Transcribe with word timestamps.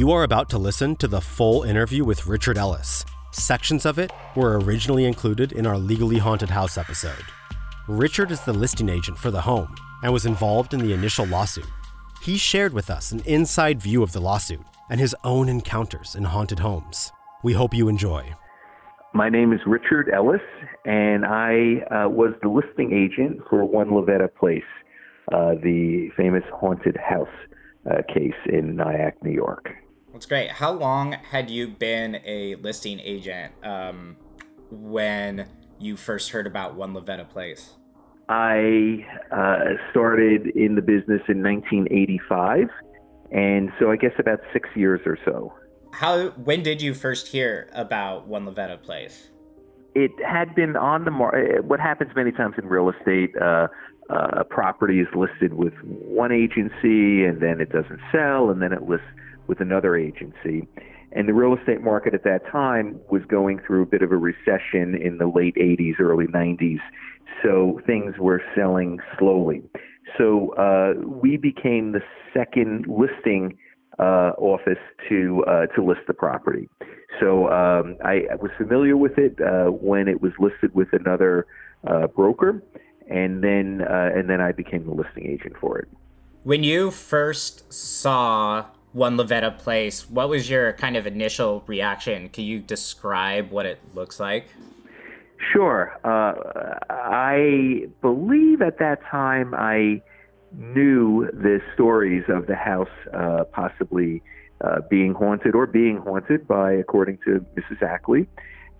You 0.00 0.12
are 0.12 0.22
about 0.22 0.48
to 0.48 0.56
listen 0.56 0.96
to 0.96 1.06
the 1.06 1.20
full 1.20 1.62
interview 1.64 2.04
with 2.04 2.26
Richard 2.26 2.56
Ellis. 2.56 3.04
Sections 3.32 3.84
of 3.84 3.98
it 3.98 4.10
were 4.34 4.58
originally 4.58 5.04
included 5.04 5.52
in 5.52 5.66
our 5.66 5.76
Legally 5.76 6.16
Haunted 6.16 6.48
House 6.48 6.78
episode. 6.78 7.26
Richard 7.86 8.30
is 8.30 8.40
the 8.40 8.54
listing 8.54 8.88
agent 8.88 9.18
for 9.18 9.30
the 9.30 9.42
home 9.42 9.74
and 10.02 10.10
was 10.10 10.24
involved 10.24 10.72
in 10.72 10.80
the 10.80 10.94
initial 10.94 11.26
lawsuit. 11.26 11.68
He 12.22 12.38
shared 12.38 12.72
with 12.72 12.88
us 12.88 13.12
an 13.12 13.20
inside 13.26 13.82
view 13.82 14.02
of 14.02 14.12
the 14.12 14.22
lawsuit 14.22 14.64
and 14.88 14.98
his 14.98 15.14
own 15.22 15.50
encounters 15.50 16.14
in 16.14 16.24
haunted 16.24 16.60
homes. 16.60 17.12
We 17.42 17.52
hope 17.52 17.74
you 17.74 17.90
enjoy. 17.90 18.34
My 19.12 19.28
name 19.28 19.52
is 19.52 19.60
Richard 19.66 20.08
Ellis, 20.14 20.40
and 20.86 21.26
I 21.26 21.84
uh, 21.90 22.08
was 22.08 22.32
the 22.40 22.48
listing 22.48 22.94
agent 22.94 23.42
for 23.50 23.66
One 23.66 23.90
LaVeta 23.90 24.34
Place, 24.34 24.62
uh, 25.30 25.56
the 25.62 26.08
famous 26.16 26.44
haunted 26.54 26.96
house 26.96 27.28
uh, 27.84 28.00
case 28.08 28.32
in 28.46 28.76
Nyack, 28.76 29.22
New 29.22 29.32
York. 29.32 29.68
That's 30.12 30.26
great. 30.26 30.50
How 30.50 30.72
long 30.72 31.12
had 31.12 31.50
you 31.50 31.68
been 31.68 32.20
a 32.24 32.56
listing 32.56 32.98
agent 33.00 33.52
um, 33.62 34.16
when 34.70 35.48
you 35.78 35.96
first 35.96 36.30
heard 36.30 36.46
about 36.46 36.74
One 36.74 36.94
LaVeta 36.94 37.28
Place? 37.28 37.74
I 38.28 39.06
uh, 39.32 39.76
started 39.90 40.48
in 40.56 40.74
the 40.74 40.82
business 40.82 41.22
in 41.28 41.42
1985, 41.42 42.68
and 43.32 43.72
so 43.78 43.90
I 43.90 43.96
guess 43.96 44.12
about 44.18 44.40
six 44.52 44.68
years 44.74 45.00
or 45.06 45.18
so. 45.24 45.52
How? 45.92 46.28
When 46.30 46.62
did 46.62 46.82
you 46.82 46.94
first 46.94 47.28
hear 47.28 47.68
about 47.72 48.26
One 48.26 48.46
LaVeta 48.46 48.82
Place? 48.82 49.30
It 49.94 50.12
had 50.24 50.54
been 50.54 50.76
on 50.76 51.04
the 51.04 51.10
market. 51.10 51.64
What 51.64 51.80
happens 51.80 52.12
many 52.14 52.30
times 52.30 52.54
in 52.58 52.66
real 52.66 52.90
estate, 52.90 53.30
uh, 53.40 53.66
uh, 54.08 54.44
property 54.44 55.00
is 55.00 55.08
listed 55.14 55.54
with 55.54 55.74
one 55.82 56.30
agency, 56.30 57.24
and 57.24 57.40
then 57.40 57.60
it 57.60 57.70
doesn't 57.70 58.00
sell, 58.12 58.50
and 58.50 58.62
then 58.62 58.72
it 58.72 58.82
lists 58.82 59.06
with 59.50 59.60
another 59.60 59.96
agency. 59.96 60.66
And 61.10 61.28
the 61.28 61.34
real 61.34 61.56
estate 61.58 61.82
market 61.82 62.14
at 62.14 62.22
that 62.22 62.46
time 62.50 63.00
was 63.10 63.20
going 63.28 63.60
through 63.66 63.82
a 63.82 63.86
bit 63.86 64.00
of 64.00 64.12
a 64.12 64.16
recession 64.16 64.94
in 64.94 65.18
the 65.18 65.26
late 65.26 65.56
80s, 65.56 65.98
early 65.98 66.28
90s. 66.28 66.78
So 67.42 67.80
things 67.84 68.14
were 68.18 68.40
selling 68.54 69.00
slowly. 69.18 69.62
So 70.16 70.54
uh, 70.54 71.04
we 71.04 71.36
became 71.36 71.90
the 71.90 72.00
second 72.32 72.86
listing 72.86 73.58
uh, 73.98 74.32
office 74.38 74.78
to 75.08 75.44
uh, 75.46 75.66
to 75.74 75.84
list 75.84 76.02
the 76.06 76.14
property. 76.14 76.68
So 77.18 77.48
um, 77.48 77.96
I, 78.04 78.22
I, 78.32 78.36
was 78.36 78.50
familiar 78.56 78.96
with 78.96 79.18
it 79.18 79.38
uh, 79.40 79.66
when 79.66 80.08
it 80.08 80.22
was 80.22 80.32
listed 80.38 80.74
with 80.74 80.88
another 80.92 81.46
uh, 81.86 82.06
broker, 82.06 82.62
and 83.10 83.42
then 83.44 83.82
uh, 83.82 84.10
and 84.14 84.30
then 84.30 84.40
I 84.40 84.52
became 84.52 84.86
the 84.86 84.92
listing 84.92 85.26
agent 85.26 85.54
for 85.60 85.78
it. 85.80 85.88
When 86.44 86.62
you 86.62 86.90
first 86.90 87.70
saw 87.72 88.66
One 88.92 89.16
LaVeta 89.16 89.56
Place, 89.56 90.10
what 90.10 90.28
was 90.28 90.50
your 90.50 90.72
kind 90.72 90.96
of 90.96 91.06
initial 91.06 91.62
reaction? 91.66 92.28
Can 92.28 92.44
you 92.44 92.58
describe 92.58 93.50
what 93.50 93.64
it 93.64 93.78
looks 93.94 94.18
like? 94.18 94.46
Sure. 95.52 95.96
Uh, 96.04 96.74
I 96.90 97.86
believe 98.02 98.60
at 98.62 98.78
that 98.78 99.00
time 99.04 99.54
I 99.54 100.02
knew 100.52 101.30
the 101.32 101.60
stories 101.74 102.24
of 102.28 102.46
the 102.48 102.56
house 102.56 102.88
uh, 103.14 103.44
possibly 103.52 104.22
uh, 104.60 104.80
being 104.90 105.14
haunted 105.14 105.54
or 105.54 105.66
being 105.66 105.98
haunted 105.98 106.46
by, 106.48 106.72
according 106.72 107.18
to 107.24 107.44
Mrs. 107.56 107.82
Ackley. 107.82 108.28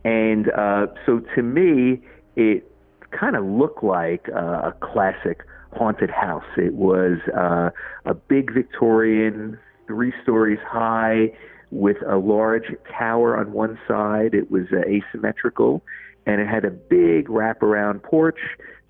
And 0.04 0.50
uh, 0.50 0.88
so 1.06 1.20
to 1.36 1.42
me, 1.42 2.02
it 2.34 2.70
kind 3.12 3.36
of 3.36 3.44
looked 3.44 3.84
like 3.84 4.28
uh, 4.34 4.70
a 4.70 4.74
classic 4.80 5.44
haunted 5.72 6.10
house. 6.10 6.44
It 6.56 6.74
was 6.74 7.18
uh, 7.36 7.70
a 8.04 8.14
big 8.14 8.52
Victorian, 8.52 9.58
three 9.90 10.12
stories 10.22 10.58
high, 10.66 11.32
with 11.70 11.96
a 12.08 12.16
large 12.16 12.66
tower 12.98 13.36
on 13.36 13.52
one 13.52 13.78
side. 13.86 14.34
It 14.34 14.50
was 14.50 14.66
uh, 14.72 14.80
asymmetrical, 14.88 15.82
and 16.26 16.40
it 16.40 16.48
had 16.48 16.64
a 16.64 16.70
big 16.70 17.28
wraparound 17.28 18.02
porch 18.02 18.38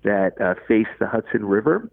that 0.03 0.39
uh, 0.41 0.55
faced 0.67 0.89
the 0.99 1.07
Hudson 1.07 1.45
River 1.45 1.89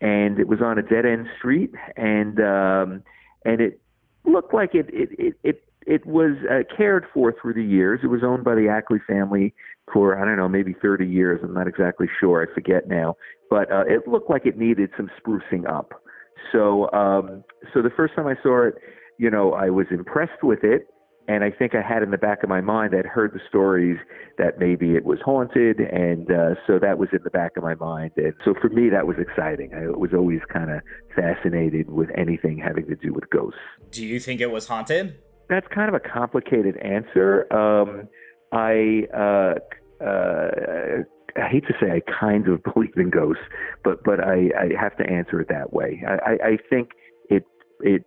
and 0.00 0.38
it 0.38 0.48
was 0.48 0.60
on 0.62 0.78
a 0.78 0.82
dead 0.82 1.04
end 1.04 1.26
street, 1.38 1.72
and 1.96 2.40
um, 2.40 3.02
and 3.44 3.60
it 3.60 3.80
looked 4.24 4.54
like 4.54 4.74
it 4.74 4.86
it 4.92 5.10
it 5.18 5.34
it, 5.42 5.64
it 5.86 6.06
was 6.06 6.36
uh, 6.50 6.62
cared 6.74 7.06
for 7.12 7.34
through 7.40 7.54
the 7.54 7.64
years. 7.64 8.00
It 8.02 8.06
was 8.06 8.22
owned 8.24 8.44
by 8.44 8.54
the 8.54 8.68
Ackley 8.68 9.00
family 9.06 9.54
for 9.92 10.20
I 10.20 10.24
don't 10.24 10.36
know 10.36 10.48
maybe 10.48 10.74
30 10.80 11.06
years. 11.06 11.40
I'm 11.42 11.54
not 11.54 11.68
exactly 11.68 12.08
sure. 12.18 12.46
I 12.48 12.54
forget 12.54 12.88
now, 12.88 13.16
but 13.50 13.70
uh, 13.70 13.84
it 13.86 14.08
looked 14.08 14.30
like 14.30 14.46
it 14.46 14.56
needed 14.56 14.90
some 14.96 15.10
sprucing 15.20 15.68
up. 15.68 16.02
So 16.52 16.90
um, 16.92 17.44
so 17.72 17.82
the 17.82 17.90
first 17.96 18.14
time 18.14 18.26
I 18.26 18.34
saw 18.42 18.68
it, 18.68 18.74
you 19.18 19.30
know, 19.30 19.52
I 19.52 19.70
was 19.70 19.86
impressed 19.90 20.42
with 20.42 20.64
it 20.64 20.86
and 21.30 21.44
I 21.44 21.50
think 21.50 21.76
I 21.76 21.80
had 21.80 22.02
in 22.02 22.10
the 22.10 22.18
back 22.18 22.42
of 22.42 22.48
my 22.48 22.60
mind, 22.60 22.92
I'd 22.92 23.06
heard 23.06 23.32
the 23.32 23.40
stories 23.48 23.98
that 24.36 24.58
maybe 24.58 24.96
it 24.96 25.04
was 25.04 25.20
haunted, 25.24 25.78
and 25.78 26.28
uh, 26.28 26.54
so 26.66 26.80
that 26.80 26.98
was 26.98 27.08
in 27.12 27.20
the 27.22 27.30
back 27.30 27.52
of 27.56 27.62
my 27.62 27.76
mind. 27.76 28.10
And 28.16 28.34
so 28.44 28.52
for 28.60 28.68
me, 28.68 28.88
that 28.90 29.06
was 29.06 29.16
exciting. 29.16 29.72
I 29.72 29.96
was 29.96 30.10
always 30.12 30.40
kind 30.52 30.72
of 30.72 30.80
fascinated 31.14 31.88
with 31.88 32.08
anything 32.16 32.58
having 32.58 32.86
to 32.86 32.96
do 32.96 33.12
with 33.12 33.30
ghosts. 33.30 33.60
Do 33.92 34.04
you 34.04 34.18
think 34.18 34.40
it 34.40 34.50
was 34.50 34.66
haunted? 34.66 35.20
That's 35.48 35.68
kind 35.72 35.88
of 35.88 35.94
a 35.94 36.00
complicated 36.00 36.76
answer. 36.78 37.46
Um, 37.52 38.08
I 38.50 39.06
uh, 39.14 40.04
uh, 40.04 41.04
I 41.36 41.48
hate 41.48 41.66
to 41.66 41.74
say 41.80 41.90
I 41.90 42.02
kind 42.18 42.48
of 42.48 42.62
believe 42.74 42.96
in 42.96 43.10
ghosts, 43.10 43.42
but 43.84 44.02
but 44.04 44.20
I, 44.20 44.50
I 44.58 44.80
have 44.80 44.96
to 44.98 45.06
answer 45.06 45.40
it 45.40 45.48
that 45.48 45.72
way. 45.72 46.02
I, 46.06 46.12
I, 46.12 46.48
I 46.48 46.58
think 46.68 46.90
it 47.28 47.44
it 47.80 48.04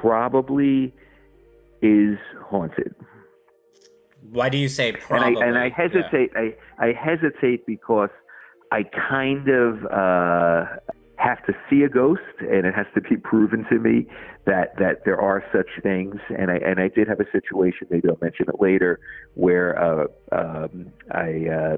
probably 0.00 0.94
is 1.80 2.18
haunted. 2.44 2.94
Why 4.30 4.48
do 4.48 4.58
you 4.58 4.68
say 4.68 4.92
probably? 4.92 5.34
And 5.34 5.38
I, 5.38 5.46
and 5.46 5.58
I 5.58 5.68
hesitate. 5.68 6.30
Yeah. 6.34 6.50
I, 6.78 6.88
I 6.88 6.92
hesitate 6.92 7.66
because 7.66 8.10
I 8.70 8.84
kind 8.84 9.48
of 9.48 9.84
uh, 9.86 10.64
have 11.22 11.44
to 11.46 11.52
see 11.68 11.82
a 11.82 11.88
ghost, 11.88 12.20
and 12.40 12.66
it 12.66 12.74
has 12.74 12.86
to 12.94 13.00
be 13.00 13.16
proven 13.16 13.64
to 13.70 13.78
me 13.78 14.06
that 14.46 14.74
that 14.78 15.04
there 15.04 15.20
are 15.20 15.44
such 15.52 15.68
things. 15.82 16.16
And 16.36 16.50
I 16.50 16.56
and 16.56 16.80
I 16.80 16.88
did 16.88 17.08
have 17.08 17.20
a 17.20 17.30
situation. 17.30 17.86
Maybe 17.90 18.08
I'll 18.08 18.18
mention 18.20 18.46
it 18.48 18.60
later, 18.60 18.98
where 19.34 19.78
uh, 19.78 20.06
um, 20.32 20.92
I 21.10 21.46
uh, 21.48 21.76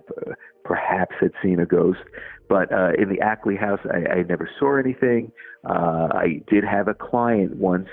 perhaps 0.65 1.15
had 1.21 1.33
seen 1.43 1.61
a 1.61 1.67
ghost. 1.67 2.01
But 2.49 2.73
uh, 2.73 2.93
in 2.99 3.09
the 3.09 3.21
Ackley 3.21 3.57
house, 3.57 3.81
I, 3.91 4.19
I 4.19 4.23
never 4.23 4.49
saw 4.59 4.77
anything. 4.77 5.33
Uh, 5.65 6.09
I 6.13 6.43
did 6.47 6.63
have 6.65 6.89
a 6.89 6.95
client 6.95 7.57
once 7.57 7.89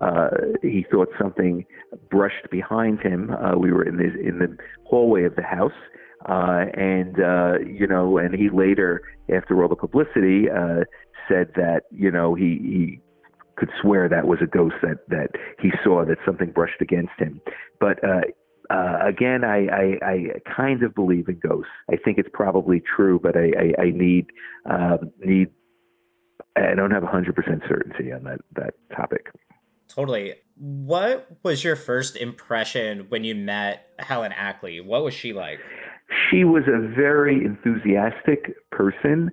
uh, 0.00 0.28
he 0.62 0.84
thought 0.90 1.08
something 1.18 1.64
brushed 2.10 2.50
behind 2.50 3.00
him. 3.00 3.30
Uh, 3.30 3.56
we 3.56 3.72
were 3.72 3.82
in 3.82 3.96
the 3.96 4.04
in 4.20 4.38
the 4.38 4.56
hallway 4.84 5.24
of 5.24 5.36
the 5.36 5.42
house, 5.42 5.72
uh, 6.26 6.66
and 6.74 7.20
uh, 7.20 7.58
you 7.58 7.86
know, 7.86 8.18
and 8.18 8.34
he 8.34 8.48
later, 8.50 9.02
after 9.34 9.62
all 9.62 9.68
the 9.68 9.76
publicity, 9.76 10.50
uh, 10.50 10.84
said 11.28 11.52
that 11.56 11.82
you 11.90 12.10
know 12.10 12.34
he 12.34 12.58
he 12.62 13.00
could 13.56 13.70
swear 13.80 14.08
that 14.08 14.26
was 14.26 14.38
a 14.42 14.46
ghost 14.46 14.74
that 14.82 15.08
that 15.08 15.30
he 15.60 15.70
saw 15.82 16.04
that 16.04 16.18
something 16.24 16.50
brushed 16.50 16.80
against 16.80 17.12
him, 17.18 17.40
but. 17.80 18.02
Uh, 18.04 18.22
uh, 18.68 18.98
again, 19.06 19.44
I, 19.44 19.68
I, 19.68 19.98
I 20.02 20.24
kind 20.56 20.82
of 20.82 20.92
believe 20.92 21.28
in 21.28 21.38
ghosts. 21.38 21.70
I 21.88 21.94
think 21.94 22.18
it's 22.18 22.28
probably 22.32 22.80
true, 22.96 23.20
but 23.22 23.36
I, 23.36 23.52
I, 23.56 23.82
I 23.82 23.90
need 23.90 24.26
uh, 24.68 24.96
need 25.24 25.50
I 26.56 26.74
don't 26.74 26.90
have 26.90 27.04
100% 27.04 27.68
certainty 27.68 28.12
on 28.12 28.24
that 28.24 28.40
that 28.54 28.74
topic. 28.94 29.30
Totally. 29.88 30.34
What 30.56 31.28
was 31.42 31.62
your 31.62 31.76
first 31.76 32.16
impression 32.16 33.06
when 33.08 33.24
you 33.24 33.34
met 33.34 33.86
Helen 33.98 34.32
Ackley? 34.32 34.80
What 34.80 35.04
was 35.04 35.14
she 35.14 35.32
like? 35.32 35.60
She 36.30 36.44
was 36.44 36.64
a 36.66 36.78
very 36.94 37.44
enthusiastic 37.44 38.54
person. 38.70 39.30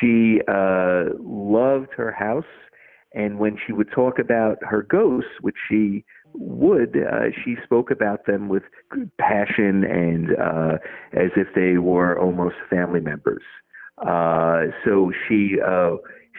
She 0.00 0.40
uh, 0.48 1.04
loved 1.20 1.88
her 1.96 2.12
house. 2.12 2.44
And 3.14 3.38
when 3.38 3.56
she 3.64 3.72
would 3.72 3.90
talk 3.92 4.18
about 4.18 4.58
her 4.62 4.82
ghosts, 4.82 5.30
which 5.40 5.56
she 5.68 6.04
would, 6.34 6.96
uh, 6.96 7.26
she 7.44 7.56
spoke 7.62 7.90
about 7.90 8.26
them 8.26 8.48
with 8.48 8.64
passion 9.18 9.84
and 9.84 10.30
uh, 10.36 10.78
as 11.12 11.30
if 11.36 11.48
they 11.54 11.78
were 11.78 12.18
almost 12.18 12.56
family 12.68 13.00
members. 13.00 13.42
Uh, 13.98 14.64
so 14.84 15.12
she 15.28 15.56
uh, 15.64 15.96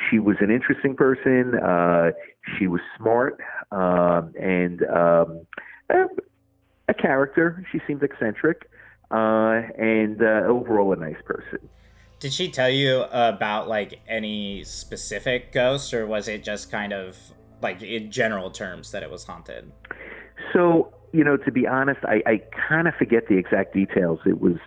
she 0.10 0.20
was 0.20 0.36
an 0.42 0.52
interesting 0.52 0.96
person. 0.96 1.54
Uh, 1.56 2.12
she 2.58 2.68
was 2.68 2.82
smart 2.98 3.40
um, 3.72 4.34
and 4.40 4.84
um, 4.84 5.46
a, 5.90 6.04
a, 6.90 6.94
character. 6.94 7.66
She 7.72 7.80
seemed 7.88 8.04
eccentric 8.04 8.70
uh, 9.16 9.62
and 9.78 10.22
uh, 10.22 10.44
overall 10.48 10.92
a 10.92 10.98
nice 10.98 11.22
person. 11.24 11.70
Did 12.20 12.34
she 12.34 12.50
tell 12.50 12.70
you 12.70 13.04
about 13.12 13.68
like 13.68 14.02
any 14.08 14.64
specific 14.64 15.52
ghosts, 15.52 15.94
or 15.94 16.06
was 16.06 16.28
it 16.28 16.44
just 16.44 16.72
kind 16.72 16.92
of 16.92 17.18
like 17.62 17.82
in 17.82 18.12
general 18.12 18.52
terms 18.52 18.92
that 18.92 19.04
it 19.04 19.10
was 19.10 19.24
haunted? 19.24 19.72
So 20.54 20.94
you 21.14 21.24
know, 21.24 21.38
to 21.38 21.52
be 21.52 21.66
honest, 21.66 22.02
I, 22.04 22.22
I 22.26 22.42
kind 22.68 22.90
of 22.90 22.96
forget 22.96 23.28
the 23.30 23.38
exact 23.38 23.74
details. 23.74 24.20
It 24.26 24.42
was 24.42 24.58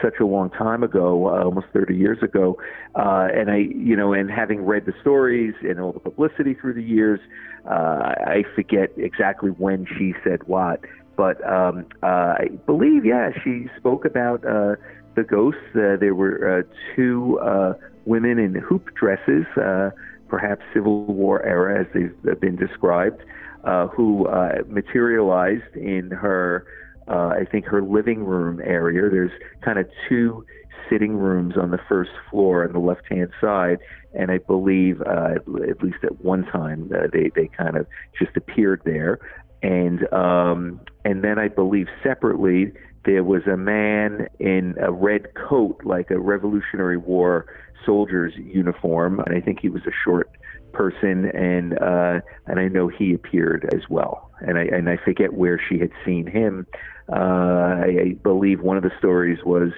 such 0.00 0.14
a 0.20 0.24
long 0.24 0.48
time 0.50 0.82
ago, 0.82 1.26
uh, 1.26 1.44
almost 1.44 1.66
30 1.72 1.96
years 1.96 2.18
ago. 2.22 2.56
Uh, 2.94 3.28
and 3.34 3.50
I, 3.50 3.56
you 3.56 3.96
know, 3.96 4.12
and 4.12 4.30
having 4.30 4.64
read 4.64 4.86
the 4.86 4.94
stories 5.00 5.54
and 5.60 5.80
all 5.80 5.92
the 5.92 6.00
publicity 6.00 6.54
through 6.54 6.74
the 6.74 6.82
years, 6.82 7.20
uh, 7.66 8.14
I 8.24 8.44
forget 8.54 8.90
exactly 8.96 9.50
when 9.50 9.86
she 9.98 10.14
said 10.24 10.46
what. 10.46 10.80
But 11.18 11.44
um, 11.44 11.84
uh, 12.00 12.06
I 12.06 12.48
believe, 12.64 13.04
yeah, 13.04 13.30
she 13.42 13.66
spoke 13.76 14.04
about 14.04 14.44
uh, 14.46 14.76
the 15.16 15.24
ghosts. 15.24 15.60
Uh, 15.74 15.96
there 15.98 16.14
were 16.14 16.60
uh, 16.60 16.94
two 16.94 17.40
uh, 17.40 17.74
women 18.04 18.38
in 18.38 18.54
hoop 18.54 18.94
dresses, 18.94 19.44
uh, 19.60 19.90
perhaps 20.28 20.62
Civil 20.72 21.06
War 21.06 21.44
era, 21.44 21.80
as 21.80 21.86
they've 21.92 22.40
been 22.40 22.54
described, 22.54 23.20
uh, 23.64 23.88
who 23.88 24.28
uh, 24.28 24.62
materialized 24.68 25.74
in 25.74 26.12
her 26.12 26.64
uh, 27.08 27.32
I 27.40 27.46
think 27.50 27.64
her 27.64 27.82
living 27.82 28.22
room 28.24 28.60
area. 28.62 29.10
There's 29.10 29.32
kind 29.64 29.78
of 29.78 29.88
two 30.08 30.44
sitting 30.88 31.16
rooms 31.16 31.54
on 31.56 31.72
the 31.72 31.80
first 31.88 32.10
floor 32.30 32.64
on 32.64 32.72
the 32.72 32.78
left 32.78 33.02
hand 33.10 33.30
side, 33.40 33.78
and 34.14 34.30
I 34.30 34.38
believe 34.38 35.00
uh, 35.02 35.34
at 35.68 35.82
least 35.82 35.98
at 36.04 36.24
one 36.24 36.44
time 36.44 36.90
uh, 36.94 37.08
they 37.12 37.30
they 37.34 37.48
kind 37.48 37.76
of 37.76 37.86
just 38.18 38.36
appeared 38.36 38.82
there, 38.84 39.18
and 39.62 40.12
um, 40.12 40.80
and 41.04 41.22
then 41.22 41.38
I 41.38 41.48
believe 41.48 41.86
separately 42.02 42.72
there 43.04 43.24
was 43.24 43.46
a 43.46 43.56
man 43.56 44.28
in 44.38 44.74
a 44.80 44.92
red 44.92 45.34
coat 45.34 45.80
like 45.84 46.10
a 46.10 46.18
Revolutionary 46.18 46.98
War 46.98 47.46
soldier's 47.84 48.34
uniform, 48.36 49.20
and 49.20 49.34
I 49.34 49.40
think 49.40 49.60
he 49.60 49.68
was 49.68 49.82
a 49.86 49.92
short 50.04 50.30
person, 50.72 51.26
and 51.26 51.78
uh, 51.78 52.20
and 52.46 52.60
I 52.60 52.68
know 52.68 52.88
he 52.88 53.14
appeared 53.14 53.68
as 53.72 53.88
well, 53.88 54.30
and 54.40 54.58
I 54.58 54.64
and 54.64 54.88
I 54.88 54.96
forget 54.96 55.32
where 55.34 55.60
she 55.68 55.78
had 55.78 55.90
seen 56.04 56.26
him. 56.26 56.66
Uh, 57.10 57.14
I, 57.14 57.96
I 58.00 58.16
believe 58.22 58.60
one 58.60 58.76
of 58.76 58.82
the 58.82 58.92
stories 58.98 59.38
was 59.44 59.70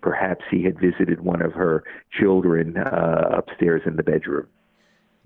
perhaps 0.00 0.44
he 0.50 0.62
had 0.62 0.80
visited 0.80 1.20
one 1.20 1.42
of 1.42 1.52
her 1.52 1.84
children 2.18 2.76
uh, 2.78 3.30
upstairs 3.36 3.82
in 3.84 3.96
the 3.96 4.02
bedroom. 4.02 4.46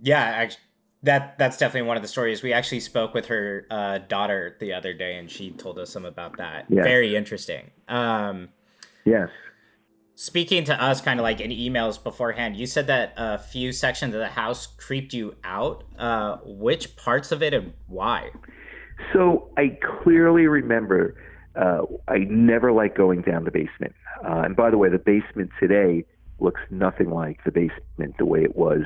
Yeah, 0.01 0.21
actually, 0.21 0.63
that 1.03 1.37
that's 1.39 1.57
definitely 1.57 1.89
one 1.89 1.97
of 1.97 2.03
the 2.03 2.09
stories. 2.09 2.43
We 2.43 2.53
actually 2.53 2.81
spoke 2.81 3.15
with 3.15 3.27
her 3.27 3.67
uh, 3.71 3.99
daughter 3.99 4.57
the 4.61 4.73
other 4.73 4.93
day, 4.93 5.17
and 5.17 5.31
she 5.31 5.51
told 5.51 5.79
us 5.79 5.91
some 5.91 6.05
about 6.05 6.39
that. 6.39 6.67
Yeah. 6.69 6.83
Very 6.83 7.17
interesting. 7.17 7.71
Um, 7.89 8.51
yes. 9.05 9.29
Speaking 10.15 10.65
to 10.65 10.81
us, 10.81 11.01
kind 11.01 11.19
of 11.19 11.25
like 11.25 11.41
in 11.41 11.51
emails 11.51 12.03
beforehand, 12.03 12.57
you 12.57 12.67
said 12.67 12.87
that 12.87 13.15
a 13.17 13.39
few 13.39 13.73
sections 13.73 14.15
of 14.15 14.21
the 14.21 14.29
house 14.29 14.67
creeped 14.67 15.13
you 15.13 15.35
out. 15.43 15.85
Uh, 15.99 16.37
which 16.45 16.97
parts 16.97 17.33
of 17.33 17.43
it 17.43 17.55
and 17.55 17.73
why? 17.89 18.31
So 19.13 19.51
I 19.57 19.79
clearly 20.03 20.47
remember 20.47 21.17
uh, 21.57 21.83
I 22.09 22.19
never 22.31 22.73
like 22.73 22.97
going 22.97 23.23
down 23.23 23.45
the 23.45 23.51
basement. 23.51 23.95
Uh, 24.25 24.43
and 24.45 24.57
by 24.57 24.71
the 24.71 24.79
way, 24.79 24.89
the 24.89 24.99
basement 24.99 25.51
today 25.59 26.05
looks 26.39 26.61
nothing 26.71 27.11
like 27.11 27.43
the 27.45 27.51
basement 27.51 28.17
the 28.19 28.25
way 28.25 28.43
it 28.43 28.57
was 28.57 28.83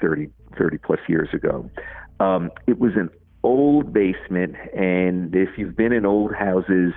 30, 0.00 0.28
30 0.58 0.78
plus 0.78 1.00
years 1.08 1.28
ago. 1.32 1.70
Um, 2.18 2.50
it 2.66 2.78
was 2.78 2.92
an 2.96 3.10
old 3.42 3.92
basement, 3.92 4.56
and 4.76 5.34
if 5.34 5.50
you've 5.56 5.76
been 5.76 5.92
in 5.92 6.04
old 6.04 6.34
houses 6.34 6.92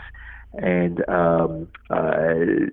and 0.53 1.07
um, 1.09 1.67
uh, 1.89 2.69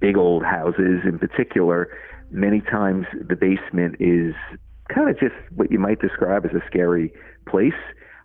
big 0.00 0.16
old 0.16 0.42
houses 0.42 1.00
in 1.04 1.18
particular, 1.18 1.88
many 2.30 2.60
times 2.60 3.06
the 3.12 3.36
basement 3.36 3.96
is 4.00 4.34
kind 4.92 5.08
of 5.08 5.18
just 5.18 5.34
what 5.54 5.70
you 5.70 5.78
might 5.78 6.00
describe 6.00 6.44
as 6.44 6.52
a 6.52 6.62
scary 6.66 7.12
place 7.46 7.72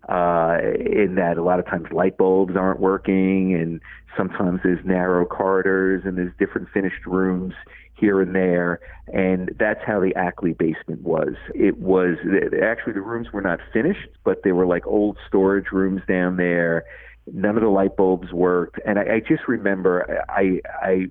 uh, 0.08 0.58
in 0.80 1.16
that 1.16 1.38
a 1.38 1.44
lot 1.44 1.60
of 1.60 1.66
times 1.66 1.88
light 1.92 2.18
bulbs 2.18 2.56
aren't 2.56 2.80
working, 2.80 3.54
and 3.54 3.82
sometimes 4.16 4.62
there's 4.64 4.84
narrow 4.86 5.26
corridors 5.26 6.04
and 6.06 6.18
there's 6.18 6.34
different 6.40 6.70
finished 6.74 7.06
rooms 7.06 7.54
here 7.94 8.22
and 8.22 8.34
there. 8.34 8.80
And 9.14 9.52
that's 9.60 9.82
how 9.86 10.00
the 10.00 10.16
Ackley 10.16 10.54
basement 10.54 11.02
was. 11.02 11.34
It 11.54 11.78
was 11.78 12.18
actually 12.62 12.94
the 12.94 13.02
rooms 13.02 13.32
were 13.34 13.42
not 13.42 13.60
finished, 13.74 14.10
but 14.24 14.44
they 14.44 14.52
were 14.52 14.66
like 14.66 14.88
old 14.88 15.18
storage 15.28 15.72
rooms 15.72 16.02
down 16.08 16.38
there. 16.38 16.86
None 17.32 17.58
of 17.58 17.64
the 17.64 17.70
light 17.70 17.98
bulbs 17.98 18.32
worked, 18.32 18.80
and 18.86 18.98
I, 18.98 19.16
I 19.16 19.20
just 19.20 19.50
remember 19.50 20.24
I 20.30 20.62
I 20.82 21.08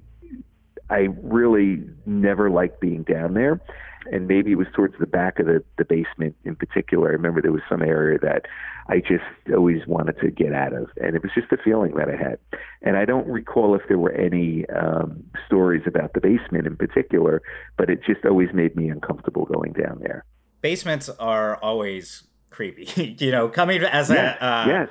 I 0.88 1.08
really 1.22 1.82
never 2.06 2.48
liked 2.48 2.81
being 2.81 3.02
down 3.02 3.34
there 3.34 3.60
and 4.12 4.26
maybe 4.26 4.53
it 4.53 4.56
was 4.56 4.67
towards 4.75 4.94
the 4.99 5.06
back 5.06 5.38
of 5.38 5.47
the, 5.47 5.62
the 5.79 5.85
basement 5.85 6.37
in 6.44 6.56
particular. 6.56 7.08
I 7.08 7.12
remember 7.12 7.43
there 7.43 7.53
was 7.53 7.62
some 7.69 7.82
area 7.82 8.19
that 8.20 8.47
I 8.88 9.00
just 9.00 9.25
always 9.55 9.87
wanted 9.87 10.19
to 10.20 10.31
get 10.31 10.53
out 10.53 10.73
of, 10.73 10.88
and 11.00 11.17
it 11.17 11.23
was 11.23 11.32
just 11.35 11.50
a 11.53 11.56
feeling 11.56 11.94
that 11.97 12.08
I 12.08 12.17
had. 12.17 12.38
And 12.82 12.97
I 12.97 13.05
don't 13.05 13.26
recall 13.26 13.75
if 13.75 13.82
there 13.88 13.99
were 13.99 14.12
any 14.12 14.64
um, 14.70 15.25
stories 15.47 15.82
about 15.87 16.12
the 16.14 16.20
basement 16.20 16.67
in 16.67 16.76
particular, 16.76 17.43
but 17.76 17.91
it 17.91 18.00
just 18.06 18.25
always 18.25 18.49
made 18.53 18.76
me 18.76 18.88
uncomfortable 18.88 19.44
going 19.44 19.73
down 19.73 19.99
there. 20.00 20.25
Basements 20.61 21.08
are 21.08 21.56
always 21.56 22.25
creepy, 22.50 23.17
you 23.19 23.31
know, 23.31 23.49
coming 23.49 23.82
as 23.82 24.11
a 24.11 24.44
uh, 24.44 24.67
yes 24.67 24.88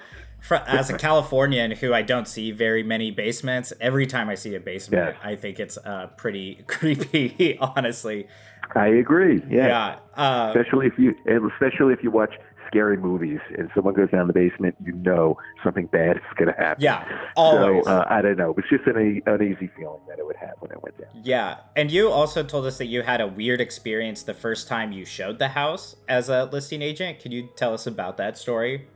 as 0.52 0.90
a 0.90 0.98
Californian 0.98 1.72
who 1.72 1.94
I 1.94 2.02
don't 2.02 2.28
see 2.28 2.52
very 2.52 2.84
many 2.84 3.12
basements, 3.12 3.74
every 3.80 4.08
time 4.08 4.30
I 4.30 4.36
see 4.36 4.56
a 4.56 4.60
basement, 4.60 5.16
I 5.24 5.36
think 5.36 5.60
it's 5.60 5.78
uh, 5.78 6.08
pretty 6.18 6.64
creepy. 6.68 7.58
honestly, 7.60 8.28
I 8.74 8.88
agree. 8.88 9.42
Yeah, 9.50 9.68
yeah. 9.68 10.22
Uh, 10.22 10.54
especially 10.56 10.88
if 10.88 10.94
you, 10.98 11.16
especially 11.52 11.94
if 11.94 12.04
you 12.04 12.12
watch 12.12 12.34
scary 12.68 12.98
movies 12.98 13.40
and 13.58 13.70
someone 13.76 13.94
goes 13.94 14.10
down 14.10 14.28
the 14.28 14.34
basement, 14.34 14.76
you 14.84 14.92
know 14.92 15.38
something 15.64 15.86
bad 15.88 16.18
is 16.18 16.24
going 16.36 16.54
to 16.54 16.60
happen. 16.60 16.84
Yeah, 16.84 17.06
always. 17.36 17.86
So 17.86 17.92
uh, 17.92 18.06
I 18.10 18.22
don't 18.22 18.38
know. 18.38 18.54
It's 18.58 18.70
just 18.70 18.86
an 18.88 19.22
uneasy 19.26 19.70
feeling 19.78 20.02
that 20.10 20.20
it 20.20 20.26
would 20.26 20.36
have 20.38 20.54
when 20.60 20.72
I 20.72 20.76
went 20.82 20.98
down. 20.98 21.10
Yeah, 21.24 21.58
and 21.76 21.92
you 21.92 22.10
also 22.10 22.44
told 22.44 22.66
us 22.66 22.78
that 22.80 22.88
you 22.88 23.04
had 23.04 23.22
a 23.22 23.28
weird 23.28 23.62
experience 23.62 24.24
the 24.24 24.34
first 24.34 24.68
time 24.68 24.92
you 24.92 25.06
showed 25.06 25.40
the 25.40 25.50
house 25.50 25.96
as 26.08 26.30
a 26.30 26.46
listing 26.46 26.82
agent. 26.82 27.20
Can 27.20 27.32
you 27.32 27.50
tell 27.56 27.74
us 27.74 27.88
about 27.88 28.18
that 28.18 28.38
story? 28.38 28.88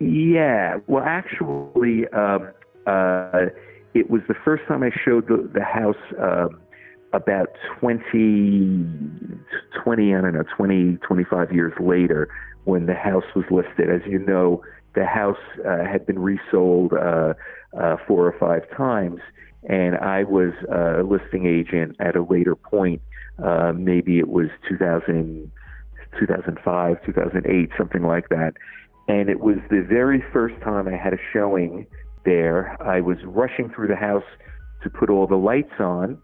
Yeah. 0.00 0.78
Well, 0.86 1.04
actually, 1.04 2.08
um, 2.08 2.50
uh, 2.86 3.46
it 3.94 4.10
was 4.10 4.22
the 4.28 4.34
first 4.44 4.64
time 4.66 4.82
I 4.82 4.90
showed 5.04 5.28
the, 5.28 5.48
the 5.52 5.62
house. 5.62 5.96
Um, 6.18 6.60
about 7.12 7.48
20, 7.80 8.86
20, 9.82 10.14
I 10.14 10.20
don't 10.20 10.34
know, 10.34 10.44
20, 10.56 10.96
25 10.98 11.52
years 11.52 11.72
later 11.80 12.28
when 12.64 12.86
the 12.86 12.94
house 12.94 13.24
was 13.34 13.44
listed. 13.50 13.90
As 13.90 14.00
you 14.06 14.18
know, 14.18 14.62
the 14.94 15.04
house 15.04 15.38
uh, 15.66 15.84
had 15.84 16.06
been 16.06 16.18
resold 16.18 16.92
uh, 16.92 17.34
uh, 17.78 17.96
four 18.06 18.26
or 18.26 18.36
five 18.38 18.62
times, 18.76 19.20
and 19.68 19.96
I 19.96 20.24
was 20.24 20.52
a 20.70 21.02
listing 21.02 21.46
agent 21.46 21.96
at 22.00 22.16
a 22.16 22.22
later 22.22 22.54
point. 22.54 23.02
Uh, 23.42 23.72
maybe 23.72 24.18
it 24.18 24.28
was 24.28 24.48
2000, 24.68 25.50
2005, 26.18 27.04
2008, 27.06 27.70
something 27.76 28.02
like 28.02 28.28
that. 28.28 28.54
And 29.10 29.28
it 29.28 29.40
was 29.40 29.56
the 29.70 29.82
very 29.82 30.22
first 30.32 30.54
time 30.62 30.86
I 30.86 30.96
had 30.96 31.12
a 31.12 31.18
showing 31.32 31.86
there. 32.24 32.76
I 32.80 33.00
was 33.00 33.18
rushing 33.24 33.68
through 33.70 33.88
the 33.88 33.96
house 33.96 34.24
to 34.82 34.90
put 34.90 35.10
all 35.10 35.26
the 35.26 35.36
lights 35.36 35.80
on 35.80 36.18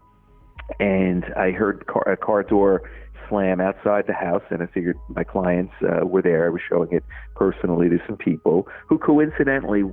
and 0.79 1.25
I 1.35 1.51
heard 1.51 1.85
car, 1.87 2.03
a 2.07 2.17
car 2.17 2.43
door 2.43 2.89
slam 3.29 3.59
outside 3.59 4.05
the 4.07 4.13
house, 4.13 4.43
and 4.49 4.61
I 4.63 4.67
figured 4.67 4.97
my 5.09 5.23
clients 5.23 5.73
uh, 5.81 6.05
were 6.05 6.21
there. 6.21 6.45
I 6.45 6.49
was 6.49 6.61
showing 6.67 6.91
it 6.91 7.03
personally 7.35 7.89
to 7.89 7.97
some 8.07 8.17
people 8.17 8.67
who 8.87 8.97
coincidentally 8.97 9.83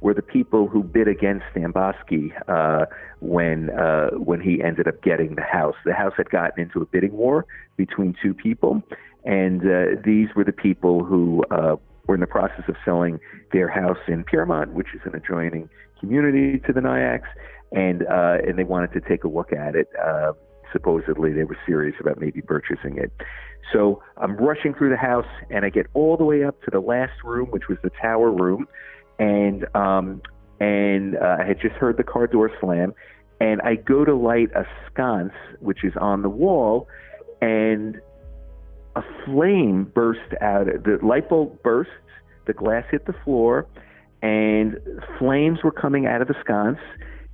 were 0.00 0.14
the 0.14 0.22
people 0.22 0.68
who 0.68 0.82
bid 0.82 1.08
against 1.08 1.44
Stambosky 1.54 2.32
uh, 2.48 2.86
when 3.20 3.70
uh, 3.70 4.10
when 4.10 4.40
he 4.40 4.62
ended 4.62 4.86
up 4.86 5.02
getting 5.02 5.34
the 5.34 5.42
house. 5.42 5.76
The 5.84 5.94
house 5.94 6.12
had 6.16 6.30
gotten 6.30 6.62
into 6.62 6.80
a 6.80 6.86
bidding 6.86 7.12
war 7.12 7.46
between 7.76 8.14
two 8.22 8.34
people, 8.34 8.82
and 9.24 9.62
uh, 9.62 10.00
these 10.04 10.28
were 10.36 10.44
the 10.44 10.52
people 10.52 11.04
who 11.04 11.42
uh, 11.50 11.76
were 12.06 12.14
in 12.14 12.20
the 12.20 12.26
process 12.26 12.64
of 12.68 12.76
selling 12.84 13.18
their 13.52 13.68
house 13.68 13.98
in 14.08 14.24
Piermont, 14.24 14.72
which 14.72 14.88
is 14.94 15.00
an 15.04 15.14
adjoining 15.14 15.68
community 16.00 16.58
to 16.66 16.72
the 16.72 16.80
Nyacks, 16.80 17.28
and 17.72 18.02
uh, 18.06 18.38
and 18.46 18.58
they 18.58 18.64
wanted 18.64 18.92
to 18.92 19.00
take 19.00 19.24
a 19.24 19.28
look 19.28 19.52
at 19.52 19.74
it. 19.74 19.88
Uh, 20.02 20.32
supposedly, 20.72 21.32
they 21.32 21.44
were 21.44 21.58
serious 21.66 21.94
about 22.00 22.20
maybe 22.20 22.42
purchasing 22.42 22.98
it. 22.98 23.12
So 23.72 24.02
I'm 24.16 24.36
rushing 24.36 24.74
through 24.74 24.90
the 24.90 24.96
house, 24.96 25.26
and 25.50 25.64
I 25.64 25.70
get 25.70 25.86
all 25.94 26.16
the 26.16 26.24
way 26.24 26.44
up 26.44 26.60
to 26.62 26.70
the 26.70 26.80
last 26.80 27.22
room, 27.24 27.50
which 27.50 27.68
was 27.68 27.78
the 27.82 27.90
tower 28.00 28.30
room, 28.30 28.66
and 29.18 29.64
um, 29.74 30.20
and 30.60 31.16
uh, 31.16 31.38
I 31.40 31.46
had 31.46 31.60
just 31.60 31.74
heard 31.76 31.96
the 31.96 32.04
car 32.04 32.26
door 32.26 32.50
slam, 32.60 32.92
and 33.40 33.60
I 33.62 33.76
go 33.76 34.04
to 34.04 34.14
light 34.14 34.50
a 34.54 34.64
sconce, 34.90 35.32
which 35.60 35.84
is 35.84 35.92
on 36.00 36.22
the 36.22 36.28
wall, 36.28 36.88
and 37.40 38.00
a 38.96 39.02
flame 39.24 39.90
burst 39.94 40.20
out. 40.40 40.66
The 40.66 40.98
light 41.02 41.28
bulb 41.28 41.62
burst, 41.62 41.90
the 42.46 42.52
glass 42.52 42.84
hit 42.90 43.06
the 43.06 43.14
floor, 43.24 43.66
and 44.22 44.78
flames 45.18 45.58
were 45.62 45.72
coming 45.72 46.06
out 46.06 46.22
of 46.22 46.28
the 46.28 46.34
sconce 46.40 46.78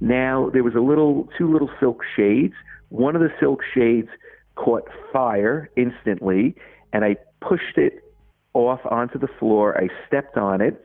now 0.00 0.50
there 0.52 0.64
was 0.64 0.75
a 0.75 0.81
little, 0.81 1.29
two 1.37 1.52
little 1.52 1.71
silk 1.79 2.02
shades. 2.17 2.55
One 2.88 3.14
of 3.14 3.23
the 3.23 3.29
silk 3.38 3.61
shades 3.75 4.09
caught 4.57 4.88
fire 5.12 5.71
instantly, 5.76 6.55
and 6.93 7.05
I 7.05 7.17
pushed 7.40 7.76
it 7.76 8.02
off 8.55 8.81
onto 8.90 9.19
the 9.19 9.29
floor. 9.38 9.79
I 9.79 9.88
stepped 10.07 10.37
on 10.37 10.61
it. 10.61 10.83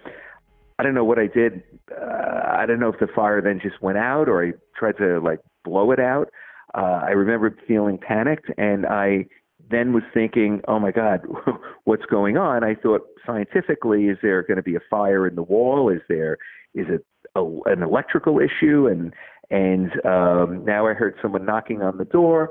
I 0.77 0.83
don't 0.83 0.93
know 0.93 1.05
what 1.05 1.17
I 1.17 1.27
did. 1.27 1.63
Uh, 1.91 2.41
I 2.57 2.65
don't 2.67 2.79
know 2.79 2.91
if 2.91 2.99
the 2.99 3.07
fire 3.07 3.41
then 3.41 3.59
just 3.63 3.81
went 3.81 3.97
out 3.97 4.27
or 4.27 4.45
I 4.45 4.51
tried 4.77 4.97
to 4.97 5.19
like 5.19 5.39
blow 5.63 5.91
it 5.91 5.99
out. 5.99 6.29
Uh, 6.73 7.01
I 7.05 7.11
remember 7.11 7.55
feeling 7.65 7.97
panicked, 7.97 8.51
and 8.57 8.85
I 8.85 9.27
then 9.69 9.93
was 9.93 10.03
thinking, 10.13 10.61
oh 10.67 10.79
my 10.79 10.91
God, 10.91 11.21
what's 11.85 12.05
going 12.05 12.37
on? 12.37 12.63
I 12.63 12.75
thought 12.75 13.01
scientifically, 13.25 14.05
is 14.05 14.17
there 14.21 14.43
going 14.43 14.57
to 14.57 14.63
be 14.63 14.75
a 14.75 14.81
fire 14.89 15.27
in 15.27 15.35
the 15.35 15.43
wall? 15.43 15.89
Is 15.89 16.01
there 16.07 16.37
is 16.73 16.85
it 16.89 17.05
a, 17.35 17.43
an 17.65 17.81
electrical 17.81 18.39
issue? 18.39 18.87
And 18.87 19.13
and 19.49 19.91
um, 20.05 20.65
now 20.65 20.87
I 20.87 20.93
heard 20.93 21.15
someone 21.21 21.45
knocking 21.45 21.81
on 21.81 21.97
the 21.97 22.05
door, 22.05 22.49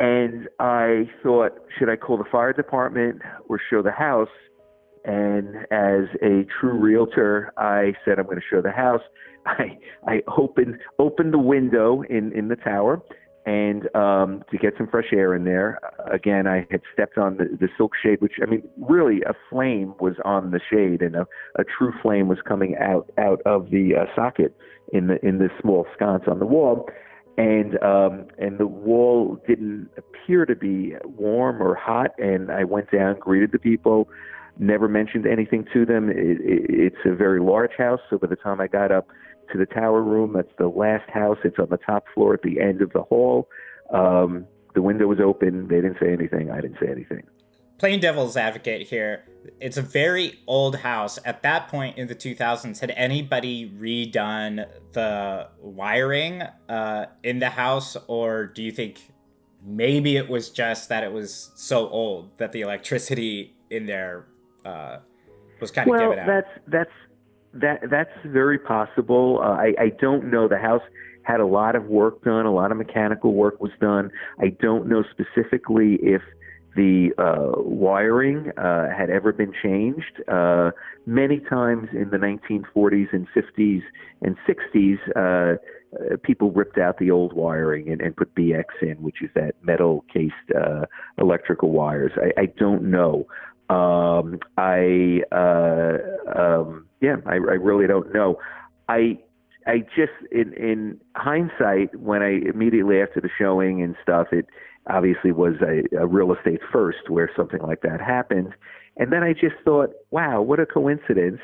and 0.00 0.48
I 0.60 1.04
thought, 1.22 1.52
should 1.78 1.88
I 1.88 1.96
call 1.96 2.18
the 2.18 2.24
fire 2.30 2.52
department 2.52 3.22
or 3.48 3.60
show 3.70 3.82
the 3.82 3.92
house? 3.92 4.28
And 5.04 5.56
as 5.70 6.08
a 6.22 6.44
true 6.60 6.78
realtor, 6.78 7.52
I 7.56 7.94
said 8.04 8.18
I'm 8.18 8.24
going 8.24 8.38
to 8.38 8.42
show 8.50 8.60
the 8.60 8.72
house. 8.72 9.02
I 9.46 9.78
I 10.06 10.22
opened 10.36 10.78
opened 10.98 11.32
the 11.32 11.38
window 11.38 12.02
in 12.08 12.32
in 12.32 12.48
the 12.48 12.56
tower 12.56 13.02
and 13.46 13.94
um, 13.94 14.42
to 14.50 14.58
get 14.58 14.74
some 14.76 14.88
fresh 14.88 15.12
air 15.12 15.34
in 15.34 15.44
there. 15.44 15.78
Again, 16.12 16.48
I 16.48 16.66
had 16.70 16.82
stepped 16.92 17.16
on 17.16 17.36
the, 17.36 17.44
the 17.44 17.68
silk 17.76 17.92
shade, 18.02 18.20
which 18.20 18.34
I 18.42 18.46
mean, 18.46 18.68
really, 18.76 19.22
a 19.22 19.34
flame 19.48 19.94
was 20.00 20.14
on 20.24 20.50
the 20.50 20.60
shade, 20.68 21.00
and 21.00 21.14
a, 21.14 21.26
a 21.56 21.62
true 21.64 21.92
flame 22.02 22.26
was 22.26 22.38
coming 22.46 22.76
out 22.76 23.08
out 23.18 23.40
of 23.46 23.70
the 23.70 23.94
uh, 23.94 24.06
socket 24.16 24.56
in 24.92 25.06
the 25.06 25.24
in 25.24 25.38
this 25.38 25.52
small 25.60 25.86
sconce 25.94 26.24
on 26.26 26.40
the 26.40 26.46
wall, 26.46 26.88
and 27.38 27.80
um, 27.84 28.26
and 28.36 28.58
the 28.58 28.66
wall 28.66 29.40
didn't 29.46 29.90
appear 29.96 30.44
to 30.44 30.56
be 30.56 30.94
warm 31.04 31.62
or 31.62 31.76
hot. 31.76 32.10
And 32.18 32.50
I 32.50 32.64
went 32.64 32.90
down, 32.90 33.16
greeted 33.20 33.52
the 33.52 33.60
people, 33.60 34.08
never 34.58 34.88
mentioned 34.88 35.24
anything 35.24 35.64
to 35.72 35.86
them. 35.86 36.10
It, 36.10 36.40
it, 36.40 36.66
it's 36.68 36.96
a 37.04 37.14
very 37.14 37.40
large 37.40 37.76
house, 37.78 38.00
so 38.10 38.18
by 38.18 38.26
the 38.26 38.36
time 38.36 38.60
I 38.60 38.66
got 38.66 38.90
up 38.90 39.06
to 39.52 39.58
the 39.58 39.66
tower 39.66 40.02
room. 40.02 40.32
That's 40.34 40.52
the 40.58 40.68
last 40.68 41.08
house. 41.10 41.38
It's 41.44 41.58
on 41.58 41.68
the 41.70 41.78
top 41.78 42.04
floor 42.14 42.34
at 42.34 42.42
the 42.42 42.60
end 42.60 42.82
of 42.82 42.92
the 42.92 43.02
hall. 43.02 43.48
Um, 43.92 44.46
the 44.74 44.82
window 44.82 45.06
was 45.06 45.20
open. 45.20 45.68
They 45.68 45.76
didn't 45.76 45.98
say 46.00 46.12
anything. 46.12 46.50
I 46.50 46.60
didn't 46.60 46.78
say 46.80 46.88
anything. 46.90 47.22
Playing 47.78 48.00
devil's 48.00 48.36
advocate 48.36 48.86
here, 48.88 49.24
it's 49.60 49.76
a 49.76 49.82
very 49.82 50.40
old 50.46 50.76
house. 50.76 51.18
At 51.24 51.42
that 51.42 51.68
point 51.68 51.98
in 51.98 52.08
the 52.08 52.14
2000s, 52.14 52.80
had 52.80 52.90
anybody 52.92 53.70
redone 53.70 54.66
the 54.92 55.48
wiring 55.60 56.42
uh, 56.68 57.06
in 57.22 57.38
the 57.38 57.50
house, 57.50 57.96
or 58.06 58.46
do 58.46 58.62
you 58.62 58.72
think 58.72 59.12
maybe 59.62 60.16
it 60.16 60.28
was 60.28 60.48
just 60.50 60.88
that 60.88 61.04
it 61.04 61.12
was 61.12 61.50
so 61.54 61.88
old 61.88 62.30
that 62.38 62.52
the 62.52 62.62
electricity 62.62 63.54
in 63.68 63.84
there 63.84 64.26
uh, 64.64 64.98
was 65.60 65.70
kind 65.70 65.88
of 65.88 65.90
well, 65.90 66.10
given 66.10 66.18
out? 66.18 66.26
that's 66.26 66.60
that's 66.68 66.90
that 67.60 67.90
that's 67.90 68.10
very 68.24 68.58
possible. 68.58 69.40
Uh, 69.42 69.50
I, 69.50 69.74
I 69.78 69.88
don't 70.00 70.30
know. 70.30 70.48
The 70.48 70.58
house 70.58 70.82
had 71.22 71.40
a 71.40 71.46
lot 71.46 71.74
of 71.74 71.86
work 71.86 72.22
done. 72.22 72.46
A 72.46 72.52
lot 72.52 72.70
of 72.70 72.78
mechanical 72.78 73.34
work 73.34 73.60
was 73.60 73.72
done. 73.80 74.10
I 74.40 74.48
don't 74.60 74.86
know 74.88 75.02
specifically 75.10 75.98
if 76.02 76.22
the 76.76 77.10
uh, 77.18 77.60
wiring 77.62 78.52
uh, 78.58 78.88
had 78.96 79.10
ever 79.10 79.32
been 79.32 79.52
changed. 79.62 80.22
Uh, 80.28 80.70
many 81.06 81.40
times 81.40 81.88
in 81.92 82.10
the 82.10 82.18
1940s 82.18 83.12
and 83.12 83.26
50s 83.34 83.82
and 84.20 84.36
60s, 84.46 84.98
uh, 85.16 85.56
uh, 85.96 86.16
people 86.22 86.52
ripped 86.52 86.78
out 86.78 86.98
the 86.98 87.10
old 87.10 87.32
wiring 87.32 87.88
and, 87.88 88.00
and 88.02 88.14
put 88.14 88.34
BX 88.34 88.64
in, 88.82 88.96
which 89.02 89.22
is 89.22 89.30
that 89.34 89.54
metal 89.62 90.04
cased 90.12 90.34
uh, 90.54 90.84
electrical 91.18 91.70
wires. 91.70 92.12
I, 92.16 92.42
I 92.42 92.46
don't 92.46 92.90
know. 92.90 93.26
Um, 93.68 94.38
I 94.58 95.22
um, 95.32 96.85
yeah, 97.00 97.16
I, 97.26 97.34
I 97.34 97.56
really 97.58 97.86
don't 97.86 98.12
know. 98.12 98.38
I 98.88 99.18
I 99.66 99.80
just 99.96 100.12
in 100.30 100.52
in 100.54 101.00
hindsight, 101.14 101.94
when 101.98 102.22
I 102.22 102.40
immediately 102.48 103.00
after 103.00 103.20
the 103.20 103.30
showing 103.38 103.82
and 103.82 103.96
stuff, 104.02 104.28
it 104.32 104.46
obviously 104.88 105.32
was 105.32 105.54
a, 105.60 105.82
a 105.96 106.06
real 106.06 106.32
estate 106.32 106.60
first 106.72 107.08
where 107.08 107.30
something 107.36 107.60
like 107.60 107.82
that 107.82 108.00
happened, 108.00 108.54
and 108.96 109.12
then 109.12 109.22
I 109.22 109.32
just 109.32 109.56
thought, 109.64 109.90
wow, 110.10 110.40
what 110.40 110.60
a 110.60 110.66
coincidence. 110.66 111.40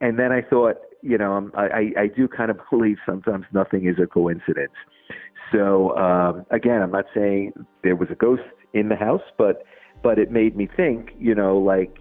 And 0.00 0.18
then 0.18 0.32
I 0.32 0.42
thought, 0.42 0.76
you 1.02 1.16
know, 1.16 1.50
I, 1.54 1.92
I 1.96 2.06
do 2.08 2.28
kind 2.28 2.50
of 2.50 2.58
believe 2.70 2.96
sometimes 3.06 3.46
nothing 3.52 3.86
is 3.86 3.96
a 4.02 4.06
coincidence. 4.06 4.72
So 5.52 5.96
um, 5.96 6.46
again, 6.50 6.82
I'm 6.82 6.90
not 6.90 7.06
saying 7.14 7.52
there 7.82 7.96
was 7.96 8.08
a 8.10 8.14
ghost 8.14 8.42
in 8.72 8.88
the 8.88 8.96
house, 8.96 9.22
but 9.38 9.64
but 10.02 10.18
it 10.18 10.30
made 10.30 10.56
me 10.56 10.68
think, 10.76 11.10
you 11.18 11.34
know, 11.34 11.56
like 11.56 11.96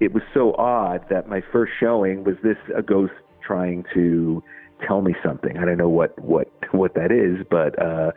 it 0.00 0.12
was 0.12 0.22
so 0.32 0.54
odd 0.54 1.04
that 1.10 1.28
my 1.28 1.42
first 1.52 1.72
showing 1.78 2.24
was 2.24 2.36
this 2.42 2.56
a 2.76 2.82
ghost 2.82 3.12
trying 3.46 3.84
to 3.94 4.42
tell 4.86 5.02
me 5.02 5.14
something. 5.24 5.58
I 5.58 5.64
don't 5.64 5.78
know 5.78 5.88
what 5.88 6.18
what 6.18 6.50
what 6.72 6.94
that 6.94 7.12
is, 7.12 7.46
but 7.50 7.80
uh, 7.80 8.12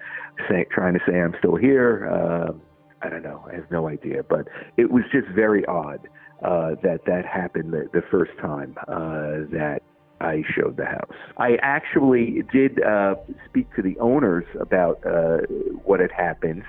trying 0.71 0.93
to 0.93 0.99
say 1.07 1.19
I'm 1.19 1.35
still 1.39 1.55
here. 1.55 2.09
Uh, 2.09 2.53
I 3.01 3.09
don't 3.09 3.23
know. 3.23 3.45
I 3.51 3.55
have 3.55 3.69
no 3.69 3.89
idea, 3.89 4.23
but 4.23 4.47
it 4.77 4.91
was 4.91 5.03
just 5.11 5.27
very 5.35 5.65
odd 5.65 6.07
uh, 6.43 6.75
that 6.83 7.01
that 7.05 7.25
happened 7.25 7.73
the, 7.73 7.89
the 7.91 8.01
first 8.09 8.31
time 8.39 8.77
uh, 8.87 9.43
that 9.51 9.81
I 10.21 10.43
showed 10.55 10.77
the 10.77 10.85
house. 10.85 11.15
I 11.37 11.57
actually 11.61 12.43
did 12.53 12.81
uh, 12.81 13.15
speak 13.49 13.73
to 13.75 13.81
the 13.81 13.97
owners 13.99 14.45
about 14.59 15.05
uh, 15.05 15.39
what 15.83 15.99
had 15.99 16.11
happened 16.11 16.63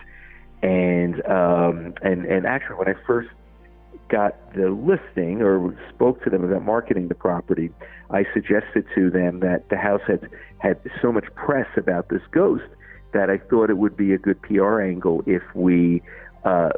and 0.65 1.25
um, 1.27 1.95
and 2.03 2.25
and 2.25 2.47
actually, 2.47 2.77
when 2.77 2.89
I 2.89 2.95
first 3.07 3.29
got 4.09 4.37
the 4.55 4.71
listing 4.71 5.43
or 5.43 5.77
spoke 5.95 6.23
to 6.25 6.31
them 6.31 6.45
about 6.45 6.63
marketing 6.63 7.09
the 7.09 7.15
property, 7.15 7.71
I 8.11 8.25
suggested 8.33 8.85
to 8.95 9.11
them 9.11 9.41
that 9.41 9.69
the 9.71 9.77
house 9.77 10.03
had 10.07 10.29
had 10.59 10.79
so 11.03 11.13
much 11.13 11.25
press 11.35 11.69
about 11.77 12.09
this 12.09 12.23
ghost 12.31 12.65
that 13.13 13.31
I 13.31 13.39
thought 13.39 13.71
it 13.71 13.79
would 13.79 13.97
be 13.97 14.13
a 14.13 14.19
good 14.19 14.41
PR 14.43 14.81
angle 14.81 15.23
if 15.27 15.43
we 15.55 16.03
uh, 16.45 16.71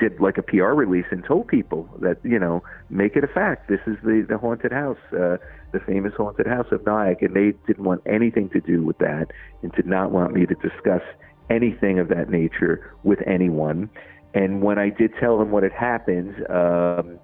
did 0.00 0.20
like 0.20 0.36
a 0.36 0.42
PR 0.42 0.74
release 0.74 1.06
and 1.10 1.24
told 1.24 1.48
people 1.48 1.88
that 2.00 2.18
you 2.22 2.38
know 2.38 2.62
make 2.90 3.16
it 3.16 3.24
a 3.24 3.28
fact. 3.28 3.68
This 3.68 3.80
is 3.86 3.96
the 4.02 4.26
the 4.28 4.38
haunted 4.38 4.72
house, 4.72 4.98
uh, 5.12 5.38
the 5.72 5.80
famous 5.86 6.12
haunted 6.16 6.46
house 6.46 6.66
of 6.70 6.84
Nyack, 6.84 7.22
and 7.22 7.34
they 7.34 7.54
didn't 7.66 7.84
want 7.84 8.02
anything 8.06 8.50
to 8.50 8.60
do 8.60 8.82
with 8.82 8.98
that 8.98 9.28
and 9.62 9.72
did 9.72 9.86
not 9.86 10.10
want 10.10 10.34
me 10.34 10.44
to 10.46 10.54
discuss 10.54 11.02
anything 11.48 11.98
of 11.98 12.08
that 12.08 12.28
nature 12.28 12.94
with 13.04 13.20
anyone. 13.26 13.88
And 14.36 14.60
when 14.60 14.78
I 14.78 14.90
did 14.90 15.12
tell 15.18 15.38
them 15.38 15.50
what 15.50 15.62
had 15.62 15.72
happened, 15.72 16.34
um, 16.50 17.18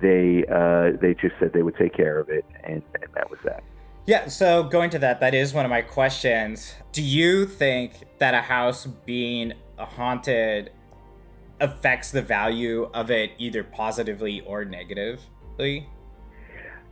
they 0.00 0.44
uh, 0.48 0.96
they 1.00 1.12
just 1.12 1.34
said 1.40 1.52
they 1.52 1.64
would 1.64 1.76
take 1.76 1.92
care 1.92 2.20
of 2.20 2.28
it, 2.28 2.44
and, 2.62 2.82
and 3.02 3.12
that 3.14 3.28
was 3.28 3.40
that. 3.44 3.64
Yeah, 4.06 4.28
so 4.28 4.62
going 4.62 4.90
to 4.90 4.98
that, 5.00 5.18
that 5.18 5.34
is 5.34 5.52
one 5.52 5.64
of 5.64 5.70
my 5.70 5.82
questions. 5.82 6.74
Do 6.92 7.02
you 7.02 7.46
think 7.46 8.04
that 8.18 8.34
a 8.34 8.42
house 8.42 8.86
being 8.86 9.54
haunted 9.76 10.70
affects 11.60 12.12
the 12.12 12.22
value 12.22 12.88
of 12.94 13.10
it 13.10 13.32
either 13.38 13.64
positively 13.64 14.40
or 14.42 14.64
negatively? 14.64 15.88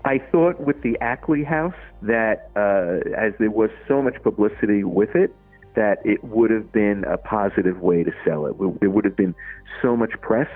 I 0.04 0.18
thought 0.32 0.60
with 0.60 0.82
the 0.82 0.96
Ackley 1.00 1.44
house 1.44 1.74
that 2.02 2.50
uh, 2.56 3.08
as 3.16 3.34
there 3.38 3.50
was 3.50 3.70
so 3.86 4.02
much 4.02 4.20
publicity 4.22 4.82
with 4.82 5.14
it, 5.14 5.34
that 5.74 5.98
it 6.04 6.22
would 6.24 6.50
have 6.50 6.72
been 6.72 7.04
a 7.04 7.16
positive 7.16 7.80
way 7.80 8.02
to 8.02 8.10
sell 8.24 8.46
it. 8.46 8.56
There 8.80 8.90
would 8.90 9.04
have 9.04 9.16
been 9.16 9.34
so 9.80 9.96
much 9.96 10.12
press. 10.20 10.48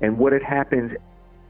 And 0.00 0.18
what 0.18 0.32
had 0.32 0.42
happened 0.42 0.98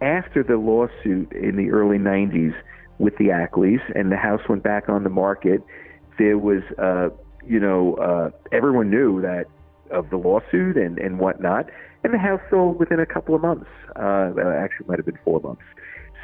after 0.01 0.43
the 0.43 0.57
lawsuit 0.57 1.33
in 1.33 1.57
the 1.57 1.71
early 1.71 1.99
90s 1.99 2.55
with 2.99 3.17
the 3.19 3.27
Ackleys 3.27 3.81
and 3.95 4.13
the 4.13 4.17
house 4.17 4.43
went 4.49 4.63
back 4.63 4.89
on 4.89 5.05
the 5.05 5.11
market, 5.11 5.63
there 6.19 6.39
was, 6.39 6.63
uh, 6.79 7.09
you 7.47 7.61
know, 7.61 7.95
uh, 7.95 8.31
everyone 8.53 8.91
knew 8.91 9.21
that 9.23 9.47
of 9.91 10.11
the 10.11 10.17
lawsuit 10.17 10.77
and, 10.77 10.99
and 10.99 11.19
whatnot. 11.19 11.71
And 12.05 12.13
the 12.13 12.19
house 12.19 12.41
sold 12.51 12.79
within 12.79 13.01
a 13.01 13.07
couple 13.07 13.35
of 13.35 13.43
months. 13.43 13.67
Uh, 13.97 14.33
actually, 14.59 14.87
might 14.87 14.99
have 14.99 15.07
been 15.07 15.19
four 15.25 15.41
months. 15.41 15.63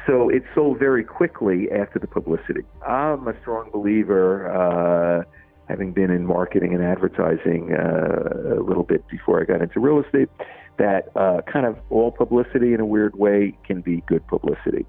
So 0.07 0.29
it 0.29 0.43
sold 0.53 0.79
very 0.79 1.03
quickly 1.03 1.71
after 1.71 1.97
the 1.97 2.07
publicity. 2.07 2.61
I'm 2.85 3.27
a 3.27 3.39
strong 3.41 3.69
believer. 3.71 5.25
Having 5.69 5.93
been 5.93 6.11
in 6.11 6.25
marketing 6.25 6.73
and 6.73 6.83
advertising 6.83 7.73
uh, 7.73 8.59
a 8.59 8.63
little 8.63 8.83
bit 8.83 9.07
before 9.07 9.41
I 9.41 9.45
got 9.45 9.61
into 9.61 9.79
real 9.79 10.03
estate, 10.03 10.29
that 10.77 11.09
uh, 11.15 11.41
kind 11.51 11.65
of 11.65 11.77
all 11.89 12.11
publicity 12.11 12.73
in 12.73 12.79
a 12.79 12.85
weird 12.85 13.15
way 13.15 13.57
can 13.65 13.81
be 13.81 14.03
good 14.07 14.25
publicity. 14.27 14.85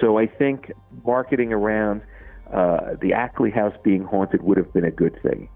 So 0.00 0.18
I 0.18 0.26
think 0.26 0.72
marketing 1.04 1.52
around 1.52 2.02
uh, 2.52 2.96
the 3.00 3.12
Ackley 3.12 3.50
house 3.50 3.74
being 3.84 4.04
haunted 4.04 4.42
would 4.42 4.56
have 4.56 4.72
been 4.72 4.84
a 4.84 4.90
good 4.90 5.16
thing. 5.22 5.48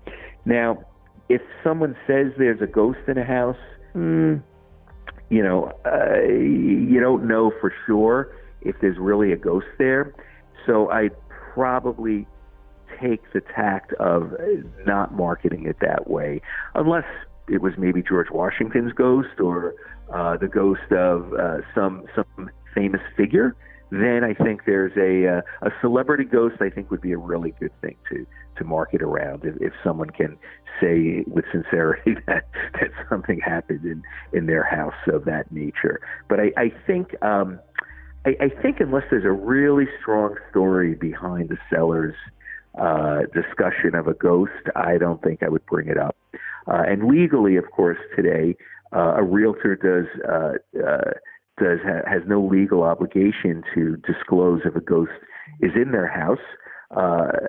Now, 0.45 0.85
if 1.29 1.41
someone 1.63 1.97
says 2.07 2.33
there's 2.39 2.61
a 2.61 2.67
ghost 2.67 3.01
in 3.09 3.19
a 3.19 3.25
house, 3.25 3.57
mm, 3.95 4.43
you 5.31 5.43
know, 5.43 5.73
uh, 5.85 6.21
you 6.23 7.01
don't 7.01 7.27
know 7.27 7.51
for 7.61 7.73
sure 7.87 8.31
if 8.61 8.77
there's 8.81 8.99
really 8.99 9.33
a 9.33 9.37
ghost 9.37 9.67
there. 9.79 10.15
So 10.67 10.91
I'd 10.91 11.13
probably 11.55 12.27
take 13.01 13.21
the 13.33 13.41
tact 13.41 13.93
of 13.95 14.33
not 14.87 15.15
marketing 15.15 15.67
it 15.67 15.77
that 15.81 16.09
way, 16.11 16.41
unless 16.75 17.05
it 17.49 17.61
was 17.61 17.73
maybe 17.77 18.03
George 18.03 18.31
Washington's 18.31 18.93
ghost 18.93 19.41
or 19.41 19.75
uh, 20.13 20.37
the 20.37 20.49
ghost 20.49 20.91
of 20.93 21.33
uh, 21.35 21.59
some 21.75 22.05
some 22.15 22.51
famous 22.75 23.01
figure, 23.17 23.57
then 23.91 24.25
I 24.25 24.35
think 24.35 24.63
there's 24.67 24.97
a 24.97 25.39
uh, 25.39 25.69
a 25.69 25.71
celebrity 25.81 26.25
ghost. 26.25 26.57
I 26.61 26.71
think 26.71 26.91
would 26.91 27.01
be 27.01 27.13
a 27.13 27.19
really 27.19 27.55
good 27.61 27.73
thing 27.81 27.97
to 28.11 28.27
to 28.57 28.65
market 28.65 29.03
around 29.03 29.45
if, 29.45 29.57
if 29.61 29.73
someone 29.83 30.11
can 30.11 30.39
say 30.81 31.25
with 31.27 31.45
sincerity 31.53 32.15
that 32.27 32.49
that 32.75 32.91
something 33.09 33.41
happened 33.41 33.85
in 33.85 34.03
in 34.33 34.47
their 34.47 34.65
house 34.65 34.95
of 35.09 35.25
that 35.27 35.51
nature. 35.53 36.01
But 36.29 36.41
I, 36.41 36.53
I 36.57 36.73
think. 36.87 37.21
Um, 37.23 37.61
I, 38.27 38.37
I 38.41 38.49
think 38.63 38.81
unless 38.81 39.05
there's 39.11 39.27
a 39.27 39.31
really 39.31 39.85
strong 40.01 40.37
story 40.51 40.95
behind 40.95 41.51
the 41.51 41.59
seller's 41.69 42.15
uh, 42.79 43.21
discussion 43.33 43.95
of 43.95 44.07
a 44.09 44.15
ghost, 44.15 44.53
I 44.75 44.99
don't 44.99 45.23
think 45.23 45.43
I 45.43 45.49
would 45.49 45.65
bring 45.67 45.89
it 45.89 45.99
up. 45.99 46.17
Uh, 46.67 46.83
and 46.87 47.07
legally, 47.07 47.57
of 47.57 47.71
course, 47.71 47.99
today 48.17 48.57
uh, 48.95 49.17
a 49.17 49.23
realtor 49.23 49.77
does 49.77 50.07
uh, 50.29 50.83
uh, 50.83 51.11
does 51.59 51.79
ha- 51.85 52.09
has 52.09 52.23
no 52.27 52.45
legal 52.45 52.83
obligation 52.83 53.63
to 53.75 53.97
disclose 53.99 54.61
if 54.65 54.75
a 54.75 54.81
ghost 54.81 55.13
is 55.61 55.73
in 55.75 55.93
their 55.93 56.09
house. 56.09 56.39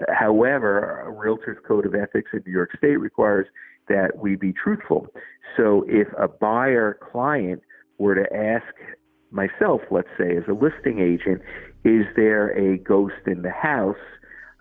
However, 0.10 1.02
a 1.06 1.12
realtor's 1.12 1.58
code 1.68 1.86
of 1.86 1.94
ethics 1.94 2.32
in 2.34 2.42
New 2.46 2.52
York 2.52 2.72
State 2.78 2.98
requires 2.98 3.46
that 3.88 4.18
we 4.18 4.36
be 4.36 4.52
truthful. 4.52 5.08
So 5.56 5.86
if 5.88 6.08
a 6.18 6.28
buyer 6.28 6.98
client 7.12 7.62
were 7.98 8.16
to 8.16 8.36
ask 8.36 8.74
myself, 9.32 9.82
let's 9.92 10.08
say, 10.18 10.36
as 10.36 10.44
a 10.48 10.54
listing 10.54 11.00
agent, 11.00 11.42
is 11.84 12.06
there 12.16 12.50
a 12.58 12.78
ghost 12.80 13.28
in 13.28 13.44
the 13.44 13.52
house? 13.52 13.96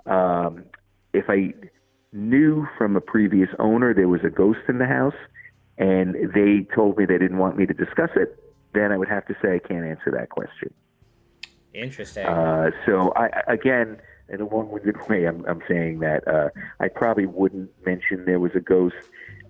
Um, 0.06 0.64
if 1.12 1.25
I 1.28 1.54
knew 2.12 2.66
from 2.78 2.96
a 2.96 3.00
previous 3.00 3.49
owner 3.58 3.92
there 3.92 4.08
was 4.08 4.20
a 4.25 4.30
ghost 4.30 4.61
in 4.68 4.78
the 4.78 4.87
house 4.87 5.14
and 5.78 6.14
they 6.32 6.66
told 6.75 6.96
me 6.96 7.04
they 7.06 7.18
didn't 7.18 7.38
want 7.38 7.56
me 7.56 7.66
to 7.66 7.75
discuss 7.75 8.11
it, 8.16 8.38
then 8.73 8.92
I 8.92 8.96
would 8.96 9.08
have 9.08 9.26
to 9.26 9.34
say 9.42 9.54
I 9.54 9.58
can't 9.58 9.84
answer 9.84 10.11
that 10.12 10.30
question. 10.30 10.73
Interesting. 11.73 12.26
Uh, 12.26 12.70
so 12.87 13.12
I, 13.16 13.42
again, 13.49 13.99
in 14.28 14.40
a 14.40 14.46
long-winded 14.46 14.96
way, 15.08 15.26
I'm, 15.26 15.44
I'm 15.46 15.62
saying 15.68 16.00
that 16.00 16.26
uh, 16.28 16.50
I 16.80 16.88
probably 16.88 17.26
wouldn't 17.26 17.70
mention 17.84 18.25
there 18.25 18.40
was 18.40 18.52
a 18.54 18.61
ghost 18.61 18.94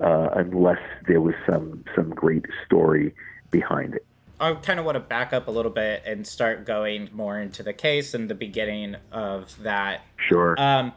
uh, 0.01 0.31
unless 0.35 0.81
there 1.07 1.21
was 1.21 1.35
some 1.49 1.85
some 1.95 2.11
great 2.11 2.47
story 2.67 3.15
behind 3.51 3.95
it. 3.95 4.07
I 4.41 4.55
kind 4.55 4.79
of 4.79 4.85
want 4.85 4.97
to 4.97 5.01
back 5.01 5.33
up 5.33 5.49
a 5.49 5.51
little 5.51 5.71
bit 5.71 6.03
and 6.05 6.27
start 6.27 6.67
going 6.67 7.09
more 7.13 7.39
into 7.39 7.63
the 7.63 7.73
case 7.73 8.15
and 8.15 8.29
the 8.29 8.35
beginning 8.35 8.97
of 9.13 9.57
that. 9.63 10.03
Sure. 10.29 10.55
Um, 10.59 10.93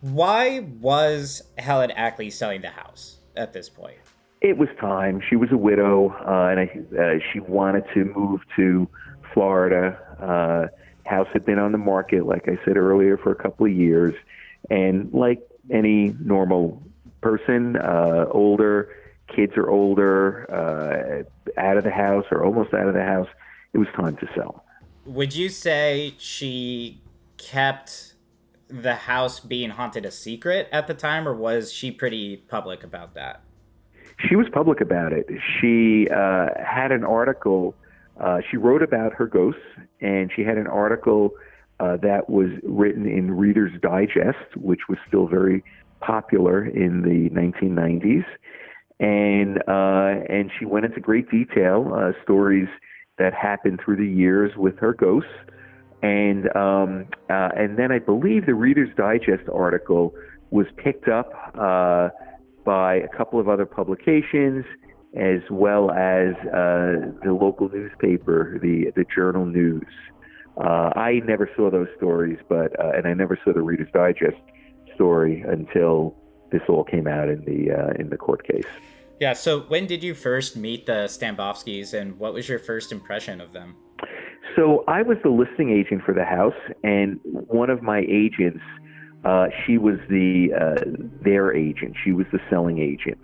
why 0.00 0.60
was 0.80 1.42
Helen 1.58 1.90
Ackley 1.90 2.30
selling 2.30 2.62
the 2.62 2.70
house 2.70 3.18
at 3.36 3.52
this 3.52 3.68
point? 3.68 3.98
It 4.40 4.56
was 4.56 4.68
time. 4.80 5.20
She 5.28 5.36
was 5.36 5.50
a 5.50 5.56
widow, 5.56 6.10
uh, 6.10 6.48
and 6.48 6.60
I, 6.60 7.00
uh, 7.00 7.18
she 7.32 7.40
wanted 7.40 7.84
to 7.94 8.04
move 8.04 8.40
to 8.56 8.88
Florida. 9.34 9.98
Uh, 10.20 11.08
house 11.08 11.26
had 11.32 11.44
been 11.44 11.58
on 11.58 11.72
the 11.72 11.78
market, 11.78 12.26
like 12.26 12.48
I 12.48 12.58
said 12.64 12.76
earlier, 12.76 13.16
for 13.18 13.32
a 13.32 13.34
couple 13.34 13.66
of 13.66 13.72
years, 13.72 14.14
and 14.70 15.12
like 15.12 15.42
any 15.70 16.14
normal 16.20 16.82
person, 17.20 17.76
uh, 17.76 18.26
older, 18.30 18.94
kids 19.34 19.56
are 19.56 19.68
older, 19.68 20.46
uh, 20.50 21.60
out 21.60 21.76
of 21.76 21.84
the 21.84 21.90
house 21.90 22.24
or 22.30 22.44
almost 22.44 22.74
out 22.74 22.88
of 22.88 22.94
the 22.94 23.02
house. 23.02 23.28
It 23.72 23.78
was 23.78 23.88
time 23.94 24.16
to 24.16 24.28
sell. 24.34 24.64
Would 25.04 25.34
you 25.34 25.48
say 25.48 26.14
she 26.18 27.00
kept 27.36 28.14
the 28.68 28.94
house 28.94 29.40
being 29.40 29.70
haunted 29.70 30.04
a 30.04 30.10
secret 30.10 30.68
at 30.72 30.86
the 30.86 30.94
time, 30.94 31.26
or 31.26 31.34
was 31.34 31.72
she 31.72 31.90
pretty 31.90 32.36
public 32.36 32.84
about 32.84 33.14
that? 33.14 33.42
She 34.28 34.36
was 34.36 34.46
public 34.52 34.80
about 34.80 35.12
it. 35.12 35.26
She 35.60 36.08
uh, 36.10 36.48
had 36.62 36.92
an 36.92 37.04
article. 37.04 37.74
Uh, 38.20 38.40
she 38.50 38.56
wrote 38.56 38.82
about 38.82 39.14
her 39.14 39.26
ghosts, 39.26 39.60
and 40.00 40.30
she 40.34 40.42
had 40.42 40.58
an 40.58 40.66
article 40.66 41.32
uh, 41.80 41.96
that 41.98 42.28
was 42.28 42.50
written 42.64 43.06
in 43.06 43.36
Reader's 43.36 43.72
Digest, 43.80 44.56
which 44.56 44.88
was 44.88 44.98
still 45.06 45.26
very 45.26 45.62
popular 46.00 46.64
in 46.64 47.02
the 47.02 47.30
1990s. 47.30 48.24
And 49.00 49.58
uh, 49.68 50.24
and 50.28 50.50
she 50.58 50.64
went 50.64 50.84
into 50.86 51.00
great 51.00 51.30
detail, 51.30 51.92
uh, 51.94 52.12
stories 52.24 52.68
that 53.18 53.32
happened 53.32 53.80
through 53.84 53.96
the 53.96 54.06
years 54.06 54.52
with 54.56 54.78
her 54.78 54.92
ghosts 54.92 55.30
and 56.02 56.54
um, 56.56 57.06
uh, 57.28 57.48
and 57.56 57.76
then 57.76 57.90
I 57.90 57.98
believe 57.98 58.46
the 58.46 58.54
Reader's 58.54 58.94
Digest 58.96 59.48
article 59.52 60.14
was 60.50 60.66
picked 60.76 61.08
up 61.08 61.32
uh, 61.58 62.10
by 62.64 62.96
a 62.96 63.08
couple 63.16 63.40
of 63.40 63.48
other 63.48 63.66
publications, 63.66 64.64
as 65.16 65.40
well 65.50 65.90
as 65.90 66.34
uh, 66.46 67.10
the 67.24 67.36
local 67.40 67.68
newspaper, 67.68 68.58
the 68.62 68.92
the 68.94 69.04
Journal 69.14 69.44
News. 69.44 69.86
Uh, 70.56 70.90
I 70.94 71.20
never 71.24 71.50
saw 71.56 71.70
those 71.70 71.88
stories, 71.96 72.38
but 72.48 72.78
uh, 72.78 72.92
and 72.94 73.06
I 73.06 73.14
never 73.14 73.38
saw 73.44 73.52
the 73.52 73.62
Reader's 73.62 73.90
Digest 73.92 74.40
story 74.94 75.44
until 75.48 76.16
this 76.50 76.62
all 76.68 76.84
came 76.84 77.06
out 77.06 77.28
in 77.28 77.44
the 77.44 77.72
uh, 77.72 78.00
in 78.00 78.10
the 78.10 78.16
court 78.16 78.46
case. 78.46 78.66
Yeah. 79.20 79.32
So 79.32 79.60
when 79.62 79.86
did 79.86 80.02
you 80.02 80.14
first 80.14 80.56
meet 80.56 80.86
the 80.86 81.06
Stambovskis, 81.08 81.94
and 81.94 82.18
what 82.18 82.32
was 82.34 82.48
your 82.48 82.58
first 82.58 82.92
impression 82.92 83.40
of 83.40 83.52
them? 83.52 83.76
So 84.56 84.84
I 84.88 85.02
was 85.02 85.18
the 85.22 85.30
listing 85.30 85.70
agent 85.70 86.02
for 86.04 86.14
the 86.14 86.24
house, 86.24 86.54
and 86.82 87.20
one 87.24 87.70
of 87.70 87.82
my 87.82 88.04
agents, 88.08 88.62
uh, 89.24 89.46
she 89.64 89.78
was 89.78 89.98
the 90.08 90.48
uh, 90.52 90.84
their 91.22 91.54
agent. 91.54 91.96
She 92.04 92.12
was 92.12 92.26
the 92.32 92.40
selling 92.50 92.78
agent. 92.78 93.18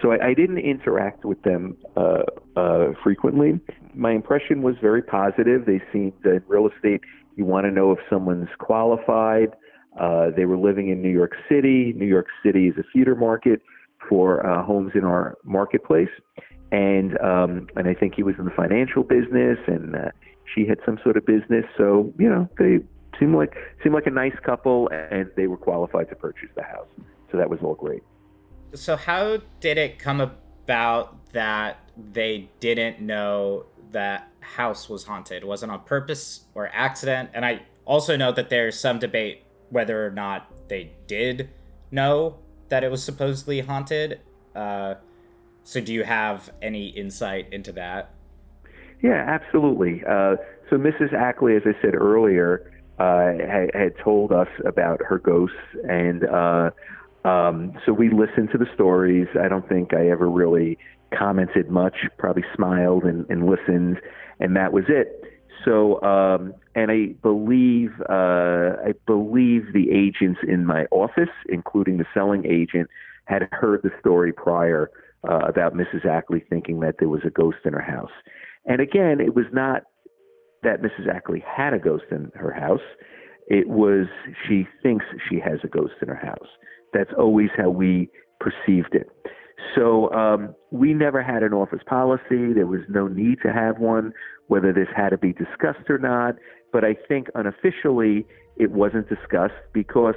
So 0.00 0.12
I, 0.12 0.28
I 0.28 0.34
didn't 0.34 0.58
interact 0.58 1.24
with 1.24 1.42
them 1.42 1.76
uh, 1.96 2.22
uh, 2.56 2.92
frequently. 3.02 3.60
My 3.94 4.12
impression 4.12 4.62
was 4.62 4.76
very 4.80 5.02
positive. 5.02 5.66
They 5.66 5.82
seemed 5.92 6.12
in 6.24 6.42
real 6.46 6.68
estate. 6.68 7.00
You 7.36 7.44
want 7.44 7.66
to 7.66 7.70
know 7.70 7.92
if 7.92 7.98
someone's 8.08 8.48
qualified. 8.58 9.54
Uh, 9.98 10.30
they 10.34 10.44
were 10.44 10.56
living 10.56 10.88
in 10.88 11.02
New 11.02 11.10
York 11.10 11.32
City. 11.48 11.92
New 11.96 12.06
York 12.06 12.26
City 12.44 12.68
is 12.68 12.76
a 12.78 12.84
feeder 12.92 13.14
market 13.14 13.60
for 14.08 14.46
uh, 14.46 14.62
homes 14.64 14.92
in 14.94 15.04
our 15.04 15.36
marketplace, 15.44 16.08
and 16.70 17.18
um, 17.18 17.68
and 17.76 17.88
I 17.88 17.94
think 17.94 18.14
he 18.14 18.22
was 18.22 18.36
in 18.38 18.44
the 18.44 18.50
financial 18.52 19.02
business, 19.02 19.58
and 19.66 19.96
uh, 19.96 20.10
she 20.54 20.66
had 20.66 20.78
some 20.86 20.98
sort 21.02 21.16
of 21.16 21.26
business. 21.26 21.64
So 21.76 22.12
you 22.18 22.28
know, 22.28 22.48
they 22.58 22.78
seemed 23.18 23.34
like 23.34 23.54
seemed 23.82 23.94
like 23.94 24.06
a 24.06 24.10
nice 24.10 24.36
couple, 24.44 24.88
and 24.92 25.30
they 25.36 25.46
were 25.46 25.56
qualified 25.56 26.08
to 26.10 26.14
purchase 26.14 26.50
the 26.54 26.62
house. 26.62 26.88
So 27.30 27.38
that 27.38 27.50
was 27.50 27.58
all 27.62 27.74
great. 27.74 28.02
So 28.74 28.96
how 28.96 29.38
did 29.60 29.78
it 29.78 29.98
come 29.98 30.20
about 30.20 31.32
that 31.32 31.78
they 32.12 32.50
didn't 32.60 33.00
know 33.00 33.66
that 33.90 34.30
house 34.40 34.88
was 34.88 35.04
haunted? 35.04 35.44
Was 35.44 35.62
it 35.62 35.70
on 35.70 35.80
purpose 35.80 36.44
or 36.54 36.70
accident? 36.72 37.30
And 37.34 37.44
I 37.44 37.62
also 37.84 38.16
know 38.16 38.32
that 38.32 38.50
there's 38.50 38.78
some 38.78 38.98
debate 38.98 39.42
whether 39.70 40.06
or 40.06 40.10
not 40.10 40.50
they 40.68 40.92
did 41.06 41.50
know 41.90 42.36
that 42.68 42.84
it 42.84 42.90
was 42.90 43.02
supposedly 43.02 43.60
haunted. 43.60 44.20
Uh, 44.54 44.94
so 45.64 45.80
do 45.80 45.92
you 45.92 46.04
have 46.04 46.50
any 46.62 46.88
insight 46.88 47.52
into 47.52 47.72
that? 47.72 48.10
Yeah, 49.02 49.24
absolutely. 49.26 50.02
Uh, 50.04 50.36
so 50.70 50.76
Mrs. 50.76 51.12
Ackley, 51.12 51.56
as 51.56 51.62
I 51.64 51.80
said 51.82 51.94
earlier, 51.94 52.72
uh, 52.98 53.32
had, 53.46 53.70
had, 53.74 53.98
told 54.02 54.32
us 54.32 54.48
about 54.66 55.00
her 55.04 55.18
ghosts, 55.18 55.56
and 55.88 56.24
uh, 56.24 56.70
um, 57.24 57.78
so 57.86 57.92
we 57.92 58.10
listened 58.10 58.50
to 58.52 58.58
the 58.58 58.66
stories. 58.74 59.28
I 59.40 59.48
don't 59.48 59.68
think 59.68 59.94
I 59.94 60.08
ever 60.08 60.28
really 60.28 60.78
commented 61.16 61.70
much. 61.70 61.94
Probably 62.18 62.44
smiled 62.56 63.04
and, 63.04 63.24
and 63.30 63.46
listened, 63.46 64.00
and 64.40 64.56
that 64.56 64.72
was 64.72 64.84
it. 64.88 65.27
So, 65.64 66.00
um, 66.02 66.54
and 66.74 66.90
I 66.90 67.14
believe 67.22 67.90
uh, 68.08 68.76
I 68.86 68.94
believe 69.06 69.72
the 69.72 69.90
agents 69.90 70.40
in 70.46 70.64
my 70.64 70.86
office, 70.90 71.34
including 71.48 71.98
the 71.98 72.06
selling 72.14 72.46
agent, 72.46 72.88
had 73.24 73.48
heard 73.52 73.82
the 73.82 73.90
story 74.00 74.32
prior 74.32 74.90
uh, 75.28 75.40
about 75.48 75.74
Mrs. 75.74 76.06
Ackley 76.06 76.44
thinking 76.48 76.80
that 76.80 76.96
there 76.98 77.08
was 77.08 77.22
a 77.26 77.30
ghost 77.30 77.58
in 77.64 77.72
her 77.72 77.82
house. 77.82 78.12
And 78.66 78.80
again, 78.80 79.20
it 79.20 79.34
was 79.34 79.46
not 79.52 79.82
that 80.62 80.82
Mrs. 80.82 81.08
Ackley 81.12 81.44
had 81.46 81.74
a 81.74 81.78
ghost 81.78 82.04
in 82.10 82.30
her 82.34 82.52
house. 82.52 82.80
It 83.46 83.68
was 83.68 84.06
she 84.46 84.66
thinks 84.82 85.04
she 85.28 85.40
has 85.40 85.58
a 85.64 85.68
ghost 85.68 85.94
in 86.02 86.08
her 86.08 86.14
house. 86.14 86.48
That's 86.92 87.10
always 87.18 87.50
how 87.56 87.70
we 87.70 88.10
perceived 88.40 88.94
it. 88.94 89.10
So 89.74 90.12
um, 90.12 90.54
we 90.70 90.94
never 90.94 91.22
had 91.22 91.42
an 91.42 91.52
office 91.52 91.82
policy. 91.86 92.52
There 92.54 92.66
was 92.66 92.80
no 92.88 93.08
need 93.08 93.38
to 93.42 93.52
have 93.52 93.78
one, 93.78 94.12
whether 94.46 94.72
this 94.72 94.88
had 94.94 95.10
to 95.10 95.18
be 95.18 95.32
discussed 95.32 95.88
or 95.88 95.98
not. 95.98 96.36
But 96.72 96.84
I 96.84 96.94
think 97.08 97.28
unofficially 97.34 98.26
it 98.56 98.70
wasn't 98.72 99.08
discussed 99.08 99.54
because, 99.72 100.14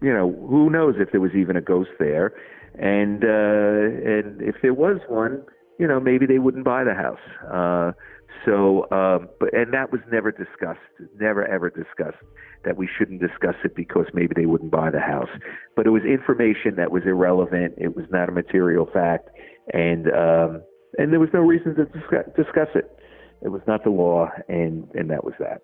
you 0.00 0.12
know, 0.12 0.30
who 0.48 0.70
knows 0.70 0.96
if 0.98 1.12
there 1.12 1.20
was 1.20 1.32
even 1.34 1.56
a 1.56 1.60
ghost 1.60 1.90
there, 1.98 2.32
and 2.78 3.24
uh, 3.24 4.08
and 4.10 4.42
if 4.42 4.56
there 4.62 4.74
was 4.74 4.98
one, 5.08 5.42
you 5.78 5.86
know, 5.86 6.00
maybe 6.00 6.26
they 6.26 6.38
wouldn't 6.38 6.64
buy 6.64 6.84
the 6.84 6.94
house. 6.94 7.18
Uh, 7.50 7.92
so, 8.44 8.90
um, 8.90 9.28
but 9.38 9.54
and 9.54 9.72
that 9.72 9.92
was 9.92 10.00
never 10.10 10.32
discussed, 10.32 10.80
never 11.18 11.46
ever 11.46 11.70
discussed 11.70 12.22
that 12.64 12.76
we 12.76 12.88
shouldn't 12.98 13.20
discuss 13.20 13.54
it 13.64 13.74
because 13.74 14.06
maybe 14.14 14.34
they 14.36 14.46
wouldn't 14.46 14.70
buy 14.70 14.90
the 14.90 15.00
house. 15.00 15.28
But 15.76 15.86
it 15.86 15.90
was 15.90 16.02
information 16.04 16.76
that 16.76 16.90
was 16.90 17.02
irrelevant. 17.04 17.74
It 17.78 17.96
was 17.96 18.06
not 18.10 18.28
a 18.28 18.32
material 18.32 18.88
fact, 18.92 19.30
and 19.72 20.06
um, 20.08 20.62
and 20.98 21.12
there 21.12 21.20
was 21.20 21.30
no 21.32 21.40
reason 21.40 21.74
to 21.76 21.84
discuss, 21.86 22.26
discuss 22.36 22.68
it. 22.74 22.98
It 23.42 23.48
was 23.48 23.62
not 23.66 23.84
the 23.84 23.90
law, 23.90 24.28
and 24.48 24.88
and 24.94 25.10
that 25.10 25.24
was 25.24 25.34
that. 25.38 25.62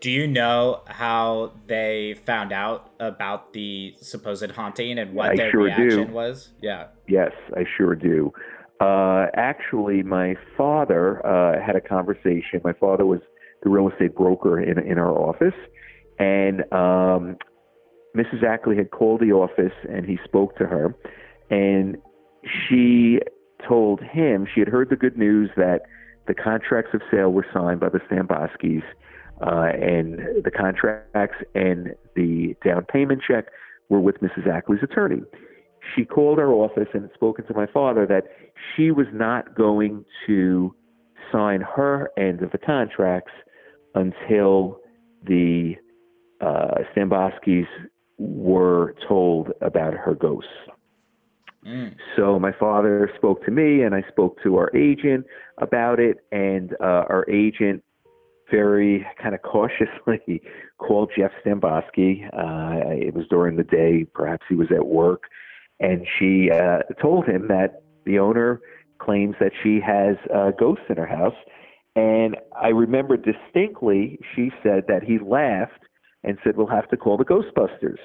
Do 0.00 0.10
you 0.10 0.26
know 0.26 0.82
how 0.86 1.52
they 1.66 2.16
found 2.26 2.52
out 2.52 2.90
about 3.00 3.54
the 3.54 3.94
supposed 4.00 4.50
haunting 4.50 4.98
and 4.98 5.14
what 5.14 5.30
I 5.30 5.36
their 5.36 5.50
sure 5.50 5.62
reaction 5.64 6.08
do. 6.08 6.12
was? 6.12 6.50
Yeah. 6.60 6.88
Yes, 7.08 7.32
I 7.56 7.64
sure 7.76 7.94
do. 7.94 8.32
Uh, 8.80 9.26
actually, 9.34 10.02
my 10.02 10.34
father 10.56 11.24
uh, 11.26 11.64
had 11.64 11.76
a 11.76 11.80
conversation. 11.80 12.60
My 12.62 12.74
father 12.74 13.06
was 13.06 13.20
the 13.62 13.70
real 13.70 13.88
estate 13.88 14.14
broker 14.14 14.60
in 14.60 14.78
in 14.78 14.98
our 14.98 15.12
office, 15.12 15.54
and 16.18 16.60
um, 16.72 17.36
Mrs. 18.14 18.42
Ackley 18.46 18.76
had 18.76 18.90
called 18.90 19.20
the 19.20 19.32
office, 19.32 19.72
and 19.88 20.04
he 20.04 20.18
spoke 20.24 20.56
to 20.56 20.66
her, 20.66 20.94
and 21.50 21.96
she 22.68 23.20
told 23.66 24.00
him 24.00 24.46
she 24.52 24.60
had 24.60 24.68
heard 24.68 24.90
the 24.90 24.96
good 24.96 25.16
news 25.16 25.50
that 25.56 25.82
the 26.26 26.34
contracts 26.34 26.90
of 26.92 27.00
sale 27.10 27.32
were 27.32 27.46
signed 27.54 27.80
by 27.80 27.88
the 27.88 28.00
Stamboskis, 28.10 28.82
uh, 29.40 29.70
and 29.80 30.44
the 30.44 30.50
contracts 30.50 31.36
and 31.54 31.94
the 32.14 32.54
down 32.64 32.84
payment 32.84 33.22
check 33.26 33.46
were 33.88 34.00
with 34.00 34.16
Mrs. 34.20 34.46
Ackley's 34.46 34.82
attorney. 34.82 35.22
She 35.94 36.04
called 36.04 36.38
our 36.38 36.52
office 36.52 36.88
and 36.94 37.08
spoken 37.14 37.46
to 37.46 37.54
my 37.54 37.66
father 37.66 38.06
that 38.06 38.24
she 38.74 38.90
was 38.90 39.06
not 39.12 39.54
going 39.54 40.04
to 40.26 40.74
sign 41.32 41.60
her 41.60 42.10
end 42.16 42.42
of 42.42 42.52
the 42.52 42.58
contracts 42.58 43.32
until 43.94 44.78
the 45.24 45.74
uh, 46.40 46.78
Stamboskis 46.94 47.66
were 48.18 48.94
told 49.08 49.52
about 49.60 49.94
her 49.94 50.14
ghosts. 50.14 50.50
Mm. 51.66 51.96
So 52.16 52.38
my 52.38 52.52
father 52.52 53.10
spoke 53.16 53.44
to 53.44 53.50
me, 53.50 53.82
and 53.82 53.94
I 53.94 54.02
spoke 54.08 54.40
to 54.44 54.56
our 54.56 54.74
agent 54.76 55.26
about 55.58 55.98
it, 55.98 56.18
and 56.30 56.72
uh, 56.80 57.04
our 57.08 57.28
agent 57.28 57.82
very 58.50 59.04
kind 59.20 59.34
of 59.34 59.42
cautiously 59.42 60.40
called 60.78 61.10
Jeff 61.16 61.32
Stamboski. 61.44 62.26
Uh, 62.32 62.94
it 62.94 63.14
was 63.14 63.24
during 63.28 63.56
the 63.56 63.64
day, 63.64 64.06
perhaps 64.14 64.44
he 64.48 64.54
was 64.54 64.68
at 64.70 64.86
work, 64.86 65.24
and 65.80 66.06
she 66.18 66.50
uh, 66.50 66.78
told 67.00 67.26
him 67.26 67.48
that 67.48 67.82
the 68.04 68.18
owner 68.18 68.60
claims 68.98 69.36
that 69.40 69.52
she 69.62 69.80
has 69.80 70.16
uh, 70.34 70.50
ghosts 70.58 70.84
in 70.88 70.96
her 70.96 71.06
house. 71.06 71.34
And 71.94 72.36
I 72.60 72.68
remember 72.68 73.16
distinctly, 73.16 74.18
she 74.34 74.50
said 74.62 74.84
that 74.88 75.02
he 75.02 75.18
laughed 75.18 75.82
and 76.24 76.38
said, 76.44 76.56
"We'll 76.56 76.66
have 76.66 76.88
to 76.90 76.96
call 76.96 77.16
the 77.16 77.24
Ghostbusters." 77.24 77.98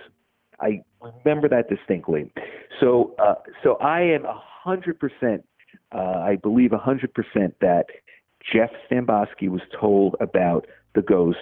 I 0.60 0.82
remember 1.02 1.50
that 1.50 1.70
distinctly. 1.70 2.32
So, 2.80 3.16
uh, 3.20 3.36
so 3.64 3.76
I 3.76 4.02
am 4.02 4.26
a 4.26 4.40
hundred 4.64 5.00
percent. 5.00 5.46
uh, 5.92 5.98
I 5.98 6.38
believe 6.42 6.72
a 6.72 6.78
hundred 6.78 7.14
percent 7.14 7.56
that 7.62 7.86
Jeff 8.52 8.70
Stamboski 8.90 9.50
was 9.50 9.62
told 9.80 10.16
about 10.20 10.68
the 10.96 11.02
ghosts, 11.02 11.42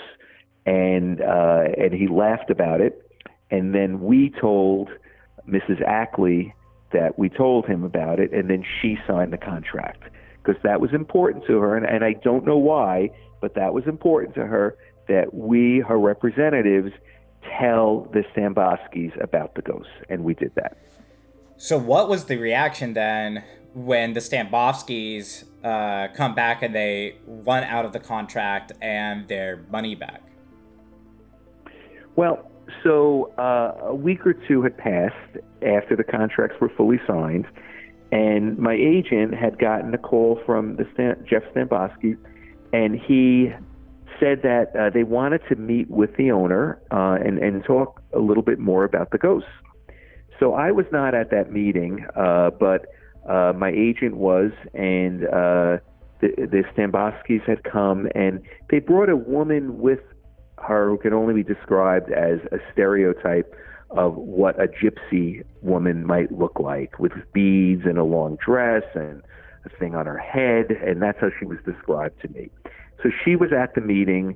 and 0.65 1.21
uh, 1.21 1.63
and 1.77 1.93
he 1.93 2.07
laughed 2.07 2.49
about 2.49 2.81
it. 2.81 3.05
And 3.51 3.73
then 3.73 3.99
we 4.01 4.31
told 4.39 4.89
Mrs. 5.49 5.81
Ackley 5.85 6.53
that 6.91 7.19
we 7.19 7.29
told 7.29 7.65
him 7.65 7.83
about 7.83 8.19
it, 8.19 8.31
and 8.33 8.49
then 8.49 8.63
she 8.81 8.97
signed 9.07 9.33
the 9.33 9.37
contract 9.37 10.03
because 10.41 10.61
that 10.63 10.81
was 10.81 10.93
important 10.93 11.45
to 11.45 11.59
her. 11.59 11.75
And, 11.75 11.85
and 11.85 12.03
I 12.03 12.13
don't 12.13 12.45
know 12.45 12.57
why, 12.57 13.11
but 13.41 13.55
that 13.55 13.73
was 13.73 13.85
important 13.85 14.35
to 14.35 14.45
her 14.45 14.77
that 15.07 15.33
we, 15.33 15.79
her 15.87 15.99
representatives, 15.99 16.91
tell 17.59 18.07
the 18.13 18.23
Stamboskis 18.35 19.21
about 19.21 19.55
the 19.55 19.61
ghosts, 19.61 19.91
and 20.09 20.23
we 20.23 20.33
did 20.33 20.53
that. 20.55 20.77
So, 21.57 21.77
what 21.77 22.07
was 22.07 22.25
the 22.25 22.37
reaction 22.37 22.93
then 22.93 23.43
when 23.73 24.13
the 24.13 24.19
Stambovskis 24.19 25.45
uh, 25.63 26.13
come 26.13 26.33
back 26.33 26.63
and 26.63 26.73
they 26.73 27.17
want 27.25 27.65
out 27.65 27.85
of 27.85 27.93
the 27.93 27.99
contract 27.99 28.71
and 28.81 29.27
their 29.27 29.65
money 29.69 29.95
back? 29.95 30.21
Well, 32.15 32.49
so 32.83 33.31
uh, 33.37 33.73
a 33.87 33.95
week 33.95 34.25
or 34.25 34.33
two 34.33 34.61
had 34.61 34.77
passed 34.77 35.37
after 35.61 35.95
the 35.95 36.03
contracts 36.03 36.55
were 36.59 36.71
fully 36.75 36.99
signed, 37.07 37.45
and 38.11 38.57
my 38.57 38.73
agent 38.73 39.33
had 39.33 39.59
gotten 39.59 39.93
a 39.93 39.97
call 39.97 40.39
from 40.45 40.75
the 40.77 40.85
Stan- 40.93 41.23
Jeff 41.29 41.43
Stamboski, 41.53 42.17
and 42.73 42.99
he 42.99 43.51
said 44.19 44.41
that 44.43 44.75
uh, 44.77 44.89
they 44.89 45.03
wanted 45.03 45.41
to 45.49 45.55
meet 45.55 45.89
with 45.89 46.15
the 46.17 46.31
owner 46.31 46.81
uh, 46.91 47.17
and 47.25 47.39
and 47.39 47.63
talk 47.63 48.01
a 48.13 48.19
little 48.19 48.43
bit 48.43 48.59
more 48.59 48.83
about 48.83 49.11
the 49.11 49.17
ghosts. 49.17 49.49
So 50.39 50.53
I 50.53 50.71
was 50.71 50.85
not 50.91 51.13
at 51.13 51.31
that 51.31 51.51
meeting, 51.51 52.05
uh, 52.15 52.51
but 52.51 52.85
uh, 53.29 53.53
my 53.55 53.69
agent 53.69 54.15
was, 54.15 54.51
and 54.73 55.25
uh, 55.25 55.77
the, 56.21 56.29
the 56.37 56.63
Stamboskis 56.73 57.43
had 57.45 57.63
come, 57.63 58.07
and 58.15 58.41
they 58.69 58.79
brought 58.79 59.09
a 59.09 59.17
woman 59.17 59.79
with 59.79 59.99
her 60.61 60.89
who 60.89 60.97
can 60.97 61.13
only 61.13 61.33
be 61.33 61.43
described 61.43 62.11
as 62.11 62.39
a 62.51 62.57
stereotype 62.71 63.53
of 63.91 64.15
what 64.15 64.59
a 64.61 64.67
gypsy 64.67 65.43
woman 65.61 66.05
might 66.05 66.31
look 66.31 66.59
like, 66.59 66.99
with 66.99 67.11
beads 67.33 67.83
and 67.85 67.97
a 67.97 68.03
long 68.03 68.37
dress 68.45 68.83
and 68.93 69.23
a 69.65 69.69
thing 69.77 69.95
on 69.95 70.05
her 70.05 70.17
head, 70.17 70.71
and 70.71 71.01
that's 71.01 71.19
how 71.19 71.29
she 71.39 71.45
was 71.45 71.57
described 71.65 72.21
to 72.21 72.27
me. 72.29 72.49
So 73.01 73.09
she 73.25 73.35
was 73.35 73.49
at 73.51 73.73
the 73.75 73.81
meeting 73.81 74.35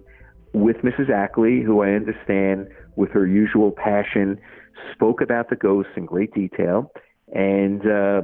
with 0.53 0.77
Mrs. 0.77 1.09
Ackley, 1.09 1.61
who 1.61 1.81
I 1.81 1.89
understand, 1.89 2.67
with 2.95 3.11
her 3.11 3.27
usual 3.27 3.71
passion, 3.71 4.39
spoke 4.93 5.21
about 5.21 5.49
the 5.49 5.55
ghosts 5.55 5.91
in 5.95 6.05
great 6.05 6.33
detail, 6.33 6.91
and 7.33 7.81
uh, 7.81 8.21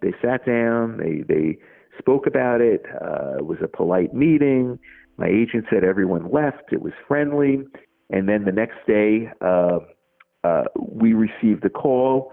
they 0.00 0.12
sat 0.22 0.44
down. 0.44 0.98
They 0.98 1.22
they 1.22 1.58
spoke 1.98 2.26
about 2.26 2.60
it. 2.60 2.84
Uh, 3.00 3.38
it 3.38 3.46
was 3.46 3.58
a 3.62 3.68
polite 3.68 4.14
meeting. 4.14 4.78
My 5.16 5.26
agent 5.26 5.66
said 5.70 5.84
everyone 5.84 6.30
left. 6.30 6.72
It 6.72 6.82
was 6.82 6.92
friendly, 7.06 7.60
and 8.10 8.28
then 8.28 8.44
the 8.44 8.52
next 8.52 8.78
day 8.86 9.30
uh, 9.40 9.78
uh, 10.44 10.64
we 10.78 11.12
received 11.12 11.64
a 11.64 11.70
call 11.70 12.32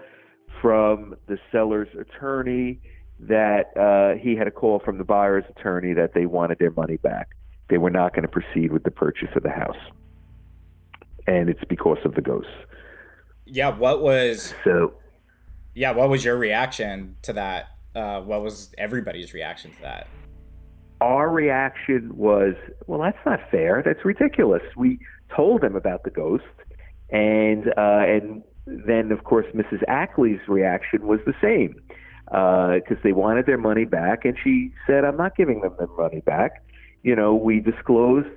from 0.60 1.14
the 1.28 1.38
seller's 1.52 1.88
attorney 1.98 2.80
that 3.20 3.76
uh, 3.76 4.18
he 4.20 4.34
had 4.34 4.46
a 4.46 4.50
call 4.50 4.80
from 4.84 4.98
the 4.98 5.04
buyer's 5.04 5.44
attorney 5.56 5.92
that 5.94 6.14
they 6.14 6.26
wanted 6.26 6.58
their 6.58 6.70
money 6.70 6.96
back. 6.96 7.28
They 7.68 7.78
were 7.78 7.90
not 7.90 8.14
going 8.14 8.22
to 8.22 8.28
proceed 8.28 8.72
with 8.72 8.82
the 8.82 8.90
purchase 8.90 9.28
of 9.36 9.42
the 9.42 9.50
house, 9.50 9.76
and 11.26 11.48
it's 11.48 11.62
because 11.68 11.98
of 12.04 12.14
the 12.14 12.22
ghosts. 12.22 12.50
Yeah, 13.44 13.76
what 13.76 14.00
was 14.00 14.54
So 14.64 14.94
yeah, 15.74 15.92
what 15.92 16.08
was 16.08 16.24
your 16.24 16.36
reaction 16.36 17.16
to 17.22 17.32
that? 17.34 17.66
Uh, 17.94 18.20
what 18.20 18.42
was 18.42 18.72
everybody's 18.78 19.32
reaction 19.34 19.72
to 19.72 19.82
that? 19.82 20.08
Our 21.00 21.30
reaction 21.30 22.16
was, 22.16 22.54
well, 22.86 23.00
that's 23.00 23.24
not 23.24 23.40
fair. 23.50 23.82
That's 23.84 24.04
ridiculous. 24.04 24.62
We 24.76 24.98
told 25.34 25.62
them 25.62 25.76
about 25.76 26.04
the 26.04 26.10
ghost, 26.10 26.44
and 27.10 27.68
uh, 27.68 28.04
and 28.06 28.42
then 28.66 29.10
of 29.12 29.24
course 29.24 29.46
Mrs. 29.54 29.82
Ackley's 29.88 30.40
reaction 30.48 31.06
was 31.06 31.20
the 31.26 31.34
same 31.40 31.74
because 32.26 33.02
they 33.02 33.12
wanted 33.12 33.46
their 33.46 33.58
money 33.58 33.84
back, 33.84 34.24
and 34.24 34.36
she 34.42 34.72
said, 34.86 35.04
"I'm 35.04 35.16
not 35.16 35.36
giving 35.36 35.60
them 35.60 35.74
their 35.78 35.88
money 35.88 36.20
back." 36.20 36.62
You 37.02 37.16
know, 37.16 37.34
we 37.34 37.60
disclosed 37.60 38.28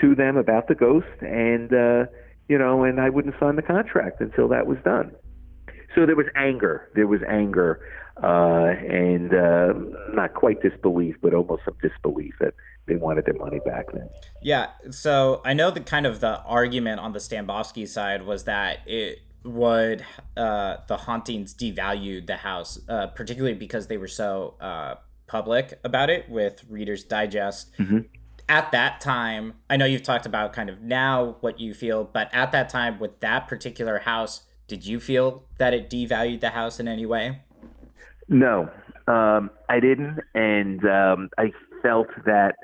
to 0.00 0.14
them 0.14 0.36
about 0.36 0.68
the 0.68 0.74
ghost, 0.74 1.06
and 1.20 1.72
uh, 1.72 2.06
you 2.48 2.58
know, 2.58 2.84
and 2.84 3.00
I 3.00 3.08
wouldn't 3.08 3.34
sign 3.40 3.56
the 3.56 3.62
contract 3.62 4.20
until 4.20 4.48
that 4.48 4.66
was 4.66 4.78
done. 4.84 5.12
So 5.94 6.06
there 6.06 6.16
was 6.16 6.26
anger. 6.36 6.88
There 6.94 7.06
was 7.06 7.20
anger, 7.28 7.80
uh, 8.22 8.74
and 8.88 9.34
uh, 9.34 9.72
not 10.12 10.34
quite 10.34 10.62
disbelief, 10.62 11.16
but 11.22 11.34
almost 11.34 11.64
some 11.64 11.76
disbelief 11.82 12.34
that 12.40 12.54
they 12.86 12.96
wanted 12.96 13.24
their 13.26 13.34
money 13.34 13.60
back 13.64 13.92
then. 13.92 14.08
Yeah, 14.42 14.68
so 14.90 15.40
I 15.44 15.52
know 15.52 15.70
the 15.70 15.80
kind 15.80 16.06
of 16.06 16.20
the 16.20 16.40
argument 16.42 17.00
on 17.00 17.12
the 17.12 17.18
Stambovsky 17.18 17.86
side 17.86 18.26
was 18.26 18.44
that 18.44 18.78
it 18.86 19.20
would 19.44 20.04
uh, 20.36 20.76
the 20.86 20.96
hauntings 20.96 21.54
devalued 21.54 22.26
the 22.26 22.36
house, 22.36 22.78
uh, 22.88 23.08
particularly 23.08 23.56
because 23.56 23.86
they 23.86 23.96
were 23.96 24.08
so 24.08 24.54
uh, 24.60 24.94
public 25.26 25.78
about 25.84 26.10
it 26.10 26.28
with 26.28 26.64
Reader's 26.68 27.04
Digest. 27.04 27.76
Mm-hmm. 27.78 28.00
At 28.48 28.72
that 28.72 29.00
time, 29.00 29.54
I 29.70 29.76
know 29.76 29.86
you've 29.86 30.02
talked 30.02 30.26
about 30.26 30.52
kind 30.52 30.68
of 30.68 30.80
now 30.82 31.36
what 31.40 31.60
you 31.60 31.74
feel, 31.74 32.04
but 32.04 32.28
at 32.32 32.52
that 32.52 32.68
time 32.68 32.98
with 32.98 33.20
that 33.20 33.48
particular 33.48 34.00
house, 34.00 34.42
did 34.72 34.86
you 34.86 34.98
feel 34.98 35.44
that 35.58 35.74
it 35.74 35.90
devalued 35.90 36.40
the 36.40 36.48
house 36.48 36.80
in 36.80 36.88
any 36.88 37.04
way? 37.04 37.42
No, 38.26 38.70
um, 39.06 39.50
I 39.68 39.80
didn't, 39.80 40.18
and 40.34 40.82
um, 40.86 41.28
I 41.36 41.52
felt 41.82 42.06
that 42.24 42.54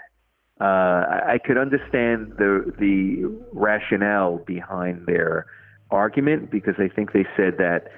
uh, 0.58 1.04
I 1.34 1.38
could 1.44 1.58
understand 1.58 2.32
the 2.38 2.72
the 2.78 3.26
rationale 3.52 4.38
behind 4.38 5.04
their 5.04 5.48
argument 5.90 6.50
because 6.50 6.76
I 6.78 6.88
think 6.88 7.12
they 7.12 7.26
said 7.36 7.58
that 7.58 7.92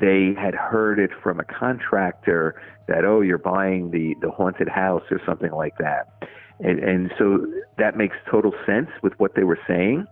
they 0.00 0.32
had 0.40 0.54
heard 0.54 0.98
it 0.98 1.10
from 1.22 1.38
a 1.38 1.44
contractor 1.44 2.54
that 2.88 3.04
oh 3.04 3.20
you're 3.20 3.36
buying 3.36 3.90
the 3.90 4.14
the 4.22 4.30
haunted 4.30 4.70
house 4.70 5.04
or 5.10 5.20
something 5.26 5.52
like 5.52 5.76
that, 5.76 6.26
and 6.60 6.78
and 6.78 7.12
so 7.18 7.46
that 7.76 7.94
makes 7.94 8.16
total 8.30 8.54
sense 8.64 8.88
with 9.02 9.12
what 9.18 9.34
they 9.34 9.44
were 9.44 9.60
saying. 9.68 10.06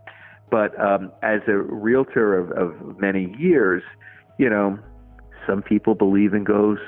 But 0.52 0.78
um, 0.78 1.10
as 1.22 1.40
a 1.48 1.56
realtor 1.56 2.38
of, 2.38 2.50
of 2.52 2.98
many 3.00 3.34
years, 3.38 3.82
you 4.38 4.50
know, 4.50 4.78
some 5.46 5.62
people 5.62 5.94
believe 5.94 6.34
in 6.34 6.44
ghosts, 6.44 6.84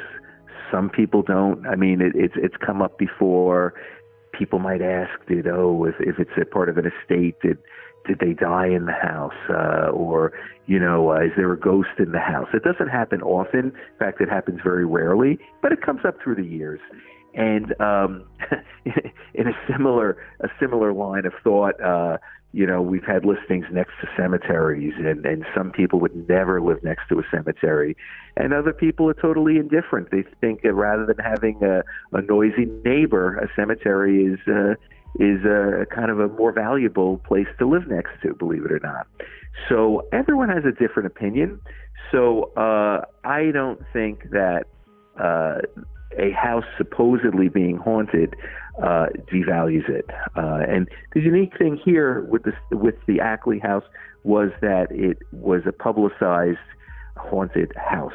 some 0.71 0.91
people 0.91 1.23
don't. 1.23 1.67
I 1.67 1.75
mean, 1.75 2.03
it, 2.03 2.13
it's 2.15 2.35
it's 2.37 2.57
come 2.65 2.83
up 2.83 2.99
before. 2.99 3.73
people 4.39 4.59
might 4.59 4.83
ask, 4.83 5.11
did 5.29 5.47
oh, 5.49 5.87
if 5.87 5.95
if 5.99 6.19
it's 6.19 6.31
a 6.41 6.45
part 6.45 6.69
of 6.69 6.77
an 6.77 6.85
estate, 6.85 7.37
did 7.41 7.57
did 8.07 8.19
they 8.19 8.35
die 8.35 8.67
in 8.67 8.85
the 8.85 8.93
house, 8.93 9.33
uh, 9.49 9.89
or 9.91 10.33
you 10.67 10.79
know, 10.79 11.13
uh, 11.13 11.21
is 11.21 11.33
there 11.35 11.51
a 11.51 11.59
ghost 11.59 11.97
in 11.99 12.13
the 12.13 12.21
house? 12.21 12.49
It 12.53 12.65
doesn't 12.65 12.89
happen 12.89 13.23
often. 13.23 13.73
In 13.93 13.99
fact, 13.99 14.21
it 14.21 14.29
happens 14.29 14.61
very 14.63 14.85
rarely, 14.85 15.39
but 15.63 15.73
it 15.73 15.81
comes 15.81 16.01
up 16.07 16.17
through 16.23 16.35
the 16.35 16.45
years. 16.45 16.81
And 17.35 17.75
um, 17.81 18.27
in 19.35 19.49
a 19.49 19.53
similar 19.73 20.19
a 20.41 20.49
similar 20.61 20.93
line 20.93 21.25
of 21.25 21.33
thought, 21.43 21.81
uh, 21.83 22.19
you 22.55 22.65
know, 22.65 22.81
we've 22.81 23.05
had 23.05 23.25
listings 23.25 23.67
next 23.73 23.95
to 24.01 24.07
cemeteries, 24.17 24.95
and, 24.99 25.27
and 25.27 25.45
some 25.57 25.73
people 25.73 25.99
would 25.99 26.29
never 26.29 26.61
live 26.61 26.85
next 26.85 27.09
to 27.09 27.19
a 27.19 27.23
cemetery, 27.29 27.97
and 28.37 28.55
other 28.55 28.73
people 28.73 29.09
are 29.09 29.15
totally 29.15 29.57
indifferent. 29.57 30.13
They 30.13 30.23
think 30.41 30.63
that 30.63 30.73
rather 30.73 31.05
than 31.05 31.19
having 31.19 31.61
a, 31.65 31.83
a 32.17 32.23
noisy 32.23 32.67
neighbor, 32.85 33.39
a 33.39 33.49
cemetery 33.57 34.25
is 34.25 34.39
uh, 34.47 34.75
is 35.19 35.45
a 35.45 35.85
kind 35.93 36.13
of 36.13 36.21
a 36.21 36.29
more 36.29 36.53
valuable 36.53 37.19
place 37.19 37.49
to 37.59 37.67
live 37.67 37.89
next 37.89 38.11
to, 38.23 38.35
believe 38.35 38.65
it 38.65 38.71
or 38.71 38.81
not. 38.81 39.09
So 39.69 40.07
everyone 40.13 40.49
has 40.49 40.65
a 40.65 40.73
different 40.73 41.07
opinion. 41.09 41.61
So 42.13 42.53
uh, 42.57 43.05
I 43.25 43.51
don't 43.53 43.81
think 43.93 44.31
that 44.31 44.67
uh, 45.21 45.59
a 46.19 46.31
house 46.33 46.65
supposedly 46.77 47.49
being 47.49 47.77
haunted 47.77 48.35
uh, 48.83 49.07
devalues 49.33 49.89
it. 49.89 50.07
Uh, 50.37 50.61
and 50.69 50.89
the 51.13 51.21
unique 51.21 51.57
thing 51.57 51.81
here 51.85 52.23
with 52.23 52.43
the 52.43 52.77
with 52.77 52.97
the 53.07 53.21
Ackley 53.21 53.59
house 53.59 53.85
was 54.25 54.51
that 54.61 54.91
it 54.91 55.19
was 55.33 55.63
a 55.67 55.73
publicized 55.73 56.59
haunted 57.17 57.73
house. 57.77 58.13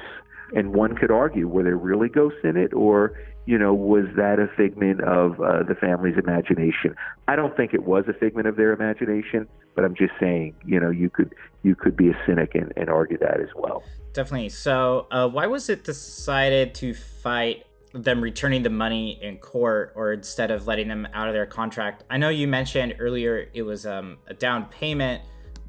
And 0.56 0.74
one 0.74 0.96
could 0.96 1.12
argue 1.12 1.48
were 1.48 1.64
there 1.64 1.78
really 1.78 2.10
ghosts 2.10 2.40
in 2.44 2.58
it, 2.58 2.74
or 2.74 3.18
you 3.46 3.58
know, 3.58 3.74
was 3.74 4.06
that 4.16 4.38
a 4.38 4.48
figment 4.56 5.02
of 5.02 5.40
uh, 5.42 5.64
the 5.64 5.76
family's 5.76 6.18
imagination? 6.18 6.96
I 7.28 7.36
don't 7.36 7.56
think 7.56 7.74
it 7.74 7.84
was 7.84 8.04
a 8.08 8.14
figment 8.14 8.48
of 8.48 8.58
their 8.58 8.74
imagination, 8.74 9.48
but 9.76 9.86
I'm 9.86 9.96
just 9.96 10.14
saying, 10.20 10.56
you 10.66 10.80
know, 10.80 10.90
you 10.90 11.10
could 11.10 11.34
you 11.64 11.76
could 11.76 11.96
be 11.96 12.10
a 12.10 12.18
cynic 12.26 12.54
and, 12.54 12.74
and 12.76 12.90
argue 12.90 13.18
that 13.20 13.40
as 13.40 13.50
well. 13.56 13.84
Definitely. 14.14 14.50
So, 14.50 15.08
uh, 15.12 15.28
why 15.28 15.48
was 15.48 15.70
it 15.70 15.84
decided 15.84 16.76
to 16.76 16.94
fight 16.94 17.66
them 17.94 18.22
returning 18.22 18.64
the 18.64 18.70
money 18.70 19.20
in 19.22 19.38
court 19.38 19.94
or 19.96 20.14
instead 20.14 20.52
of 20.52 20.68
letting 20.68 20.88
them 20.88 21.08
out 21.14 21.28
of 21.28 21.34
their 21.34 21.46
contract. 21.46 22.04
I 22.10 22.18
know 22.18 22.30
you 22.30 22.48
mentioned 22.48 22.96
earlier 23.00 23.50
it 23.54 23.64
was 23.64 23.86
um, 23.86 24.18
a 24.28 24.34
down 24.34 24.66
payment. 24.66 25.24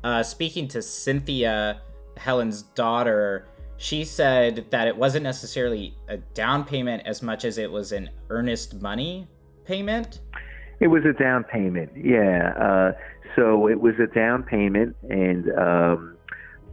Uh, 0.05 0.23
speaking 0.23 0.69
to 0.69 0.83
Cynthia, 0.83 1.81
Helen's 2.17 2.63
daughter, 2.63 3.47
she 3.77 4.05
said 4.05 4.67
that 4.71 4.89
it 4.89 4.97
wasn't 4.97 5.25
necessarily 5.25 5.97
a 6.09 6.19
down 6.19 6.65
payment 6.65 7.03
as 7.07 7.23
much 7.23 7.45
as 7.45 7.57
it 7.57 7.71
was 7.71 7.93
an 7.93 8.11
earnest 8.29 8.81
money 8.83 9.27
payment. 9.65 10.21
It 10.81 10.89
was 10.89 11.05
a 11.05 11.13
down 11.13 11.45
payment, 11.45 11.91
yeah. 11.97 12.53
Uh, 12.59 12.93
so 13.37 13.67
it 13.69 13.81
was 13.81 13.95
a 13.99 14.07
down 14.07 14.43
payment, 14.43 14.97
and 15.09 15.51
um, 15.59 16.17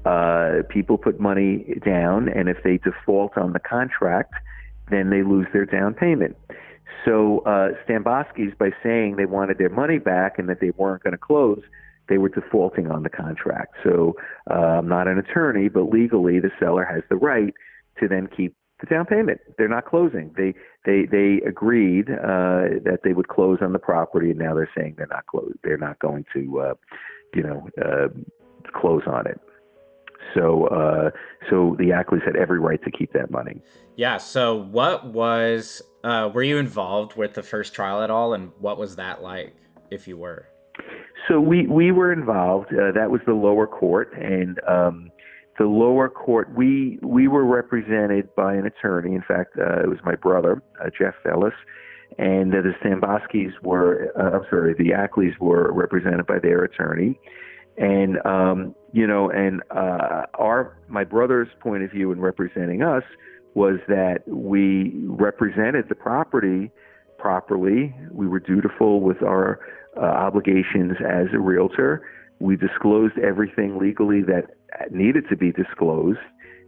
uh, 0.05 0.63
people 0.69 0.97
put 0.97 1.19
money 1.19 1.79
down, 1.85 2.27
and 2.29 2.49
if 2.49 2.57
they 2.63 2.77
default 2.77 3.37
on 3.37 3.53
the 3.53 3.59
contract, 3.59 4.33
then 4.89 5.09
they 5.09 5.23
lose 5.23 5.47
their 5.53 5.65
down 5.65 5.93
payment. 5.93 6.35
So 7.05 7.39
uh, 7.39 7.69
Stambosky's, 7.87 8.53
by 8.57 8.71
saying 8.83 9.15
they 9.15 9.25
wanted 9.25 9.57
their 9.57 9.69
money 9.69 9.99
back 9.99 10.39
and 10.39 10.49
that 10.49 10.59
they 10.59 10.71
weren't 10.71 11.03
going 11.03 11.13
to 11.13 11.17
close, 11.17 11.61
they 12.09 12.17
were 12.17 12.29
defaulting 12.29 12.89
on 12.89 13.03
the 13.03 13.09
contract. 13.09 13.75
So 13.83 14.15
uh, 14.49 14.79
I'm 14.79 14.87
not 14.87 15.07
an 15.07 15.17
attorney, 15.17 15.69
but 15.69 15.89
legally 15.89 16.39
the 16.39 16.51
seller 16.59 16.85
has 16.85 17.03
the 17.09 17.15
right 17.15 17.53
to 17.99 18.07
then 18.07 18.27
keep 18.35 18.55
the 18.79 18.85
down 18.85 19.05
payment. 19.05 19.41
They're 19.57 19.67
not 19.67 19.85
closing. 19.85 20.33
They 20.37 20.53
they 20.85 21.05
they 21.05 21.41
agreed 21.47 22.09
uh, 22.09 22.79
that 22.85 22.99
they 23.03 23.13
would 23.13 23.27
close 23.27 23.57
on 23.61 23.73
the 23.73 23.79
property, 23.79 24.29
and 24.29 24.39
now 24.39 24.53
they're 24.53 24.69
saying 24.77 24.95
they're 24.97 25.07
not 25.07 25.25
close. 25.25 25.53
They're 25.63 25.77
not 25.77 25.99
going 25.99 26.25
to, 26.33 26.59
uh, 26.59 26.73
you 27.33 27.43
know, 27.43 27.67
uh, 27.83 28.07
close 28.79 29.03
on 29.07 29.27
it. 29.27 29.39
So, 30.33 30.67
uh, 30.67 31.11
so 31.49 31.75
the 31.77 31.89
Ackleys 31.89 32.25
had 32.25 32.35
every 32.35 32.59
right 32.59 32.83
to 32.83 32.91
keep 32.91 33.13
that 33.13 33.31
money. 33.31 33.61
Yeah. 33.95 34.17
So, 34.17 34.55
what 34.55 35.05
was? 35.05 35.81
Uh, 36.03 36.29
were 36.33 36.43
you 36.43 36.57
involved 36.57 37.15
with 37.15 37.33
the 37.33 37.43
first 37.43 37.73
trial 37.73 38.01
at 38.01 38.09
all, 38.09 38.33
and 38.33 38.51
what 38.59 38.77
was 38.77 38.95
that 38.95 39.21
like, 39.21 39.55
if 39.91 40.07
you 40.07 40.17
were? 40.17 40.47
So 41.27 41.39
we 41.41 41.67
we 41.67 41.91
were 41.91 42.13
involved. 42.13 42.67
Uh, 42.67 42.91
that 42.93 43.09
was 43.11 43.21
the 43.25 43.33
lower 43.33 43.67
court, 43.67 44.13
and 44.13 44.59
um, 44.67 45.11
the 45.57 45.65
lower 45.65 46.09
court 46.09 46.53
we 46.55 46.99
we 47.01 47.27
were 47.27 47.45
represented 47.45 48.33
by 48.35 48.53
an 48.53 48.65
attorney. 48.65 49.15
In 49.15 49.23
fact, 49.27 49.57
uh, 49.57 49.81
it 49.81 49.89
was 49.89 49.99
my 50.05 50.15
brother, 50.15 50.61
uh, 50.79 50.89
Jeff 50.97 51.15
Ellis, 51.29 51.53
and 52.17 52.53
uh, 52.53 52.61
the 52.61 52.73
Stambosky's 52.81 53.53
were. 53.61 54.13
Uh, 54.17 54.37
I'm 54.37 54.45
sorry, 54.49 54.73
the 54.75 54.91
Ackleys 54.91 55.37
were 55.39 55.73
represented 55.73 56.25
by 56.27 56.39
their 56.39 56.63
attorney 56.63 57.19
and 57.77 58.17
um, 58.25 58.75
you 58.91 59.05
know, 59.05 59.29
and 59.29 59.61
uh, 59.71 60.23
our 60.39 60.77
my 60.87 61.03
brother's 61.03 61.49
point 61.61 61.83
of 61.83 61.91
view 61.91 62.11
in 62.11 62.19
representing 62.19 62.81
us 62.81 63.03
was 63.53 63.79
that 63.87 64.19
we 64.27 64.93
represented 65.05 65.85
the 65.89 65.95
property 65.95 66.71
properly. 67.17 67.95
We 68.11 68.27
were 68.27 68.39
dutiful 68.39 69.01
with 69.01 69.21
our 69.21 69.59
uh, 69.95 70.01
obligations 70.01 70.93
as 70.99 71.27
a 71.33 71.39
realtor. 71.39 72.07
We 72.39 72.55
disclosed 72.55 73.17
everything 73.17 73.77
legally 73.79 74.21
that 74.23 74.55
needed 74.91 75.25
to 75.29 75.35
be 75.35 75.51
disclosed, 75.51 76.19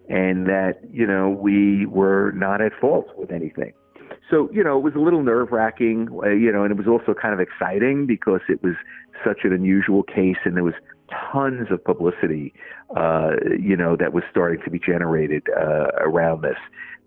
and 0.09 0.45
that 0.47 0.79
you 0.91 1.07
know 1.07 1.29
we 1.29 1.87
were 1.87 2.31
not 2.33 2.61
at 2.61 2.71
fault 2.79 3.07
with 3.17 3.31
anything. 3.31 3.73
So 4.29 4.49
you 4.51 4.63
know 4.63 4.77
it 4.77 4.83
was 4.83 4.93
a 4.95 4.99
little 4.99 5.23
nerve 5.23 5.51
wracking, 5.51 6.09
uh, 6.23 6.29
you 6.29 6.51
know, 6.51 6.63
and 6.63 6.71
it 6.71 6.77
was 6.77 6.87
also 6.87 7.19
kind 7.19 7.33
of 7.33 7.39
exciting 7.39 8.05
because 8.05 8.41
it 8.47 8.61
was 8.61 8.75
such 9.25 9.39
an 9.43 9.53
unusual 9.53 10.03
case, 10.03 10.37
and 10.45 10.55
there 10.55 10.63
was 10.63 10.75
tons 11.31 11.67
of 11.71 11.83
publicity, 11.83 12.53
uh, 12.95 13.31
you 13.59 13.75
know, 13.75 13.95
that 13.95 14.13
was 14.13 14.23
starting 14.29 14.61
to 14.63 14.69
be 14.69 14.79
generated 14.79 15.43
uh, 15.55 15.87
around 15.99 16.41
this. 16.41 16.57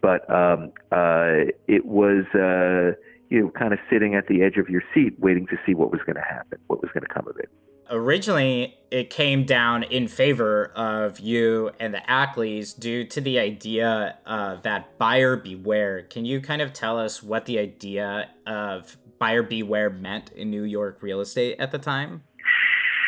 But 0.01 0.29
um, 0.31 0.73
uh, 0.91 1.53
it 1.69 1.87
was, 1.87 2.25
uh, 2.35 2.99
you 3.31 3.41
know, 3.41 3.51
kind 3.51 3.73
of 3.73 3.79
sitting 3.89 4.15
at 4.15 4.27
the 4.27 4.43
edge 4.43 4.57
of 4.57 4.69
your 4.69 4.83
seat, 4.93 5.19
waiting 5.19 5.47
to 5.47 5.57
see 5.65 5.75
what 5.75 5.91
was 5.91 6.01
going 6.05 6.17
to 6.17 6.23
happen, 6.23 6.59
what 6.67 6.83
was 6.83 6.91
going 6.93 7.03
to 7.03 7.13
come 7.13 7.27
of 7.29 7.37
it. 7.39 7.49
Originally, 7.91 8.79
it 8.91 9.11
came 9.11 9.45
down 9.45 9.83
in 9.83 10.09
favor 10.09 10.73
of 10.75 11.21
you 11.21 11.71
and 11.79 11.93
the 11.93 12.03
Ackleys 12.09 12.79
due 12.79 13.05
to 13.05 13.21
the 13.21 13.39
idea 13.39 14.19
uh, 14.25 14.57
that 14.63 14.97
buyer 14.99 15.37
beware. 15.37 16.03
Can 16.03 16.25
you 16.25 16.41
kind 16.41 16.63
of 16.63 16.73
tell 16.73 16.99
us 16.99 17.23
what 17.23 17.45
the 17.45 17.59
idea 17.59 18.31
of 18.47 18.97
buyer 19.19 19.43
beware 19.43 19.91
meant 19.91 20.33
in 20.33 20.51
New 20.51 20.65
York 20.65 20.99
real 21.01 21.21
estate 21.21 21.57
at 21.59 21.71
the 21.71 21.79
time? 21.79 22.23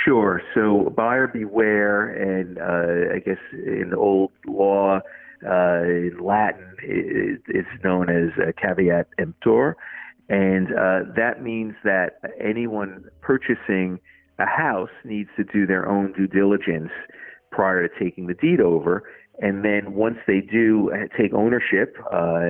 Sure. 0.05 0.43
So 0.55 0.93
buyer 0.95 1.27
beware, 1.27 2.09
and 2.09 2.59
uh, 2.59 3.14
I 3.14 3.19
guess 3.21 3.38
in 3.53 3.95
old 3.97 4.33
law, 4.47 5.01
uh, 5.47 5.83
in 5.83 6.19
Latin, 6.21 6.75
it, 6.83 7.40
it's 7.49 7.69
known 7.83 8.11
as 8.11 8.31
caveat 8.61 9.09
emptor, 9.19 9.77
and 10.29 10.69
uh, 10.69 11.11
that 11.17 11.43
means 11.43 11.75
that 11.85 12.21
anyone 12.40 13.05
purchasing 13.23 13.99
a 14.38 14.47
house 14.47 14.90
needs 15.05 15.31
to 15.37 15.45
do 15.45 15.67
their 15.67 15.88
own 15.88 16.12
due 16.12 16.27
diligence 16.27 16.90
prior 17.51 17.87
to 17.87 17.95
taking 18.03 18.27
the 18.27 18.35
deed 18.35 18.61
over. 18.61 19.05
And 19.40 19.64
then 19.64 19.95
once 19.95 20.19
they 20.27 20.40
do 20.40 20.90
uh, 20.93 21.07
take 21.17 21.33
ownership 21.33 21.97
uh, 22.12 22.40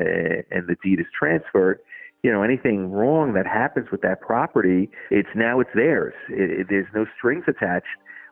and 0.51 0.67
the 0.67 0.77
deed 0.83 1.01
is 1.01 1.07
transferred, 1.19 1.79
you 2.25 2.33
know 2.33 2.43
anything 2.43 2.91
wrong 2.91 3.35
that 3.35 3.47
happens 3.47 3.91
with 3.93 4.01
that 4.01 4.23
property, 4.23 4.91
it's 5.11 5.29
now 5.37 5.61
it's 5.61 5.71
theirs. 5.75 6.15
It, 6.31 6.61
it, 6.61 6.67
there's 6.71 6.89
no 6.95 7.05
strings 7.19 7.45
attached 7.47 7.87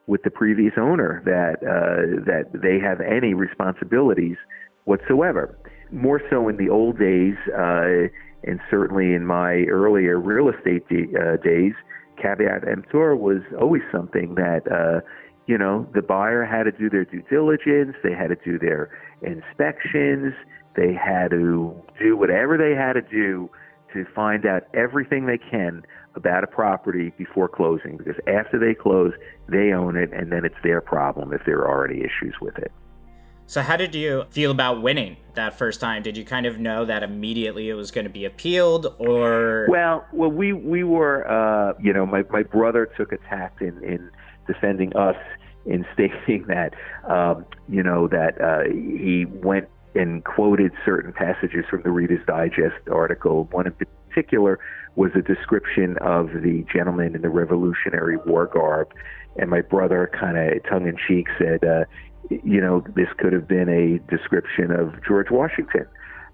with 0.06 0.22
the 0.22 0.30
previous 0.30 0.72
owner 0.78 1.22
that 1.26 1.62
uh, 1.62 2.24
that 2.24 2.62
they 2.62 2.80
have 2.80 3.02
any 3.02 3.34
responsibilities 3.34 4.38
whatsoever. 4.84 5.56
More 5.92 6.22
so 6.30 6.48
in 6.48 6.56
the 6.56 6.70
old 6.70 6.98
days, 6.98 7.34
uh, 7.54 8.08
and 8.50 8.60
certainly 8.70 9.12
in 9.12 9.26
my 9.26 9.64
earlier 9.70 10.18
real 10.18 10.48
estate 10.48 10.88
de- 10.88 11.12
uh, 11.14 11.36
days, 11.44 11.74
caveat 12.20 12.66
emptor 12.66 13.14
was 13.14 13.42
always 13.60 13.82
something 13.92 14.36
that 14.36 14.62
uh, 14.72 15.06
you 15.46 15.58
know 15.58 15.86
the 15.94 16.00
buyer 16.00 16.46
had 16.46 16.62
to 16.62 16.72
do 16.72 16.88
their 16.88 17.04
due 17.04 17.22
diligence, 17.28 17.94
they 18.02 18.14
had 18.14 18.28
to 18.28 18.36
do 18.42 18.58
their 18.58 18.88
inspections, 19.20 20.32
they 20.76 20.94
had 20.94 21.30
to 21.32 21.76
do 22.00 22.16
whatever 22.16 22.56
they 22.56 22.74
had 22.74 22.94
to 22.94 23.02
do 23.02 23.50
to 23.92 24.04
find 24.14 24.46
out 24.46 24.62
everything 24.74 25.26
they 25.26 25.38
can 25.38 25.82
about 26.14 26.44
a 26.44 26.46
property 26.46 27.12
before 27.16 27.48
closing 27.48 27.96
because 27.96 28.16
after 28.26 28.58
they 28.58 28.74
close, 28.74 29.12
they 29.48 29.72
own 29.72 29.96
it 29.96 30.12
and 30.12 30.30
then 30.30 30.44
it's 30.44 30.56
their 30.62 30.80
problem 30.80 31.32
if 31.32 31.40
there 31.46 31.66
are 31.66 31.86
any 31.86 32.00
issues 32.00 32.34
with 32.40 32.56
it. 32.58 32.70
So, 33.46 33.60
how 33.60 33.76
did 33.76 33.94
you 33.94 34.24
feel 34.30 34.50
about 34.50 34.80
winning 34.80 35.16
that 35.34 35.58
first 35.58 35.80
time? 35.80 36.02
Did 36.02 36.16
you 36.16 36.24
kind 36.24 36.46
of 36.46 36.58
know 36.58 36.84
that 36.84 37.02
immediately 37.02 37.68
it 37.68 37.74
was 37.74 37.90
going 37.90 38.04
to 38.04 38.10
be 38.10 38.24
appealed, 38.24 38.94
or? 38.98 39.66
Well, 39.68 40.06
well, 40.12 40.30
we 40.30 40.52
we 40.52 40.84
were, 40.84 41.28
uh, 41.28 41.74
you 41.78 41.92
know, 41.92 42.06
my 42.06 42.24
my 42.30 42.44
brother 42.44 42.88
took 42.96 43.12
a 43.12 43.18
tact 43.28 43.60
in 43.60 43.82
in 43.84 44.10
defending 44.46 44.96
us 44.96 45.16
in 45.66 45.84
stating 45.94 46.46
that, 46.48 46.72
um, 47.08 47.44
you 47.68 47.82
know, 47.82 48.08
that 48.08 48.40
uh, 48.40 48.70
he 48.72 49.26
went 49.26 49.68
and 49.94 50.24
quoted 50.24 50.72
certain 50.84 51.12
passages 51.12 51.64
from 51.68 51.82
the 51.82 51.90
Reader's 51.90 52.24
Digest 52.26 52.88
article. 52.90 53.44
One 53.50 53.66
in 53.66 53.74
particular 53.74 54.58
was 54.96 55.10
a 55.14 55.22
description 55.22 55.96
of 55.98 56.28
the 56.28 56.64
gentleman 56.72 57.14
in 57.14 57.22
the 57.22 57.30
Revolutionary 57.30 58.16
War 58.18 58.46
garb, 58.46 58.88
and 59.36 59.48
my 59.48 59.60
brother, 59.62 60.10
kind 60.18 60.36
of 60.36 60.62
tongue 60.68 60.86
in 60.86 60.96
cheek, 61.08 61.26
said, 61.38 61.64
uh, 61.64 61.84
"You 62.30 62.60
know, 62.60 62.84
this 62.94 63.08
could 63.18 63.32
have 63.32 63.48
been 63.48 63.68
a 63.68 63.98
description 64.10 64.70
of 64.70 64.94
George 65.06 65.30
Washington." 65.30 65.86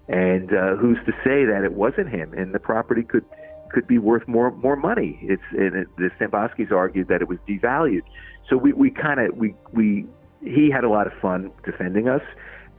And 0.09 0.51
uh, 0.53 0.75
who's 0.75 0.97
to 1.05 1.11
say 1.23 1.45
that 1.45 1.61
it 1.63 1.73
wasn't 1.73 2.09
him? 2.09 2.33
And 2.33 2.53
the 2.53 2.59
property 2.59 3.03
could 3.03 3.25
could 3.69 3.87
be 3.87 3.97
worth 3.97 4.27
more 4.27 4.51
more 4.51 4.75
money. 4.75 5.19
It's 5.21 5.43
and 5.51 5.75
it, 5.75 5.87
the 5.97 6.09
Stamboskis 6.19 6.71
argued 6.71 7.07
that 7.07 7.21
it 7.21 7.27
was 7.27 7.37
devalued. 7.47 8.01
So 8.49 8.57
we 8.57 8.73
we 8.73 8.89
kind 8.89 9.19
of 9.19 9.37
we 9.37 9.55
we 9.71 10.05
he 10.43 10.69
had 10.71 10.83
a 10.83 10.89
lot 10.89 11.05
of 11.05 11.13
fun 11.21 11.51
defending 11.63 12.07
us, 12.07 12.21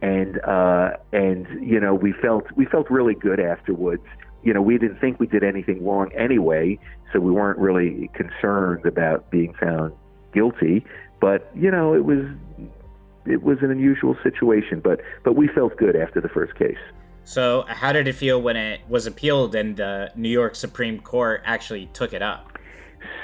and 0.02 0.40
uh, 0.44 0.90
and 1.12 1.46
you 1.60 1.80
know 1.80 1.94
we 1.94 2.12
felt 2.12 2.44
we 2.56 2.66
felt 2.66 2.90
really 2.90 3.14
good 3.14 3.40
afterwards. 3.40 4.02
You 4.42 4.54
know 4.54 4.62
we 4.62 4.78
didn't 4.78 5.00
think 5.00 5.20
we 5.20 5.26
did 5.26 5.44
anything 5.44 5.84
wrong 5.84 6.10
anyway, 6.16 6.78
so 7.12 7.20
we 7.20 7.30
weren't 7.30 7.58
really 7.58 8.10
concerned 8.14 8.86
about 8.86 9.30
being 9.30 9.54
found 9.54 9.92
guilty. 10.32 10.84
But 11.20 11.50
you 11.54 11.70
know 11.70 11.94
it 11.94 12.04
was 12.04 12.24
it 13.26 13.42
was 13.42 13.58
an 13.60 13.70
unusual 13.70 14.16
situation, 14.22 14.80
but 14.80 15.00
but 15.24 15.34
we 15.34 15.48
felt 15.48 15.76
good 15.76 15.96
after 15.96 16.20
the 16.20 16.28
first 16.28 16.54
case. 16.54 16.78
So, 17.24 17.64
how 17.68 17.92
did 17.92 18.08
it 18.08 18.14
feel 18.14 18.40
when 18.40 18.56
it 18.56 18.80
was 18.88 19.06
appealed 19.06 19.54
and 19.54 19.76
the 19.76 20.10
New 20.16 20.30
York 20.30 20.56
Supreme 20.56 20.98
Court 21.00 21.42
actually 21.44 21.86
took 21.92 22.12
it 22.12 22.22
up? 22.22 22.58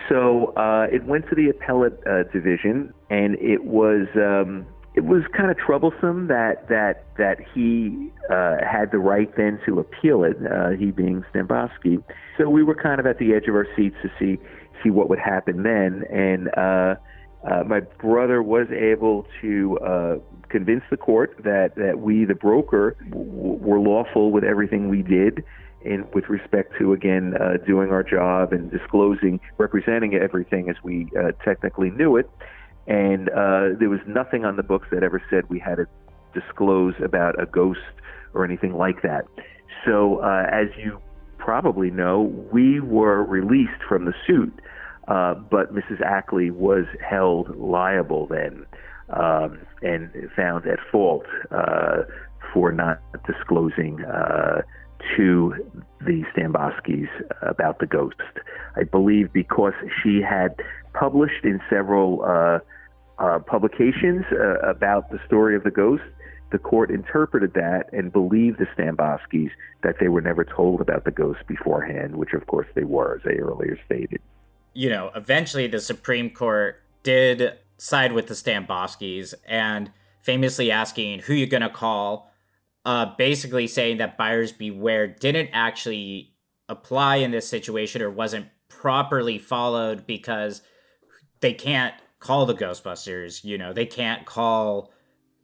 So 0.08 0.52
uh, 0.56 0.86
it 0.92 1.04
went 1.04 1.28
to 1.30 1.34
the 1.34 1.48
appellate 1.48 1.98
uh, 2.06 2.22
division, 2.32 2.94
and 3.10 3.36
it 3.40 3.64
was 3.64 4.06
um, 4.14 4.66
it 4.96 5.04
was 5.04 5.22
kind 5.36 5.50
of 5.50 5.58
troublesome 5.58 6.26
that 6.28 6.68
that 6.68 7.04
that 7.18 7.38
he 7.54 8.10
uh, 8.30 8.56
had 8.64 8.90
the 8.90 8.98
right 8.98 9.30
then 9.36 9.60
to 9.66 9.78
appeal 9.78 10.24
it, 10.24 10.36
uh, 10.50 10.70
he 10.70 10.90
being 10.90 11.24
Stambovsky. 11.32 12.02
So 12.38 12.48
we 12.48 12.62
were 12.62 12.74
kind 12.74 12.98
of 12.98 13.06
at 13.06 13.18
the 13.18 13.34
edge 13.34 13.46
of 13.46 13.54
our 13.54 13.68
seats 13.76 13.96
to 14.02 14.10
see 14.18 14.42
see 14.82 14.90
what 14.90 15.08
would 15.10 15.18
happen 15.18 15.62
then, 15.62 16.04
and 16.10 16.48
uh, 16.56 16.96
uh, 17.46 17.62
my 17.64 17.80
brother 17.80 18.42
was 18.42 18.66
able 18.70 19.26
to 19.40 19.78
uh, 19.78 20.16
convince 20.48 20.82
the 20.90 20.96
court 20.96 21.36
that, 21.44 21.76
that 21.76 22.00
we, 22.00 22.24
the 22.24 22.34
broker, 22.34 22.96
w- 23.08 23.58
were 23.60 23.78
lawful 23.78 24.32
with 24.32 24.42
everything 24.42 24.88
we 24.88 25.02
did 25.02 25.44
in 25.82 26.04
with 26.12 26.28
respect 26.28 26.72
to 26.78 26.92
again 26.92 27.34
uh, 27.40 27.58
doing 27.64 27.90
our 27.90 28.02
job 28.02 28.52
and 28.52 28.70
disclosing, 28.70 29.38
representing 29.58 30.14
everything 30.14 30.68
as 30.68 30.76
we 30.82 31.08
uh, 31.16 31.30
technically 31.44 31.90
knew 31.90 32.16
it. 32.16 32.28
And 32.86 33.28
uh, 33.30 33.76
there 33.78 33.90
was 33.90 34.00
nothing 34.06 34.44
on 34.44 34.56
the 34.56 34.62
books 34.62 34.88
that 34.92 35.02
ever 35.02 35.22
said 35.30 35.48
we 35.48 35.58
had 35.58 35.76
to 35.76 35.86
disclose 36.32 36.94
about 37.02 37.40
a 37.40 37.46
ghost 37.46 37.80
or 38.34 38.44
anything 38.44 38.74
like 38.74 39.02
that. 39.02 39.24
So, 39.84 40.18
uh, 40.18 40.46
as 40.50 40.68
you 40.76 41.00
probably 41.38 41.90
know, 41.90 42.22
we 42.52 42.80
were 42.80 43.24
released 43.24 43.82
from 43.88 44.04
the 44.04 44.14
suit. 44.26 44.52
Uh, 45.08 45.34
but 45.34 45.72
Mrs. 45.72 46.00
Ackley 46.00 46.50
was 46.50 46.84
held 47.08 47.56
liable 47.56 48.26
then 48.26 48.66
um, 49.10 49.60
and 49.82 50.10
found 50.34 50.66
at 50.66 50.78
fault 50.90 51.24
uh, 51.52 52.02
for 52.52 52.72
not 52.72 53.00
disclosing 53.24 54.04
uh, 54.04 54.62
to 55.16 55.54
the 56.00 56.24
Stambovskys 56.34 57.08
about 57.42 57.78
the 57.78 57.86
ghost. 57.86 58.16
I 58.76 58.82
believe 58.82 59.32
because 59.32 59.74
she 60.02 60.20
had 60.20 60.56
published 60.92 61.44
in 61.44 61.60
several 61.70 62.24
uh, 62.24 62.58
uh, 63.18 63.38
publications 63.40 64.24
about 64.62 65.10
the 65.10 65.18
story 65.26 65.56
of 65.56 65.64
the 65.64 65.70
ghost, 65.70 66.02
the 66.52 66.58
court 66.58 66.90
interpreted 66.90 67.54
that 67.54 67.84
and 67.92 68.12
believed 68.12 68.58
the 68.58 68.66
Stambovskys 68.76 69.50
that 69.82 69.96
they 69.98 70.08
were 70.08 70.20
never 70.20 70.44
told 70.44 70.80
about 70.80 71.04
the 71.04 71.10
ghost 71.10 71.40
beforehand, 71.48 72.16
which 72.16 72.32
of 72.34 72.46
course 72.46 72.66
they 72.74 72.84
were, 72.84 73.16
as 73.16 73.22
I 73.26 73.36
earlier 73.40 73.78
stated. 73.84 74.20
You 74.72 74.90
know, 74.90 75.10
eventually 75.14 75.66
the 75.66 75.80
Supreme 75.80 76.30
Court 76.30 76.82
did 77.02 77.58
side 77.78 78.12
with 78.12 78.26
the 78.26 78.34
Stambovskys 78.34 79.34
and 79.46 79.90
famously 80.20 80.70
asking 80.70 81.20
who 81.20 81.34
you're 81.34 81.46
going 81.46 81.62
to 81.62 81.68
call, 81.68 82.30
uh, 82.84 83.06
basically 83.16 83.66
saying 83.66 83.96
that 83.98 84.16
buyers 84.16 84.52
beware 84.52 85.06
didn't 85.06 85.50
actually 85.52 86.34
apply 86.68 87.16
in 87.16 87.30
this 87.30 87.48
situation 87.48 88.02
or 88.02 88.10
wasn't 88.10 88.46
properly 88.68 89.38
followed 89.38 90.06
because 90.06 90.62
they 91.40 91.52
can't 91.52 91.94
call 92.26 92.44
the 92.44 92.54
Ghostbusters, 92.54 93.44
you 93.44 93.56
know, 93.56 93.72
they 93.72 93.86
can't 93.86 94.26
call 94.26 94.90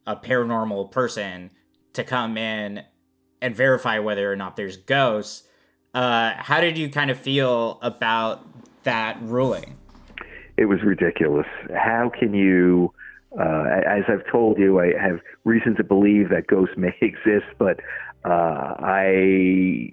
a 0.04 0.16
paranormal 0.16 0.90
person 0.90 1.50
to 1.92 2.02
come 2.02 2.36
in 2.36 2.82
and 3.40 3.54
verify 3.54 4.00
whether 4.00 4.30
or 4.30 4.36
not 4.36 4.56
there's 4.56 4.76
ghosts. 4.76 5.44
Uh, 5.94 6.32
how 6.36 6.60
did 6.60 6.76
you 6.76 6.88
kind 6.88 7.10
of 7.10 7.18
feel 7.18 7.78
about 7.82 8.44
that 8.82 9.18
ruling? 9.22 9.76
It 10.56 10.64
was 10.64 10.82
ridiculous. 10.82 11.46
How 11.72 12.10
can 12.18 12.34
you, 12.34 12.92
uh, 13.38 13.64
as 13.86 14.02
I've 14.08 14.26
told 14.30 14.58
you, 14.58 14.80
I 14.80 14.92
have 15.00 15.20
reason 15.44 15.76
to 15.76 15.84
believe 15.84 16.30
that 16.30 16.48
ghosts 16.48 16.76
may 16.76 16.94
exist, 17.00 17.46
but 17.58 17.78
uh, 18.24 18.74
I 18.78 19.90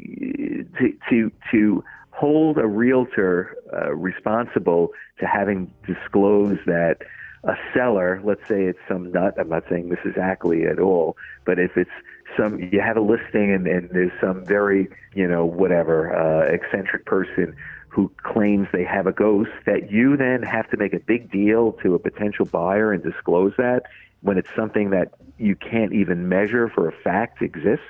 to 0.80 0.94
to 1.10 1.32
to 1.52 1.84
hold 2.20 2.58
a 2.58 2.68
realtor 2.68 3.56
uh, 3.72 3.96
responsible 3.96 4.90
to 5.20 5.26
having 5.26 5.72
disclosed 5.88 6.60
that 6.66 6.98
a 7.46 7.56
seller, 7.74 8.20
let's 8.26 8.46
say 8.46 8.66
it's 8.66 8.80
some 8.90 9.12
nut, 9.14 9.36
I'm 9.40 9.48
not 9.48 9.64
saying 9.70 9.88
this 9.88 10.04
is 10.04 10.18
Ackley 10.18 10.66
at 10.66 10.80
all, 10.80 11.16
but 11.46 11.60
if 11.60 11.78
it's 11.78 11.90
some, 12.38 12.60
you 12.60 12.82
have 12.82 12.98
a 12.98 13.02
listing 13.02 13.54
and, 13.54 13.66
and 13.66 13.90
there's 13.92 14.12
some 14.20 14.44
very, 14.44 14.90
you 15.14 15.30
know, 15.30 15.46
whatever, 15.46 16.14
uh, 16.14 16.42
eccentric 16.54 17.06
person 17.06 17.56
who 17.88 18.12
claims 18.22 18.68
they 18.74 18.84
have 18.84 19.08
a 19.08 19.14
ghost, 19.14 19.52
that 19.66 19.90
you 19.90 20.18
then 20.18 20.44
have 20.44 20.70
to 20.72 20.78
make 20.78 20.94
a 20.94 21.00
big 21.00 21.32
deal 21.32 21.72
to 21.84 21.96
a 21.96 22.00
potential 22.00 22.46
buyer 22.46 22.92
and 22.92 23.02
disclose 23.02 23.54
that 23.58 23.84
when 24.22 24.38
it's 24.38 24.54
something 24.58 24.90
that 24.90 25.14
you 25.38 25.56
can't 25.56 25.94
even 25.94 26.28
measure 26.28 26.68
for 26.68 26.90
a 26.90 26.92
fact 26.92 27.42
exists, 27.42 27.86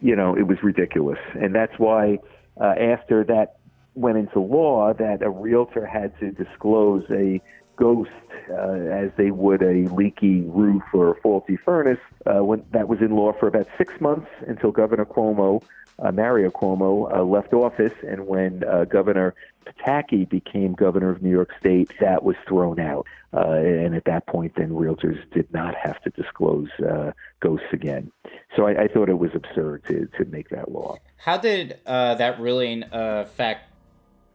you 0.00 0.16
know, 0.16 0.34
it 0.34 0.46
was 0.46 0.62
ridiculous. 0.62 1.18
And 1.34 1.54
that's 1.54 1.78
why 1.78 2.18
uh, 2.60 2.74
after 2.78 3.24
that 3.24 3.56
went 3.94 4.18
into 4.18 4.40
law, 4.40 4.92
that 4.94 5.22
a 5.22 5.30
realtor 5.30 5.86
had 5.86 6.18
to 6.20 6.30
disclose 6.30 7.04
a 7.10 7.40
ghost 7.76 8.10
uh, 8.50 8.72
as 8.92 9.10
they 9.16 9.30
would 9.30 9.62
a 9.62 9.88
leaky 9.94 10.42
roof 10.42 10.82
or 10.92 11.12
a 11.12 11.20
faulty 11.20 11.56
furnace. 11.56 11.98
Uh, 12.26 12.44
when 12.44 12.62
that 12.72 12.88
was 12.88 13.00
in 13.00 13.16
law 13.16 13.32
for 13.32 13.48
about 13.48 13.66
six 13.78 13.98
months 14.00 14.28
until 14.46 14.70
Governor 14.70 15.06
Cuomo 15.06 15.62
uh, 16.02 16.12
Mario 16.12 16.50
Cuomo 16.50 17.14
uh, 17.14 17.22
left 17.22 17.52
office, 17.52 17.92
and 18.06 18.26
when 18.26 18.64
uh, 18.64 18.84
Governor 18.84 19.34
Pataki 19.66 20.28
became 20.28 20.72
governor 20.72 21.10
of 21.10 21.22
New 21.22 21.30
York 21.30 21.50
State, 21.58 21.92
that 22.00 22.22
was 22.22 22.36
thrown 22.48 22.80
out. 22.80 23.06
Uh, 23.32 23.52
and 23.52 23.94
at 23.94 24.04
that 24.06 24.26
point, 24.26 24.52
then 24.56 24.70
realtors 24.70 25.18
did 25.32 25.52
not 25.52 25.74
have 25.74 26.02
to 26.02 26.10
disclose 26.10 26.68
uh, 26.80 27.12
ghosts 27.40 27.66
again. 27.72 28.10
So 28.56 28.66
I, 28.66 28.84
I, 28.84 28.88
thought 28.88 29.08
it 29.08 29.18
was 29.18 29.30
absurd 29.34 29.84
to, 29.86 30.08
to 30.18 30.24
make 30.30 30.48
that 30.48 30.72
law. 30.72 30.96
How 31.16 31.36
did 31.36 31.78
uh, 31.86 32.16
that 32.16 32.40
ruling 32.40 32.84
affect 32.90 33.66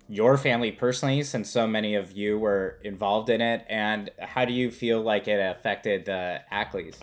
your 0.07 0.37
family 0.37 0.71
personally, 0.71 1.23
since 1.23 1.49
so 1.49 1.67
many 1.67 1.95
of 1.95 2.13
you 2.13 2.39
were 2.39 2.79
involved 2.83 3.29
in 3.29 3.41
it? 3.41 3.65
And 3.67 4.11
how 4.19 4.45
do 4.45 4.53
you 4.53 4.71
feel 4.71 5.01
like 5.01 5.27
it 5.27 5.39
affected 5.39 6.05
the 6.05 6.41
Ackleys? 6.51 6.95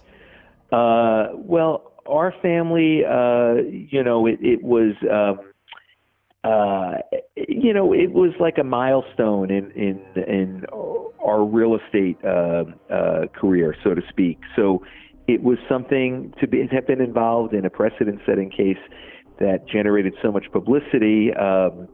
well, 0.71 1.92
our 2.07 2.35
family, 2.43 3.03
uh, 3.05 3.55
you 3.71 4.03
know, 4.03 4.27
it, 4.27 4.39
it 4.41 4.63
was, 4.63 4.95
um, 5.11 5.41
uh, 6.45 6.99
you 7.37 7.73
know, 7.73 7.93
it 7.93 8.13
was 8.13 8.33
like 8.41 8.59
a 8.59 8.65
milestone 8.65 9.51
in 9.51 9.71
in 9.73 10.01
in 10.17 10.65
our 11.25 11.45
real 11.45 11.77
estate 11.77 12.19
uh, 12.25 12.65
uh, 12.93 13.27
career, 13.29 13.77
so 13.85 13.95
to 13.95 14.03
speak. 14.09 14.39
So 14.57 14.85
it 15.29 15.43
was 15.43 15.59
something 15.69 16.35
to 16.41 16.49
be 16.49 16.67
have 16.73 16.87
been 16.87 17.01
involved 17.01 17.55
in 17.55 17.65
a 17.65 17.71
precedent-setting 17.71 18.51
case 18.51 18.83
that 19.39 19.69
generated 19.69 20.15
so 20.23 20.33
much 20.33 20.47
publicity. 20.53 21.33
Um, 21.35 21.89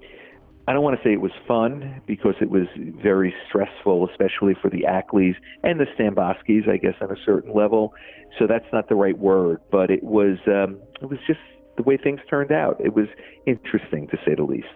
I 0.69 0.75
don't 0.75 0.83
want 0.83 1.01
to 1.01 1.03
say 1.03 1.15
it 1.15 1.21
was 1.23 1.33
fun 1.47 2.03
because 2.07 2.35
it 2.43 2.51
was 2.51 2.67
very 3.03 3.35
stressful, 3.49 4.07
especially 4.11 4.55
for 4.61 4.69
the 4.69 4.85
Ackleys 4.87 5.35
and 5.63 5.81
the 5.81 5.87
Stambovskys, 5.99 6.69
I 6.69 6.77
guess, 6.77 6.93
on 7.01 7.11
a 7.11 7.17
certain 7.25 7.55
level. 7.55 7.95
So 8.39 8.47
that's 8.47 8.67
not 8.71 8.87
the 8.91 8.95
right 8.95 9.19
word, 9.19 9.63
but 9.71 9.91
it 9.91 10.05
was 10.05 10.37
um, 10.47 10.79
it 11.01 11.09
was 11.09 11.21
just 11.27 11.41
the 11.79 11.83
way 11.85 11.97
things 11.97 12.21
turned 12.29 12.53
out. 12.53 12.79
It 12.85 12.93
was 12.93 13.07
interesting 13.47 14.09
to 14.09 14.19
say 14.27 14.35
the 14.35 14.43
least. 14.43 14.67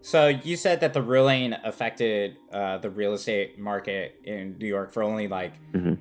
So 0.00 0.28
you 0.28 0.56
said 0.56 0.80
that 0.80 0.94
the 0.94 1.02
ruling 1.02 1.52
affected 1.62 2.38
uh, 2.50 2.78
the 2.78 2.88
real 2.88 3.12
estate 3.12 3.58
market 3.58 4.18
in 4.24 4.56
New 4.56 4.66
York 4.66 4.94
for 4.94 5.02
only 5.02 5.28
like 5.28 5.52
mm-hmm. 5.72 5.94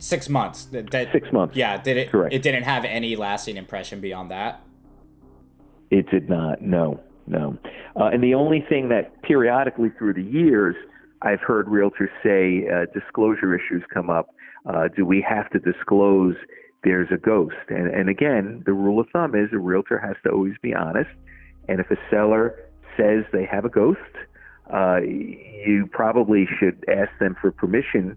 six 0.00 0.30
months. 0.30 0.64
That, 0.64 0.90
that, 0.92 1.12
six 1.12 1.30
months. 1.30 1.54
Yeah. 1.54 1.76
Did 1.76 1.98
it? 1.98 2.10
Correct. 2.10 2.32
It 2.32 2.40
didn't 2.40 2.62
have 2.62 2.86
any 2.86 3.14
lasting 3.14 3.58
impression 3.58 4.00
beyond 4.00 4.30
that. 4.30 4.62
It 5.90 6.10
did 6.10 6.30
not. 6.30 6.62
No 6.62 7.02
no. 7.26 7.56
Uh, 7.98 8.04
and 8.12 8.22
the 8.22 8.34
only 8.34 8.64
thing 8.68 8.88
that 8.90 9.22
periodically 9.22 9.90
through 9.98 10.14
the 10.14 10.22
years 10.22 10.76
I've 11.22 11.40
heard 11.40 11.66
realtors 11.66 12.10
say 12.22 12.68
uh, 12.68 12.86
disclosure 12.92 13.54
issues 13.54 13.82
come 13.92 14.10
up. 14.10 14.28
Uh, 14.66 14.88
do 14.94 15.04
we 15.04 15.24
have 15.26 15.50
to 15.50 15.58
disclose 15.58 16.34
there's 16.86 17.08
a 17.12 17.16
ghost. 17.16 17.56
And, 17.68 17.88
and 17.88 18.08
again, 18.08 18.62
the 18.64 18.72
rule 18.72 19.00
of 19.00 19.08
thumb 19.12 19.34
is 19.34 19.48
a 19.52 19.58
realtor 19.58 19.98
has 19.98 20.14
to 20.22 20.30
always 20.30 20.54
be 20.62 20.72
honest. 20.72 21.10
And 21.68 21.80
if 21.80 21.90
a 21.90 21.96
seller 22.08 22.54
says 22.96 23.24
they 23.32 23.44
have 23.44 23.64
a 23.64 23.68
ghost, 23.68 23.98
uh, 24.72 25.00
you 25.00 25.88
probably 25.90 26.46
should 26.58 26.84
ask 26.88 27.10
them 27.18 27.36
for 27.40 27.50
permission 27.50 28.16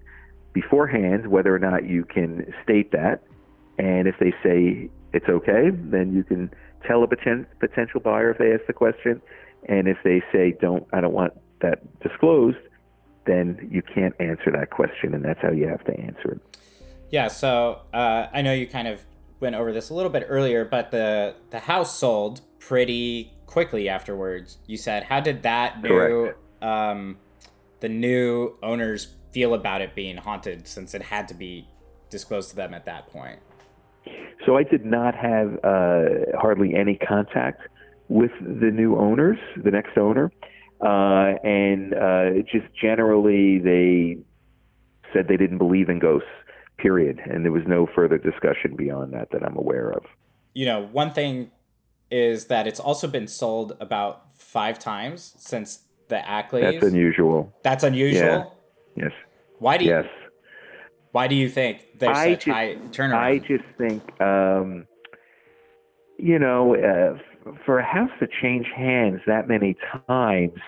beforehand 0.54 1.28
whether 1.28 1.54
or 1.54 1.60
not 1.60 1.88
you 1.88 2.06
can 2.06 2.54
state 2.64 2.92
that. 2.92 3.24
And 3.80 4.08
if 4.08 4.16
they 4.20 4.34
say 4.44 4.90
it's 5.14 5.28
okay, 5.28 5.72
then 5.74 6.14
you 6.14 6.24
can 6.24 6.52
tell 6.88 7.04
a 7.04 7.08
poten- 7.08 7.46
potential 7.60 8.00
buyer 8.00 8.32
if 8.32 8.38
they 8.38 8.54
ask 8.54 8.66
the 8.68 8.74
question. 8.74 9.22
And 9.68 9.88
if 9.88 9.98
they 10.04 10.22
say 10.32 10.56
don't, 10.62 10.88
I 10.94 11.02
don't 11.02 11.14
want 11.14 11.34
that 11.62 12.00
disclosed, 12.02 12.58
then 13.26 13.70
you 13.72 13.82
can't 13.82 14.16
answer 14.20 14.52
that 14.52 14.70
question, 14.70 15.14
and 15.14 15.24
that's 15.24 15.42
how 15.42 15.52
you 15.52 15.68
have 15.68 15.84
to 15.86 16.00
answer 16.00 16.32
it. 16.32 16.58
Yeah. 17.12 17.28
So 17.28 17.82
uh, 17.94 18.28
I 18.32 18.42
know 18.42 18.54
you 18.54 18.68
kind 18.68 18.88
of 18.88 19.02
went 19.40 19.56
over 19.56 19.72
this 19.72 19.90
a 19.90 19.94
little 19.94 20.12
bit 20.12 20.26
earlier, 20.28 20.66
but 20.66 20.92
the 20.92 21.36
the 21.50 21.60
house 21.60 21.98
sold 21.98 22.42
pretty 22.60 23.34
quickly 23.46 23.90
afterwards. 23.90 24.58
You 24.68 24.78
said, 24.78 25.04
how 25.04 25.20
did 25.20 25.44
that 25.44 25.82
new 25.82 26.34
um, 26.62 27.18
the 27.80 27.90
new 27.90 28.58
owners 28.64 29.16
feel 29.32 29.54
about 29.54 29.82
it 29.82 29.96
being 29.96 30.18
haunted, 30.18 30.68
since 30.68 30.94
it 30.94 31.02
had 31.02 31.28
to 31.28 31.34
be 31.34 31.68
disclosed 32.10 32.52
to 32.52 32.56
them 32.56 32.74
at 32.74 32.86
that 32.86 33.08
point? 33.08 33.40
So 34.46 34.58
I 34.58 34.64
did 34.64 34.86
not 34.86 35.16
have 35.16 35.60
uh, 35.64 36.38
hardly 36.40 36.76
any 36.76 36.96
contact 36.96 37.62
with 38.08 38.32
the 38.40 38.72
new 38.72 38.96
owners, 38.96 39.38
the 39.62 39.72
next 39.72 39.98
owner, 39.98 40.32
uh, 40.82 41.38
and 41.44 41.94
uh, 41.94 42.42
just 42.52 42.66
generally 42.80 43.60
they 43.60 44.18
said 45.14 45.28
they 45.28 45.38
didn't 45.38 45.58
believe 45.58 45.90
in 45.90 46.00
ghosts. 46.00 46.28
Period, 46.78 47.20
and 47.26 47.44
there 47.44 47.52
was 47.52 47.64
no 47.68 47.90
further 47.94 48.18
discussion 48.18 48.78
beyond 48.78 49.12
that 49.12 49.32
that 49.32 49.44
I'm 49.44 49.58
aware 49.58 49.90
of. 49.90 50.06
You 50.54 50.66
know, 50.66 50.88
one 50.94 51.12
thing 51.12 51.52
is 52.10 52.46
that 52.46 52.68
it's 52.68 52.80
also 52.80 53.06
been 53.06 53.28
sold 53.28 53.76
about 53.82 54.34
five 54.34 54.80
times 54.80 55.36
since 55.38 55.84
the 56.08 56.18
Ackleys. 56.18 56.80
That's 56.80 56.86
unusual. 56.86 57.54
That's 57.64 57.84
unusual. 57.84 58.56
Yeah. 58.96 59.04
Yes. 59.04 59.12
Why 59.60 59.78
do 59.78 59.86
you? 59.86 59.92
Yes. 59.92 60.06
Why 61.12 61.28
do 61.28 61.36
you 61.36 61.50
think 61.50 62.00
there's 62.00 62.18
I 62.18 62.34
such 62.34 62.46
just, 62.46 62.56
high 62.56 62.76
turnaround? 62.92 63.14
I 63.14 63.38
just 63.40 63.64
think, 63.78 64.22
um, 64.22 64.86
you 66.18 66.38
know, 66.38 66.76
uh, 66.76 67.52
for 67.66 67.80
a 67.80 67.86
house 67.86 68.12
to 68.20 68.28
change 68.42 68.68
hands 68.76 69.22
that 69.26 69.48
many 69.48 69.76
times 70.08 70.60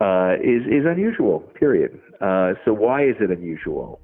uh, 0.00 0.34
is 0.42 0.62
is 0.66 0.84
unusual. 0.86 1.40
Period. 1.54 1.98
Uh, 2.20 2.54
so 2.64 2.72
why 2.72 3.04
is 3.04 3.16
it 3.20 3.30
unusual? 3.30 4.00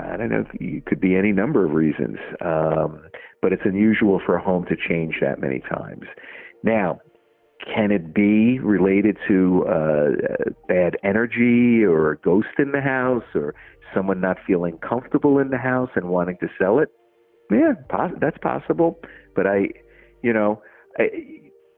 I 0.00 0.16
don't 0.16 0.30
know. 0.30 0.44
It 0.54 0.86
could 0.86 1.00
be 1.00 1.14
any 1.14 1.30
number 1.30 1.64
of 1.64 1.70
reasons, 1.70 2.18
um, 2.40 3.02
but 3.40 3.52
it's 3.52 3.62
unusual 3.64 4.20
for 4.24 4.34
a 4.34 4.42
home 4.42 4.64
to 4.66 4.76
change 4.76 5.16
that 5.20 5.40
many 5.40 5.60
times. 5.60 6.06
Now, 6.64 6.98
can 7.72 7.90
it 7.90 8.14
be 8.14 8.58
related 8.60 9.18
to 9.28 9.64
uh, 9.66 10.50
bad 10.68 10.96
energy 11.02 11.84
or 11.84 12.12
a 12.12 12.18
ghost 12.18 12.48
in 12.58 12.72
the 12.72 12.80
house 12.80 13.24
or 13.34 13.54
someone 13.94 14.20
not 14.20 14.36
feeling 14.46 14.78
comfortable 14.78 15.38
in 15.38 15.50
the 15.50 15.58
house 15.58 15.90
and 15.96 16.08
wanting 16.08 16.36
to 16.40 16.48
sell 16.58 16.78
it? 16.78 16.88
Yeah, 17.50 17.72
pos- 17.88 18.16
that's 18.20 18.38
possible. 18.38 18.98
But 19.34 19.46
I, 19.46 19.68
you 20.22 20.32
know, 20.32 20.62
I, 20.98 21.08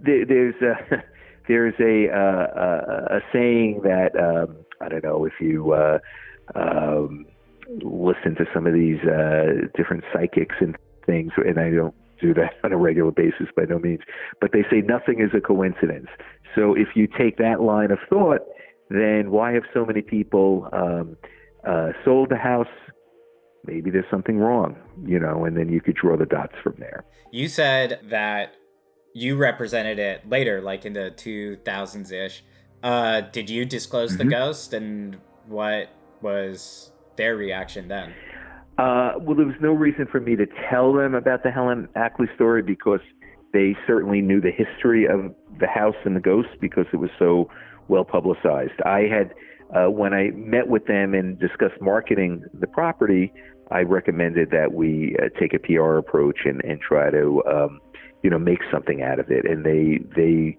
there, 0.00 0.24
there's 0.26 0.54
a 0.62 1.02
there's 1.48 1.74
a, 1.80 2.08
uh, 2.14 2.60
a 2.60 3.16
a 3.16 3.20
saying 3.32 3.80
that 3.84 4.10
um, 4.18 4.56
I 4.80 4.88
don't 4.88 5.04
know 5.04 5.24
if 5.24 5.34
you 5.40 5.72
uh, 5.72 5.98
um, 6.54 7.26
listen 7.82 8.34
to 8.36 8.44
some 8.54 8.66
of 8.66 8.74
these 8.74 9.00
uh, 9.00 9.66
different 9.74 10.04
psychics 10.12 10.56
and 10.60 10.76
things, 11.06 11.32
and 11.36 11.58
I 11.58 11.70
don't 11.70 11.94
do 12.20 12.34
that 12.34 12.52
on 12.64 12.72
a 12.72 12.76
regular 12.76 13.10
basis 13.10 13.46
by 13.56 13.64
no 13.68 13.78
means. 13.78 14.00
But 14.40 14.52
they 14.52 14.62
say 14.70 14.80
nothing 14.82 15.20
is 15.20 15.30
a 15.36 15.40
coincidence. 15.40 16.08
So 16.54 16.74
if 16.74 16.88
you 16.94 17.06
take 17.06 17.36
that 17.38 17.60
line 17.62 17.90
of 17.90 17.98
thought, 18.08 18.40
then 18.90 19.30
why 19.30 19.52
have 19.52 19.64
so 19.74 19.84
many 19.84 20.00
people 20.02 20.68
um, 20.72 21.16
uh, 21.66 21.90
sold 22.04 22.30
the 22.30 22.36
house? 22.36 22.66
Maybe 23.66 23.90
there's 23.90 24.06
something 24.10 24.38
wrong, 24.38 24.76
you 25.04 25.18
know, 25.18 25.44
and 25.44 25.56
then 25.56 25.68
you 25.68 25.80
could 25.80 25.96
draw 25.96 26.16
the 26.16 26.24
dots 26.24 26.54
from 26.62 26.74
there. 26.78 27.04
You 27.32 27.48
said 27.48 28.00
that 28.08 28.54
you 29.14 29.36
represented 29.36 29.98
it 29.98 30.28
later, 30.28 30.62
like 30.62 30.86
in 30.86 30.94
the 30.94 31.12
2000s 31.16 32.12
ish. 32.12 32.44
Uh, 32.82 33.20
did 33.20 33.50
you 33.50 33.64
disclose 33.64 34.12
Mm-hmm. 34.16 34.28
the 34.28 34.34
ghost 34.34 34.72
and 34.72 35.18
what 35.46 35.90
was 36.22 36.92
their 37.16 37.36
reaction 37.36 37.88
then? 37.88 38.14
Uh, 38.78 39.14
well, 39.20 39.36
there 39.36 39.46
was 39.46 39.56
no 39.60 39.72
reason 39.72 40.06
for 40.10 40.20
me 40.20 40.36
to 40.36 40.46
tell 40.70 40.92
them 40.92 41.14
about 41.14 41.42
the 41.42 41.50
Helen 41.50 41.88
Ackley 41.96 42.28
story 42.36 42.62
because 42.62 43.00
they 43.52 43.76
certainly 43.86 44.20
knew 44.20 44.40
the 44.40 44.52
history 44.52 45.04
of 45.04 45.34
the 45.58 45.66
house 45.66 45.96
and 46.04 46.14
the 46.14 46.20
ghost 46.20 46.48
because 46.60 46.86
it 46.92 46.98
was 46.98 47.10
so 47.18 47.50
well 47.88 48.04
publicized. 48.04 48.80
I 48.84 49.00
had, 49.10 49.34
uh, 49.74 49.90
when 49.90 50.14
I 50.14 50.30
met 50.30 50.68
with 50.68 50.86
them 50.86 51.12
and 51.12 51.38
discussed 51.38 51.80
marketing 51.80 52.44
the 52.54 52.68
property, 52.68 53.32
I 53.70 53.80
recommended 53.80 54.50
that 54.50 54.72
we 54.72 55.16
uh, 55.18 55.28
take 55.40 55.54
a 55.54 55.58
PR 55.58 55.96
approach 55.96 56.40
and, 56.44 56.62
and 56.64 56.80
try 56.80 57.10
to, 57.10 57.42
um, 57.50 57.80
you 58.22 58.30
know, 58.30 58.38
make 58.38 58.60
something 58.70 59.02
out 59.02 59.18
of 59.18 59.30
it. 59.30 59.44
And 59.44 59.64
they 59.64 60.00
they 60.14 60.56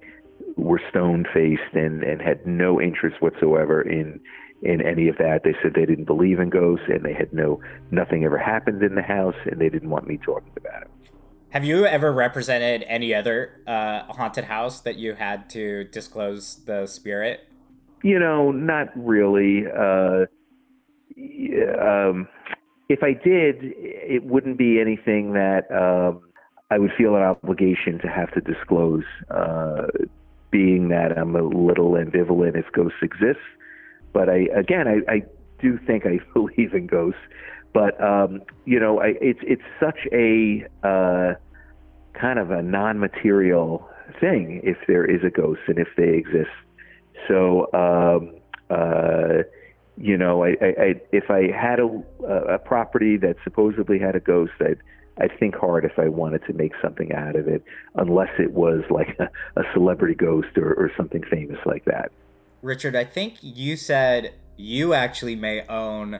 were 0.58 0.82
stone 0.90 1.26
faced 1.34 1.74
and, 1.74 2.04
and 2.04 2.22
had 2.22 2.46
no 2.46 2.82
interest 2.82 3.22
whatsoever 3.22 3.82
in 3.82 4.20
in 4.62 4.82
any 4.82 5.08
of 5.08 5.18
that. 5.18 5.42
They 5.44 5.56
said 5.62 5.74
they 5.74 5.86
didn't 5.86 6.06
believe 6.06 6.40
in 6.40 6.50
ghosts 6.50 6.86
and 6.88 7.04
they 7.04 7.14
had 7.14 7.34
no 7.34 7.62
nothing 7.92 8.24
ever 8.24 8.38
happened 8.38 8.84
in 8.84 8.96
the 8.96 9.02
house 9.02 9.36
and 9.46 9.60
they 9.60 9.70
didn't 9.70 9.90
want 9.90 10.08
me 10.08 10.18
talking 10.18 10.52
about 10.58 10.84
it. 10.84 10.90
Have 11.52 11.64
you 11.64 11.86
ever 11.86 12.12
represented 12.12 12.86
any 12.88 13.14
other 13.14 13.62
uh, 13.66 14.04
haunted 14.14 14.46
house 14.46 14.82
that 14.82 14.98
you 14.98 15.16
had 15.16 15.50
to 15.52 15.86
disclose 15.86 16.58
the 16.66 16.86
spirit? 16.86 17.48
You 18.04 18.20
know, 18.20 18.52
not 18.52 18.90
really. 18.96 19.64
Uh, 19.66 20.26
um, 21.82 22.28
if 22.88 23.02
I 23.02 23.14
did, 23.14 23.58
it 23.62 24.24
wouldn't 24.24 24.58
be 24.58 24.80
anything 24.80 25.34
that 25.34 25.64
um, 25.72 26.22
I 26.70 26.78
would 26.78 26.92
feel 26.98 27.16
an 27.16 27.24
obligation 27.24 28.00
to 28.00 28.08
have 28.08 28.32
to 28.34 28.42
disclose. 28.42 29.04
Uh, 29.32 29.88
being 30.52 30.90
that 30.90 31.18
I'm 31.18 31.36
a 31.36 31.44
little 31.44 31.92
ambivalent 31.92 32.58
if 32.58 32.72
ghosts 32.72 32.98
exist, 33.02 33.40
but 34.14 34.30
I 34.30 34.48
again 34.56 34.88
I, 34.88 35.12
I 35.12 35.22
do 35.62 35.78
think 35.86 36.06
I 36.06 36.20
believe 36.34 36.74
in 36.74 36.88
ghosts. 36.88 37.20
But 37.74 38.02
um, 38.04 38.42
you 38.66 38.80
know, 38.80 39.00
I, 39.00 39.14
it's 39.22 39.40
it's 39.44 39.62
such 39.80 40.00
a 40.12 40.66
uh, 40.84 41.36
kind 42.20 42.40
of 42.40 42.52
a 42.52 42.62
non-material 42.62 43.88
thing 44.20 44.62
if 44.64 44.78
there 44.88 45.06
is 45.06 45.24
a 45.24 45.30
ghost 45.30 45.62
and 45.68 45.78
if 45.78 45.88
they 45.96 46.16
exist. 46.16 46.50
So 47.28 47.68
um, 47.74 48.36
uh, 48.70 49.44
you 49.98 50.18
know, 50.18 50.44
I, 50.44 50.56
I, 50.62 50.66
I 50.66 51.02
if 51.12 51.30
I 51.30 51.52
had 51.56 51.80
a, 51.80 52.54
a 52.54 52.58
property 52.58 53.18
that 53.18 53.36
supposedly 53.44 54.00
had 54.00 54.16
a 54.16 54.20
ghost, 54.20 54.54
I'd 54.62 54.80
I'd 55.22 55.38
think 55.38 55.56
hard 55.56 55.86
if 55.86 56.00
I 56.00 56.08
wanted 56.08 56.46
to 56.46 56.54
make 56.54 56.72
something 56.82 57.12
out 57.14 57.36
of 57.36 57.48
it, 57.48 57.64
unless 57.96 58.30
it 58.40 58.54
was 58.54 58.84
like 58.90 59.16
a, 59.20 59.30
a 59.60 59.64
celebrity 59.74 60.16
ghost 60.16 60.58
or, 60.58 60.74
or 60.74 60.92
something 60.98 61.24
famous 61.30 61.60
like 61.66 61.86
that. 61.86 62.12
Richard, 62.62 62.96
I 62.96 63.04
think 63.04 63.36
you 63.42 63.76
said 63.78 64.34
you 64.58 64.94
actually 64.94 65.36
may 65.36 65.66
own 65.68 66.20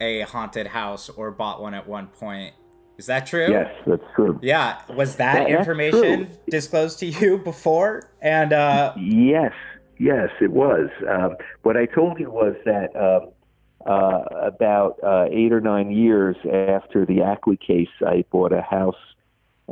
a 0.00 0.22
haunted 0.22 0.68
house 0.68 1.08
or 1.08 1.30
bought 1.30 1.60
one 1.60 1.74
at 1.74 1.86
one 1.86 2.06
point. 2.08 2.54
Is 2.96 3.06
that 3.06 3.26
true? 3.26 3.50
Yes, 3.50 3.72
that's 3.86 4.02
true. 4.14 4.38
Yeah. 4.42 4.80
Was 4.94 5.16
that, 5.16 5.48
That- 5.48 5.50
information 5.50 6.28
disclosed 6.48 6.98
to 7.00 7.06
you 7.06 7.38
before? 7.38 8.10
And 8.20 8.52
uh, 8.52 8.94
Yes, 8.98 9.52
yes, 9.98 10.28
it 10.40 10.52
was. 10.52 10.90
Um, 11.08 11.36
what 11.62 11.76
I 11.76 11.86
told 11.86 12.20
you 12.20 12.30
was 12.30 12.54
that 12.66 12.94
um, 12.94 13.30
uh, 13.86 14.22
about 14.42 14.98
uh, 15.02 15.24
eight 15.32 15.52
or 15.52 15.60
nine 15.60 15.90
years 15.90 16.36
after 16.44 17.06
the 17.06 17.22
Ackley 17.22 17.56
case, 17.56 17.88
I 18.06 18.24
bought 18.30 18.52
a 18.52 18.60
house 18.62 18.94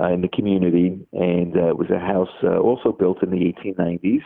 uh, 0.01 0.07
in 0.13 0.23
the 0.23 0.29
community, 0.29 1.07
and 1.13 1.57
uh, 1.57 1.69
it 1.69 1.77
was 1.77 1.91
a 1.91 1.99
house 1.99 2.31
uh, 2.43 2.57
also 2.59 2.93
built 2.93 3.23
in 3.23 3.31
the 3.31 3.53
1890s. 3.53 4.23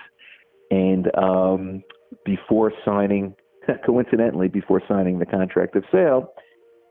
And 0.73 1.15
um, 1.19 1.83
before 2.25 2.73
signing, 2.83 3.35
coincidentally, 3.87 4.49
before 4.49 4.81
signing 4.89 5.19
the 5.19 5.27
contract 5.27 5.77
of 5.77 5.85
sale, 5.93 6.33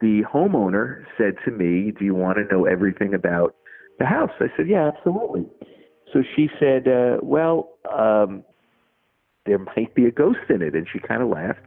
the 0.01 0.21
homeowner 0.31 1.03
said 1.17 1.33
to 1.45 1.51
me, 1.51 1.91
"Do 1.97 2.05
you 2.05 2.13
want 2.13 2.37
to 2.37 2.55
know 2.55 2.65
everything 2.65 3.15
about 3.15 3.55
the 3.97 4.05
house?" 4.05 4.29
I 4.39 4.47
said, 4.55 4.67
"Yeah, 4.67 4.91
absolutely." 4.95 5.47
So 6.13 6.21
she 6.35 6.47
said, 6.59 6.87
uh, 6.87 7.17
"Well, 7.23 7.71
um, 7.91 8.43
there 9.47 9.57
might 9.57 9.95
be 9.95 10.05
a 10.05 10.11
ghost 10.11 10.49
in 10.49 10.61
it," 10.61 10.75
and 10.75 10.87
she 10.91 10.99
kind 10.99 11.23
of 11.23 11.29
laughed. 11.29 11.65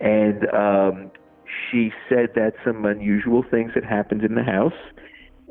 And 0.00 0.48
um, 0.54 1.10
she 1.70 1.92
said 2.08 2.30
that 2.34 2.54
some 2.64 2.86
unusual 2.86 3.44
things 3.50 3.72
had 3.74 3.84
happened 3.84 4.22
in 4.22 4.36
the 4.36 4.42
house, 4.42 4.72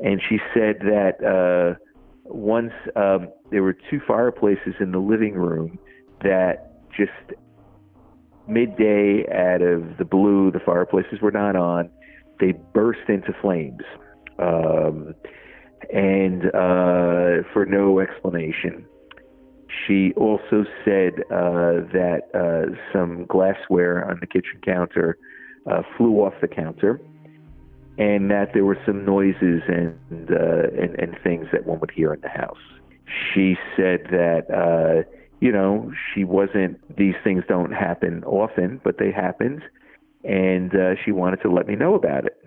and 0.02 0.20
she 0.28 0.38
said 0.52 0.80
that 0.80 1.22
uh, 1.22 1.78
once 2.34 2.72
um, 2.96 3.28
there 3.50 3.62
were 3.62 3.76
two 3.90 4.00
fireplaces 4.06 4.74
in 4.80 4.92
the 4.92 4.98
living 4.98 5.34
room 5.34 5.78
that 6.22 6.72
just 6.96 7.10
midday 8.48 9.24
out 9.32 9.62
of 9.62 9.96
the 9.98 10.04
blue, 10.04 10.50
the 10.50 10.60
fireplaces 10.60 11.20
were 11.20 11.30
not 11.30 11.56
on. 11.56 11.90
They 12.40 12.52
burst 12.74 13.08
into 13.08 13.32
flames. 13.40 13.82
um, 14.38 15.14
and 15.92 16.46
uh, 16.46 17.42
for 17.52 17.66
no 17.68 18.00
explanation. 18.00 18.86
She 19.86 20.12
also 20.16 20.64
said 20.84 21.20
uh, 21.30 21.82
that 21.92 22.22
uh, 22.34 22.74
some 22.92 23.26
glassware 23.26 24.08
on 24.08 24.18
the 24.20 24.26
kitchen 24.26 24.60
counter 24.64 25.18
uh, 25.70 25.82
flew 25.96 26.16
off 26.16 26.34
the 26.40 26.48
counter, 26.48 27.00
and 27.98 28.30
that 28.30 28.50
there 28.54 28.64
were 28.64 28.78
some 28.86 29.04
noises 29.04 29.62
and, 29.68 30.30
uh, 30.30 30.82
and 30.82 30.98
and 30.98 31.16
things 31.22 31.46
that 31.52 31.66
one 31.66 31.80
would 31.80 31.90
hear 31.90 32.12
in 32.14 32.20
the 32.20 32.28
house. 32.28 32.56
She 33.34 33.56
said 33.76 34.04
that 34.10 34.46
uh, 34.50 35.08
you 35.40 35.52
know 35.52 35.92
she 36.14 36.24
wasn't; 36.24 36.80
these 36.96 37.14
things 37.22 37.44
don't 37.48 37.72
happen 37.72 38.24
often, 38.24 38.80
but 38.82 38.98
they 38.98 39.10
happened, 39.10 39.62
and 40.24 40.74
uh, 40.74 40.94
she 41.04 41.12
wanted 41.12 41.42
to 41.42 41.50
let 41.50 41.66
me 41.66 41.76
know 41.76 41.94
about 41.94 42.24
it. 42.24 42.38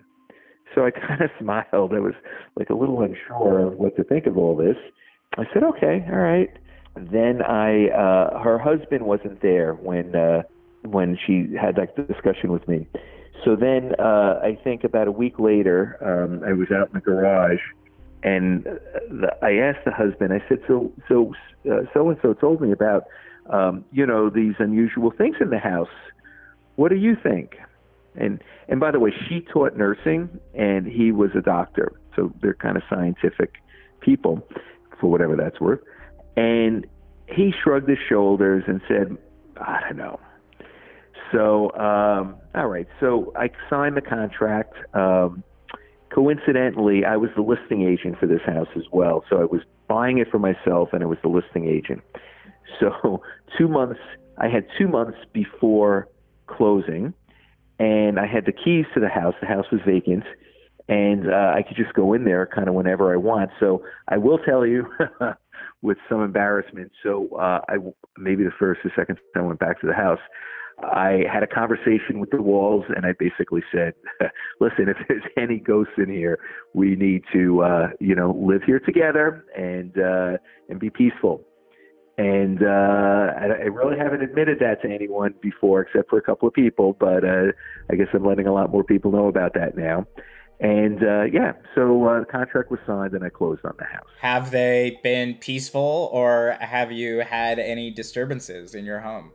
So 0.74 0.86
I 0.86 0.92
kind 1.08 1.22
of 1.22 1.30
smiled. 1.40 1.94
I 1.94 2.00
was 2.00 2.16
like 2.56 2.70
a 2.70 2.76
little 2.76 3.02
unsure 3.02 3.60
of 3.68 3.78
what 3.78 3.96
to 3.98 4.04
think 4.04 4.26
of 4.26 4.38
all 4.38 4.56
this. 4.56 4.78
I 5.38 5.44
said, 5.54 5.64
"Okay, 5.64 6.06
all 6.10 6.18
right." 6.18 6.50
Then 6.98 7.42
I, 7.42 7.90
uh, 7.90 8.40
her 8.40 8.58
husband 8.58 9.06
wasn't 9.06 9.42
there 9.42 9.74
when 9.74 10.16
uh, 10.16 10.44
when 10.84 11.18
she 11.26 11.48
had 11.60 11.76
that 11.76 11.96
discussion 12.08 12.52
with 12.52 12.68
me. 12.68 12.88
So 13.44 13.56
then 13.56 13.94
uh, 14.00 14.40
I 14.44 14.58
think 14.64 14.84
about 14.84 15.08
a 15.08 15.12
week 15.12 15.40
later, 15.40 15.98
um, 16.02 16.44
I 16.48 16.54
was 16.54 16.68
out 16.72 16.88
in 16.88 16.94
the 16.94 17.02
garage, 17.02 17.60
and 18.24 18.64
the, 18.64 19.32
I 19.42 19.56
asked 19.58 19.86
the 19.86 19.92
husband. 19.92 20.34
I 20.34 20.44
said, 20.48 20.60
"So 20.68 20.92
so 21.08 21.34
so 21.94 22.10
and 22.10 22.18
so 22.22 22.34
told 22.34 22.62
me 22.62 22.72
about 22.72 23.04
um, 23.50 23.86
you 23.92 24.06
know 24.06 24.30
these 24.30 24.56
unusual 24.60 25.12
things 25.12 25.38
in 25.40 25.50
the 25.50 25.60
house. 25.60 25.90
What 26.76 26.90
do 26.90 26.96
you 26.96 27.16
think?" 27.22 27.58
And 28.16 28.44
and 28.68 28.80
by 28.80 28.92
the 28.92 29.00
way, 29.00 29.12
she 29.28 29.42
taught 29.42 29.78
nursing, 29.78 30.40
and 30.54 30.88
he 30.88 31.12
was 31.12 31.32
a 31.36 31.42
doctor, 31.42 31.92
so 32.16 32.34
they're 32.42 32.54
kind 32.54 32.78
of 32.78 32.84
scientific 32.90 33.56
people, 34.00 34.48
for 35.00 35.10
whatever 35.12 35.36
that's 35.36 35.60
worth. 35.60 35.82
And 36.38 36.86
he 37.28 37.54
shrugged 37.64 37.90
his 37.90 37.98
shoulders 38.08 38.64
and 38.68 38.82
said, 38.88 39.18
I 39.58 39.82
don't 39.82 39.98
know. 39.98 40.20
So, 41.32 41.72
um, 41.76 42.38
all 42.54 42.68
right. 42.68 42.88
So 43.00 43.34
I 43.36 43.50
signed 43.70 43.98
the 43.98 44.02
contract. 44.02 44.74
Um, 44.94 45.44
coincidentally, 46.14 47.06
I 47.06 47.18
was 47.18 47.30
the 47.36 47.42
listing 47.42 47.84
agent 47.84 48.18
for 48.20 48.28
this 48.28 48.42
house 48.46 48.68
as 48.76 48.84
well. 48.92 49.24
So 49.30 49.42
I 49.42 49.46
was 49.46 49.62
buying 49.88 50.18
it 50.18 50.28
for 50.32 50.40
myself 50.40 50.90
and 50.94 51.04
I 51.04 51.06
was 51.06 51.18
the 51.22 51.30
listing 51.30 51.68
agent. 51.68 52.02
So 52.80 53.22
two 53.58 53.68
months, 53.68 54.00
I 54.38 54.48
had 54.48 54.66
two 54.78 54.88
months 54.88 55.18
before 55.34 56.08
closing 56.48 57.14
and 57.80 58.20
I 58.20 58.28
had 58.28 58.46
the 58.46 58.54
keys 58.54 58.86
to 58.94 59.00
the 59.00 59.10
house. 59.10 59.34
The 59.42 59.48
house 59.48 59.66
was 59.72 59.82
vacant 59.86 60.24
and 60.88 61.32
uh, 61.32 61.54
I 61.56 61.64
could 61.68 61.78
just 61.78 61.94
go 61.94 62.14
in 62.14 62.26
there 62.26 62.48
kind 62.54 62.68
of 62.68 62.76
whenever 62.76 63.14
I 63.14 63.18
want. 63.18 63.50
So 63.60 63.84
I 64.08 64.18
will 64.18 64.38
tell 64.38 64.66
you 64.66 64.86
with 65.82 65.98
some 66.10 66.24
embarrassment. 66.24 66.92
So 67.04 67.30
uh, 67.36 67.62
I 67.68 67.78
maybe 68.18 68.44
the 68.44 68.52
first 68.58 68.82
or 68.84 68.92
second 68.96 69.18
time 69.34 69.44
I 69.44 69.48
went 69.48 69.60
back 69.60 69.82
to 69.82 69.88
the 69.88 69.94
house, 69.94 70.20
I 70.80 71.24
had 71.32 71.42
a 71.42 71.48
conversation 71.48 72.20
with 72.20 72.32
the 72.32 72.42
walls, 72.42 72.84
and 72.96 73.06
I 73.06 73.14
basically 73.18 73.64
said, 73.72 73.94
"Listen, 74.60 74.90
if 74.90 74.98
there's 75.08 75.24
any 75.38 75.58
ghosts 75.60 75.94
in 75.98 76.10
here, 76.10 76.40
we 76.74 76.96
need 76.96 77.24
to, 77.34 77.62
uh, 77.62 77.88
you 78.00 78.16
know, 78.16 78.32
live 78.32 78.64
here 78.64 78.80
together 78.80 79.46
and 79.58 79.98
uh, 79.98 80.38
and 80.70 80.80
be 80.80 80.90
peaceful." 80.90 81.44
And 82.18 82.64
uh, 82.64 83.34
I, 83.38 83.46
I 83.46 83.68
really 83.68 83.98
haven't 83.98 84.22
admitted 84.22 84.60
that 84.60 84.82
to 84.84 84.90
anyone 84.90 85.34
before, 85.42 85.82
except 85.82 86.10
for 86.10 86.18
a 86.18 86.22
couple 86.22 86.48
of 86.48 86.54
people. 86.54 86.96
But 87.00 87.26
uh, 87.26 87.52
I 87.90 87.96
guess 87.96 88.08
I'm 88.14 88.26
letting 88.26 88.48
a 88.48 88.54
lot 88.54 88.72
more 88.72 88.84
people 88.84 89.12
know 89.12 89.28
about 89.28 89.54
that 89.56 89.76
now. 89.76 90.06
And 90.60 91.04
uh, 91.04 91.24
yeah, 91.24 91.54
so 91.74 92.06
uh, 92.06 92.22
the 92.22 92.26
contract 92.26 92.72
was 92.72 92.80
signed 92.88 93.14
and 93.14 93.26
I 93.26 93.30
closed 93.30 93.66
on 93.66 93.74
the 93.78 93.84
house. 93.84 94.08
Have 94.22 94.52
they 94.52 95.00
been 95.04 95.36
peaceful 95.36 96.10
or 96.14 96.58
have 96.62 96.94
you 96.94 97.20
had 97.20 97.60
any 97.60 97.92
disturbances 97.92 98.74
in 98.74 98.86
your 98.86 99.02
home? 99.02 99.34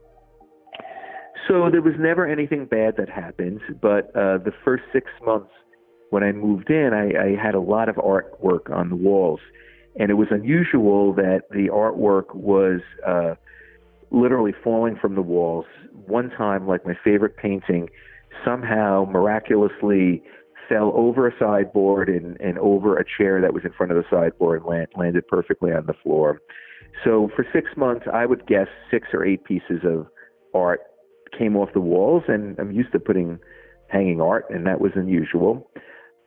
So 1.51 1.68
there 1.68 1.82
was 1.82 1.94
never 1.98 2.28
anything 2.28 2.66
bad 2.66 2.94
that 2.96 3.09
happened, 3.09 3.61
but 3.82 4.14
uh, 4.14 4.38
the 4.38 4.53
first 4.64 4.84
six 4.92 5.11
months 5.26 5.51
when 6.11 6.22
I 6.22 6.30
moved 6.30 6.70
in, 6.70 6.90
I, 6.92 7.07
I 7.20 7.42
had 7.42 7.57
a 7.57 7.61
lot 7.61 7.88
of 7.88 7.96
artwork 7.96 8.70
on 8.72 8.88
the 8.88 8.94
walls. 8.94 9.40
And 9.98 10.11
it 10.11 10.14
was 10.14 10.28
unusual 10.30 11.12
that 11.14 11.42
the 11.51 11.68
artwork 11.68 12.36
was 12.36 12.80
uh, 13.05 13.34
literally 14.12 14.53
falling 14.62 14.96
from 15.01 15.16
the 15.16 15.22
walls. 15.22 15.64
One 16.07 16.30
time, 16.30 16.68
like 16.68 16.86
my 16.86 16.94
favorite 17.03 17.36
painting, 17.36 17.88
somehow 18.44 19.07
miraculously 19.11 20.22
fell 20.68 20.92
over 20.94 21.26
a 21.26 21.32
sideboard 21.36 22.09
and, 22.09 22.40
and 22.40 22.59
over 22.59 22.96
a 22.96 23.05
chair 23.18 23.40
that 23.40 23.53
was 23.53 23.64
in 23.64 23.72
front 23.72 23.90
of 23.90 23.98
the 23.98 24.05
sideboard 24.09 24.61
and 24.61 24.70
land, 24.70 24.86
landed 24.96 25.26
perfectly 25.26 25.72
on 25.72 25.86
the 25.86 25.94
floor. 26.05 26.40
So 27.05 27.28
for 27.34 27.44
six 27.53 27.70
months, 27.76 28.07
I 28.12 28.24
would 28.24 28.46
guess 28.46 28.68
six 28.88 29.09
or 29.12 29.24
eight 29.24 29.42
pieces 29.42 29.80
of 29.84 30.07
art 30.55 30.80
came 31.37 31.57
off 31.57 31.70
the 31.74 31.81
walls, 31.81 32.24
and 32.28 32.59
I'm 32.59 32.72
used 32.72 32.93
to 32.93 33.01
putting 33.01 33.39
hanging 33.89 34.20
art, 34.20 34.47
and 34.51 34.66
that 34.66 34.81
was 34.81 34.93
unusual. 34.95 35.70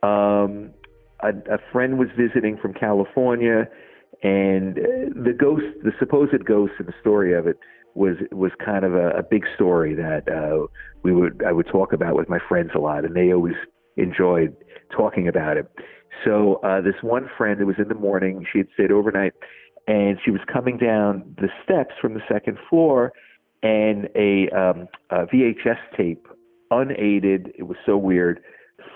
Um, 0.02 0.70
a, 1.22 1.30
a 1.50 1.58
friend 1.72 1.98
was 1.98 2.08
visiting 2.16 2.58
from 2.58 2.74
California, 2.74 3.68
and 4.22 4.76
the 4.76 5.34
ghost, 5.38 5.64
the 5.82 5.92
supposed 5.98 6.44
ghost, 6.44 6.72
and 6.78 6.88
the 6.88 6.94
story 7.00 7.34
of 7.34 7.46
it 7.46 7.58
was 7.94 8.16
was 8.32 8.50
kind 8.64 8.84
of 8.84 8.94
a, 8.94 9.10
a 9.10 9.22
big 9.22 9.44
story 9.54 9.94
that 9.94 10.28
uh, 10.28 10.66
we 11.02 11.12
would 11.12 11.42
I 11.46 11.52
would 11.52 11.66
talk 11.66 11.92
about 11.92 12.16
with 12.16 12.28
my 12.28 12.38
friends 12.48 12.70
a 12.74 12.78
lot, 12.78 13.04
and 13.04 13.14
they 13.14 13.32
always 13.32 13.54
enjoyed 13.96 14.56
talking 14.94 15.28
about 15.28 15.56
it. 15.56 15.70
So 16.24 16.60
uh, 16.64 16.80
this 16.80 16.94
one 17.02 17.28
friend, 17.36 17.60
it 17.60 17.64
was 17.64 17.76
in 17.78 17.88
the 17.88 17.94
morning. 17.94 18.46
She 18.52 18.58
had 18.58 18.68
stayed 18.74 18.92
overnight, 18.92 19.32
and 19.86 20.18
she 20.24 20.30
was 20.30 20.40
coming 20.52 20.78
down 20.78 21.34
the 21.36 21.48
steps 21.62 21.94
from 22.00 22.14
the 22.14 22.22
second 22.30 22.58
floor, 22.68 23.12
and 23.64 24.10
a, 24.14 24.48
um, 24.50 24.88
a 25.10 25.26
VHS 25.26 25.78
tape, 25.96 26.28
unaided. 26.70 27.52
It 27.58 27.62
was 27.62 27.78
so 27.86 27.96
weird. 27.96 28.40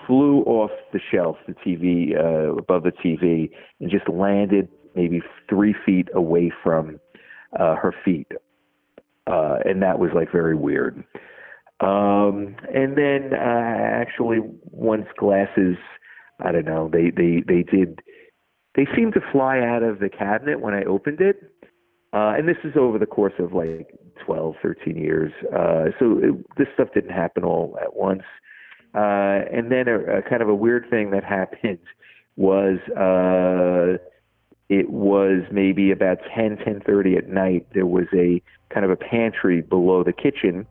Flew 0.05 0.41
off 0.43 0.71
the 0.93 0.99
shelf, 1.11 1.37
the 1.47 1.55
TV 1.55 2.15
uh, 2.15 2.55
above 2.55 2.83
the 2.83 2.91
TV, 2.91 3.49
and 3.79 3.89
just 3.89 4.07
landed 4.07 4.69
maybe 4.95 5.21
three 5.49 5.75
feet 5.85 6.07
away 6.13 6.51
from 6.63 6.99
uh, 7.59 7.75
her 7.75 7.93
feet, 8.05 8.27
uh, 9.25 9.57
and 9.65 9.81
that 9.81 9.97
was 9.97 10.11
like 10.13 10.31
very 10.31 10.55
weird. 10.55 11.03
Um, 11.79 12.55
and 12.73 12.97
then 12.97 13.33
uh, 13.33 13.37
actually, 13.37 14.39
once 14.71 15.07
glasses, 15.17 15.77
I 16.39 16.51
don't 16.51 16.65
know, 16.65 16.89
they 16.91 17.09
they 17.09 17.43
they 17.47 17.63
did, 17.63 18.01
they 18.75 18.85
seemed 18.95 19.13
to 19.13 19.21
fly 19.31 19.61
out 19.61 19.81
of 19.81 19.99
the 19.99 20.09
cabinet 20.09 20.59
when 20.59 20.75
I 20.75 20.83
opened 20.83 21.21
it. 21.21 21.37
Uh, 22.11 22.33
and 22.37 22.47
this 22.47 22.57
is 22.63 22.73
over 22.75 22.97
the 22.97 23.05
course 23.05 23.33
of 23.39 23.53
like 23.53 23.87
12, 24.25 24.55
13 24.61 24.97
years. 24.97 25.31
Uh, 25.53 25.85
so 25.99 26.19
it, 26.21 26.57
this 26.57 26.67
stuff 26.73 26.89
didn't 26.93 27.11
happen 27.11 27.43
all 27.43 27.77
at 27.81 27.95
once. 27.95 28.23
Uh, 28.95 29.45
and 29.51 29.71
then 29.71 29.87
a, 29.87 30.17
a 30.17 30.21
kind 30.21 30.41
of 30.41 30.49
a 30.49 30.55
weird 30.55 30.89
thing 30.89 31.11
that 31.11 31.23
happened 31.37 31.79
was 32.35 32.79
uh, 32.97 33.97
it 34.69 34.89
was 34.89 35.43
maybe 35.51 35.91
about 35.91 36.19
10, 36.35 36.57
10.30 36.57 37.17
at 37.17 37.29
night. 37.29 37.67
There 37.73 37.85
was 37.85 38.05
a 38.13 38.41
kind 38.73 38.85
of 38.85 38.91
a 38.91 38.95
pantry 38.95 39.61
below 39.61 40.03
the 40.03 40.13
kitchen 40.13 40.65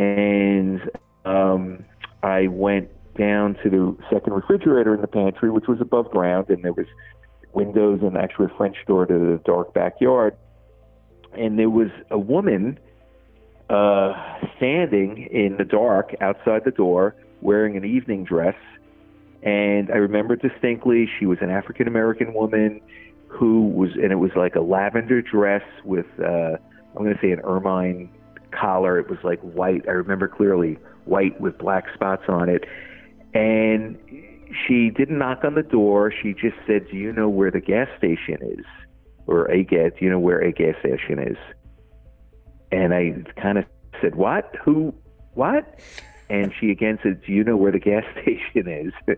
and 0.00 0.80
um, 1.26 1.84
I 2.22 2.46
went 2.46 2.88
down 3.18 3.56
to 3.62 3.70
the 3.70 3.96
second 4.10 4.32
refrigerator 4.32 4.94
in 4.94 5.02
the 5.02 5.06
pantry, 5.06 5.50
which 5.50 5.66
was 5.68 5.80
above 5.80 6.10
ground, 6.10 6.48
and 6.48 6.64
there 6.64 6.72
was 6.72 6.86
windows 7.52 8.00
and 8.02 8.16
actually 8.16 8.46
a 8.46 8.56
French 8.56 8.76
door 8.86 9.04
to 9.04 9.12
the 9.12 9.40
dark 9.44 9.74
backyard. 9.74 10.36
And 11.36 11.58
there 11.58 11.70
was 11.70 11.88
a 12.10 12.18
woman 12.18 12.78
uh, 13.68 14.12
standing 14.56 15.28
in 15.30 15.56
the 15.56 15.64
dark 15.64 16.14
outside 16.20 16.64
the 16.64 16.70
door, 16.70 17.14
wearing 17.40 17.76
an 17.76 17.84
evening 17.84 18.24
dress. 18.24 18.56
And 19.42 19.90
I 19.90 19.96
remember 19.96 20.36
distinctly, 20.36 21.08
she 21.18 21.26
was 21.26 21.38
an 21.40 21.50
African 21.50 21.86
American 21.86 22.34
woman 22.34 22.80
who 23.28 23.68
was, 23.68 23.90
and 23.94 24.12
it 24.12 24.16
was 24.16 24.32
like 24.36 24.56
a 24.56 24.60
lavender 24.60 25.22
dress 25.22 25.62
with, 25.84 26.06
uh, 26.18 26.56
I'm 26.94 27.04
going 27.04 27.14
to 27.14 27.20
say, 27.22 27.30
an 27.30 27.40
ermine 27.44 28.10
collar. 28.50 28.98
It 28.98 29.08
was 29.08 29.18
like 29.22 29.40
white. 29.40 29.82
I 29.88 29.92
remember 29.92 30.28
clearly 30.28 30.76
white 31.04 31.40
with 31.40 31.56
black 31.56 31.84
spots 31.94 32.24
on 32.28 32.48
it. 32.48 32.64
And 33.32 33.96
she 34.66 34.90
didn't 34.90 35.18
knock 35.18 35.44
on 35.44 35.54
the 35.54 35.62
door. 35.62 36.12
She 36.22 36.32
just 36.34 36.56
said, 36.66 36.86
"Do 36.90 36.96
you 36.96 37.12
know 37.12 37.28
where 37.28 37.50
the 37.50 37.60
gas 37.60 37.88
station 37.96 38.38
is?" 38.42 38.64
Or 39.30 39.50
a 39.50 39.62
gas. 39.62 39.92
You 40.00 40.10
know 40.10 40.18
where 40.18 40.40
a 40.40 40.52
gas 40.52 40.74
station 40.80 41.18
is? 41.20 41.36
And 42.72 42.92
I 42.92 43.14
kind 43.40 43.58
of 43.58 43.64
said, 44.02 44.16
"What? 44.16 44.54
Who? 44.64 44.92
What?" 45.34 45.80
And 46.28 46.52
she 46.58 46.70
again 46.70 46.98
said, 47.02 47.22
"Do 47.24 47.32
you 47.32 47.44
know 47.44 47.56
where 47.56 47.72
the 47.72 47.78
gas 47.78 48.04
station 48.22 48.68
is?" 48.68 49.16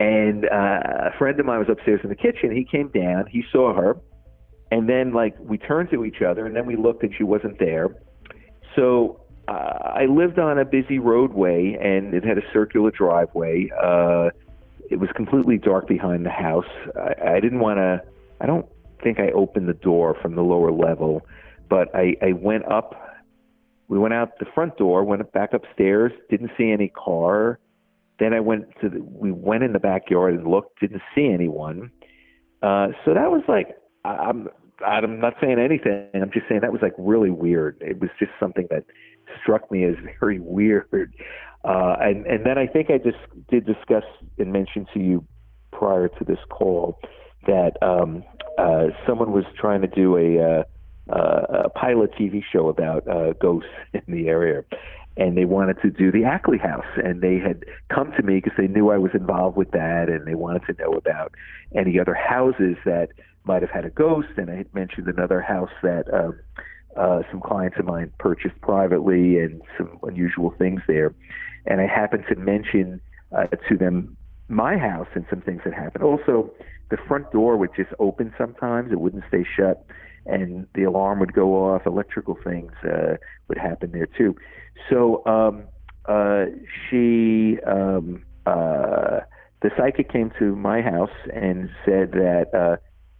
and 0.00 0.46
uh, 0.46 1.10
a 1.12 1.18
friend 1.18 1.38
of 1.38 1.44
mine 1.46 1.58
was 1.58 1.68
upstairs 1.68 2.00
in 2.02 2.08
the 2.08 2.16
kitchen. 2.16 2.50
He 2.56 2.64
came 2.64 2.88
down. 2.88 3.26
He 3.26 3.44
saw 3.52 3.74
her, 3.74 3.98
and 4.70 4.88
then 4.88 5.12
like 5.12 5.36
we 5.38 5.58
turned 5.58 5.90
to 5.90 6.04
each 6.04 6.22
other, 6.22 6.46
and 6.46 6.56
then 6.56 6.64
we 6.64 6.74
looked, 6.74 7.02
and 7.02 7.14
she 7.14 7.22
wasn't 7.22 7.58
there. 7.58 7.88
So 8.74 9.20
uh, 9.46 9.52
I 9.52 10.06
lived 10.06 10.38
on 10.38 10.58
a 10.58 10.64
busy 10.64 10.98
roadway, 10.98 11.76
and 11.80 12.14
it 12.14 12.24
had 12.24 12.38
a 12.38 12.52
circular 12.52 12.90
driveway. 12.90 13.68
Uh, 13.70 14.30
it 14.90 14.98
was 14.98 15.10
completely 15.14 15.58
dark 15.58 15.86
behind 15.86 16.24
the 16.24 16.30
house. 16.30 16.70
I, 16.96 17.34
I 17.34 17.40
didn't 17.40 17.60
want 17.60 17.78
to. 17.78 18.00
I 18.40 18.46
don't 18.46 18.66
think 19.02 19.18
I 19.20 19.30
opened 19.32 19.68
the 19.68 19.74
door 19.74 20.16
from 20.20 20.34
the 20.34 20.42
lower 20.42 20.72
level, 20.72 21.22
but 21.68 21.94
I, 21.94 22.16
I 22.22 22.32
went 22.32 22.70
up. 22.70 22.94
We 23.88 23.98
went 23.98 24.14
out 24.14 24.38
the 24.38 24.46
front 24.54 24.76
door, 24.76 25.04
went 25.04 25.32
back 25.32 25.52
upstairs, 25.52 26.12
didn't 26.30 26.50
see 26.56 26.70
any 26.70 26.88
car. 26.88 27.58
Then 28.18 28.32
I 28.32 28.40
went 28.40 28.66
to 28.82 28.88
the, 28.88 29.02
we 29.02 29.32
went 29.32 29.64
in 29.64 29.72
the 29.72 29.80
backyard 29.80 30.34
and 30.34 30.46
looked, 30.46 30.80
didn't 30.80 31.02
see 31.14 31.28
anyone. 31.28 31.90
Uh, 32.62 32.88
so 33.04 33.14
that 33.14 33.30
was 33.30 33.42
like 33.48 33.76
I'm 34.04 34.48
I'm 34.86 35.20
not 35.20 35.34
saying 35.40 35.58
anything. 35.58 36.08
I'm 36.14 36.30
just 36.32 36.46
saying 36.48 36.60
that 36.62 36.72
was 36.72 36.82
like 36.82 36.94
really 36.98 37.30
weird. 37.30 37.76
It 37.80 38.00
was 38.00 38.10
just 38.18 38.32
something 38.40 38.66
that 38.70 38.84
struck 39.42 39.70
me 39.70 39.84
as 39.84 39.94
very 40.20 40.40
weird. 40.40 41.14
Uh, 41.64 41.96
and 42.00 42.26
and 42.26 42.44
then 42.46 42.58
I 42.58 42.66
think 42.66 42.90
I 42.90 42.98
just 42.98 43.18
did 43.50 43.66
discuss 43.66 44.04
and 44.38 44.52
mention 44.52 44.86
to 44.94 45.00
you 45.00 45.24
prior 45.72 46.08
to 46.08 46.24
this 46.24 46.38
call 46.50 46.98
that 47.46 47.72
um, 47.82 48.22
uh, 48.58 48.88
someone 49.06 49.32
was 49.32 49.44
trying 49.56 49.80
to 49.82 49.86
do 49.86 50.16
a, 50.16 50.38
uh, 50.38 50.62
uh, 51.12 51.62
a 51.64 51.68
pilot 51.70 52.12
TV 52.12 52.42
show 52.52 52.68
about 52.68 53.06
uh, 53.08 53.32
ghosts 53.34 53.68
in 53.92 54.02
the 54.08 54.28
area, 54.28 54.64
and 55.16 55.36
they 55.36 55.44
wanted 55.44 55.80
to 55.82 55.90
do 55.90 56.12
the 56.12 56.24
Ackley 56.24 56.58
House, 56.58 56.86
and 56.96 57.20
they 57.20 57.38
had 57.38 57.64
come 57.88 58.12
to 58.12 58.22
me 58.22 58.36
because 58.36 58.56
they 58.56 58.68
knew 58.68 58.90
I 58.90 58.98
was 58.98 59.12
involved 59.14 59.56
with 59.56 59.70
that, 59.72 60.08
and 60.08 60.26
they 60.26 60.34
wanted 60.34 60.62
to 60.66 60.82
know 60.82 60.92
about 60.92 61.34
any 61.74 61.98
other 61.98 62.14
houses 62.14 62.76
that 62.84 63.08
might 63.44 63.62
have 63.62 63.70
had 63.70 63.84
a 63.84 63.90
ghost, 63.90 64.28
and 64.36 64.50
I 64.50 64.56
had 64.56 64.74
mentioned 64.74 65.08
another 65.08 65.40
house 65.40 65.70
that. 65.82 66.12
Um, 66.12 66.38
uh, 66.96 67.22
some 67.30 67.40
clients 67.40 67.78
of 67.78 67.84
mine 67.84 68.12
purchased 68.18 68.60
privately 68.62 69.38
and 69.38 69.62
some 69.78 69.96
unusual 70.02 70.52
things 70.58 70.80
there. 70.88 71.14
And 71.66 71.80
I 71.80 71.86
happened 71.86 72.24
to 72.28 72.36
mention 72.36 73.00
uh, 73.30 73.46
to 73.68 73.76
them 73.76 74.16
my 74.50 74.76
house 74.76 75.08
and 75.14 75.24
some 75.30 75.40
things 75.40 75.62
that 75.64 75.74
happened. 75.74 76.04
Also, 76.04 76.50
the 76.90 76.96
front 77.08 77.30
door 77.32 77.56
would 77.56 77.70
just 77.74 77.90
open 77.98 78.34
sometimes, 78.36 78.92
it 78.92 79.00
wouldn't 79.00 79.24
stay 79.28 79.44
shut, 79.56 79.84
and 80.26 80.66
the 80.74 80.82
alarm 80.82 81.20
would 81.20 81.32
go 81.32 81.54
off. 81.54 81.86
Electrical 81.86 82.36
things 82.44 82.72
uh, 82.84 83.16
would 83.48 83.58
happen 83.58 83.92
there 83.92 84.06
too. 84.06 84.36
So 84.88 85.24
um, 85.26 85.64
uh, 86.06 86.46
she, 86.88 87.58
um, 87.66 88.24
uh, 88.46 89.20
the 89.62 89.70
psychic 89.76 90.10
came 90.10 90.32
to 90.38 90.56
my 90.56 90.82
house 90.82 91.10
and 91.32 91.70
said 91.84 92.12
that 92.12 92.50
uh, 92.54 92.76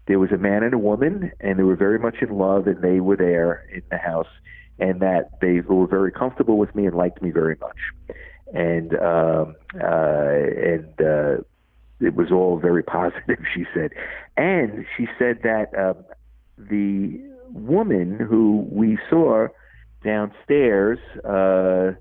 there 0.07 0.19
was 0.19 0.33
a 0.33 0.39
man 0.39 0.63
and 0.63 0.75
a 0.75 0.79
woman, 0.79 1.31
and 1.41 1.59
they 1.59 1.63
were 1.63 1.77
very 1.77 1.99
much 1.99 2.17
in 2.21 2.37
love, 2.37 2.67
and 2.67 2.83
they 2.83 3.01
were 3.01 3.17
there 3.17 3.65
in 3.73 3.83
the 3.91 3.99
house, 3.99 4.27
and 4.79 5.01
that 5.01 5.39
they 5.41 5.61
were 5.61 5.87
very 5.87 6.11
comfortable 6.11 6.59
with 6.59 6.75
me 6.75 6.87
and 6.87 6.97
liked 6.97 7.23
me 7.23 7.31
very 7.31 7.57
much, 7.61 7.77
and 8.55 8.95
um, 8.95 9.55
uh, 9.75 10.29
and 10.31 11.01
uh, 11.01 11.43
it 12.01 12.15
was 12.15 12.31
all 12.33 12.59
very 12.59 12.83
positive. 12.99 13.39
She 13.55 13.65
said, 13.75 13.91
and 14.37 14.85
she 14.97 15.07
said 15.19 15.41
that 15.43 15.69
um, 15.79 16.05
the 16.59 17.21
woman 17.53 18.19
who 18.19 18.67
we 18.71 18.99
saw 19.09 19.49
downstairs 20.05 20.99
uh, 21.25 21.93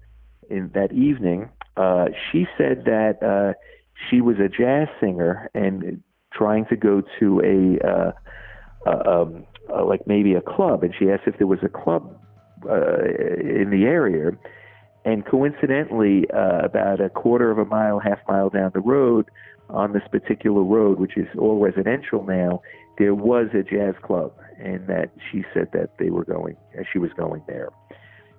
in 0.49 0.71
that 0.73 0.91
evening, 0.93 1.49
uh, 1.77 2.05
she 2.31 2.47
said 2.57 2.85
that 2.85 3.21
uh, 3.23 3.53
she 4.09 4.21
was 4.21 4.37
a 4.37 4.47
jazz 4.47 4.87
singer 4.99 5.49
and 5.53 6.01
trying 6.33 6.65
to 6.67 6.75
go 6.75 7.01
to 7.19 7.41
a, 7.41 7.87
uh, 7.87 8.11
um, 8.89 9.45
uh, 9.73 9.85
like 9.85 10.05
maybe 10.07 10.33
a 10.35 10.41
club, 10.41 10.83
and 10.83 10.93
she 10.97 11.09
asked 11.09 11.23
if 11.27 11.37
there 11.37 11.47
was 11.47 11.59
a 11.63 11.69
club 11.69 12.17
uh, 12.69 13.03
in 13.39 13.69
the 13.71 13.83
area. 13.85 14.31
And 15.05 15.25
coincidentally, 15.25 16.29
uh, 16.31 16.59
about 16.63 16.99
a 16.99 17.09
quarter 17.09 17.51
of 17.51 17.57
a 17.57 17.65
mile, 17.65 17.99
half 17.99 18.19
mile 18.27 18.49
down 18.49 18.71
the 18.73 18.81
road, 18.81 19.29
on 19.69 19.93
this 19.93 20.03
particular 20.11 20.63
road, 20.63 20.99
which 20.99 21.17
is 21.17 21.27
all 21.37 21.59
residential 21.59 22.23
now, 22.25 22.61
there 22.97 23.15
was 23.15 23.47
a 23.53 23.63
jazz 23.63 23.93
club, 24.01 24.33
and 24.57 24.87
that 24.87 25.11
she 25.31 25.43
said 25.53 25.69
that 25.73 25.97
they 25.99 26.09
were 26.09 26.25
going, 26.25 26.57
uh, 26.77 26.83
she 26.91 26.99
was 26.99 27.11
going 27.15 27.41
there, 27.47 27.69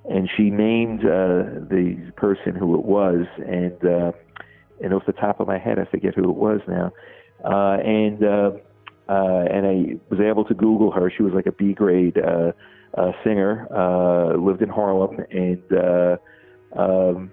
and 0.09 0.29
she 0.37 0.51
named 0.51 1.01
uh, 1.01 1.65
the 1.71 2.13
person 2.17 2.55
who 2.55 2.75
it 2.75 2.85
was, 2.85 3.27
and 3.39 3.85
uh, 3.85 4.13
and 4.83 4.95
off 4.95 5.05
the 5.07 5.13
top 5.13 5.41
of 5.41 5.47
my 5.47 5.59
head, 5.59 5.79
I 5.79 5.85
forget 5.85 6.15
who 6.15 6.25
it 6.25 6.37
was 6.37 6.61
now, 6.67 6.93
uh, 7.45 7.79
and 7.83 8.25
uh, 8.25 8.51
uh, 9.09 9.45
and 9.51 9.67
I 9.67 9.97
was 10.11 10.21
able 10.21 10.45
to 10.45 10.55
Google 10.55 10.91
her. 10.91 11.11
She 11.17 11.23
was 11.23 11.33
like 11.33 11.47
a 11.47 11.53
B 11.53 11.73
grade 11.73 12.19
uh, 12.19 12.53
uh, 12.99 13.13
singer, 13.25 13.67
uh, 13.75 14.37
lived 14.37 14.63
in 14.63 14.69
Harlem, 14.69 15.21
and 15.31 15.63
uh, 15.73 16.17
um, 16.77 17.31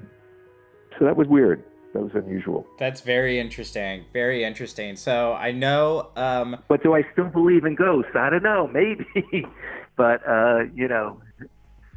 so 0.98 1.06
that 1.06 1.16
was 1.16 1.28
weird. 1.28 1.64
That 1.94 2.02
was 2.04 2.12
unusual. 2.14 2.68
That's 2.78 3.02
very 3.02 3.40
interesting. 3.40 4.06
Very 4.14 4.44
interesting. 4.44 4.96
So 4.96 5.34
I 5.34 5.52
know. 5.52 6.10
Um, 6.16 6.58
but 6.68 6.84
do 6.84 6.94
I 6.94 7.04
still 7.14 7.26
believe 7.30 7.66
in 7.66 7.76
ghosts? 7.76 8.12
I 8.16 8.30
don't 8.30 8.44
know. 8.44 8.68
Maybe, 8.68 9.06
but 9.96 10.22
uh, 10.28 10.66
you 10.76 10.88
know, 10.88 11.22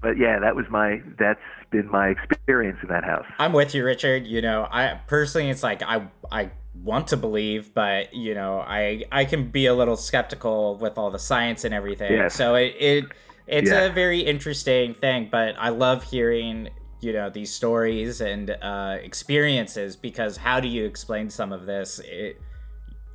but 0.00 0.16
yeah, 0.16 0.38
that 0.38 0.54
was 0.54 0.66
my 0.70 1.02
that's 1.18 1.40
been 1.70 1.90
my 1.90 2.08
experience 2.08 2.78
in 2.82 2.88
that 2.88 3.04
house. 3.04 3.26
I'm 3.38 3.52
with 3.52 3.74
you, 3.74 3.84
Richard. 3.84 4.26
You 4.26 4.42
know, 4.42 4.66
I 4.70 5.00
personally, 5.06 5.50
it's 5.50 5.62
like 5.62 5.82
I 5.82 6.08
I 6.30 6.50
want 6.82 7.08
to 7.08 7.16
believe, 7.16 7.74
but 7.74 8.14
you 8.14 8.34
know, 8.34 8.60
I 8.60 9.04
I 9.12 9.24
can 9.24 9.50
be 9.50 9.66
a 9.66 9.74
little 9.74 9.96
skeptical 9.96 10.76
with 10.78 10.98
all 10.98 11.10
the 11.10 11.18
science 11.18 11.64
and 11.64 11.74
everything. 11.74 12.12
Yes. 12.12 12.34
So 12.34 12.54
it 12.54 12.74
it 12.78 13.04
it's 13.46 13.70
yeah. 13.70 13.86
a 13.86 13.90
very 13.90 14.20
interesting 14.20 14.94
thing, 14.94 15.28
but 15.30 15.56
I 15.58 15.70
love 15.70 16.04
hearing 16.04 16.70
you 17.00 17.12
know 17.12 17.30
these 17.30 17.52
stories 17.52 18.20
and 18.20 18.50
uh, 18.50 18.98
experiences 19.00 19.96
because 19.96 20.36
how 20.36 20.60
do 20.60 20.68
you 20.68 20.84
explain 20.84 21.30
some 21.30 21.52
of 21.52 21.66
this? 21.66 22.00
It, 22.04 22.40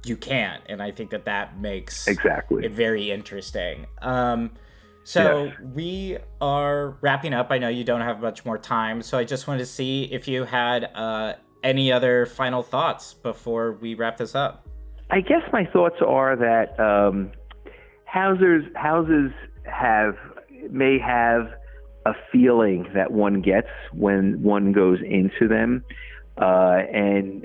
you 0.03 0.15
can't, 0.17 0.61
and 0.69 0.83
I 0.83 0.91
think 0.91 1.09
that 1.11 1.25
that 1.25 1.59
makes 1.59 2.07
exactly 2.07 2.65
it 2.65 2.71
very 2.71 3.11
interesting. 3.11 3.87
Um, 4.01 4.51
so 5.03 5.45
yes. 5.45 5.55
we 5.73 6.17
are 6.41 6.97
wrapping 7.01 7.33
up. 7.33 7.51
I 7.51 7.57
know 7.57 7.69
you 7.69 7.83
don't 7.83 8.01
have 8.01 8.19
much 8.19 8.45
more 8.45 8.57
time, 8.57 9.01
so 9.01 9.17
I 9.17 9.23
just 9.23 9.47
wanted 9.47 9.59
to 9.59 9.65
see 9.65 10.03
if 10.05 10.27
you 10.27 10.43
had 10.43 10.85
uh, 10.95 11.33
any 11.65 11.91
other 11.91 12.27
final 12.27 12.61
thoughts 12.61 13.15
before 13.15 13.73
we 13.73 13.95
wrap 13.95 14.17
this 14.17 14.35
up? 14.35 14.65
I 15.09 15.19
guess 15.19 15.41
my 15.51 15.65
thoughts 15.65 15.97
are 16.05 16.35
that 16.35 16.79
um, 16.79 17.31
houses 18.05 18.63
houses 18.75 19.31
have 19.65 20.15
may 20.69 20.99
have 20.99 21.51
a 22.05 22.13
feeling 22.31 22.87
that 22.93 23.11
one 23.11 23.41
gets 23.41 23.69
when 23.93 24.41
one 24.43 24.71
goes 24.71 24.99
into 25.01 25.47
them, 25.47 25.83
uh, 26.37 26.79
and 26.93 27.43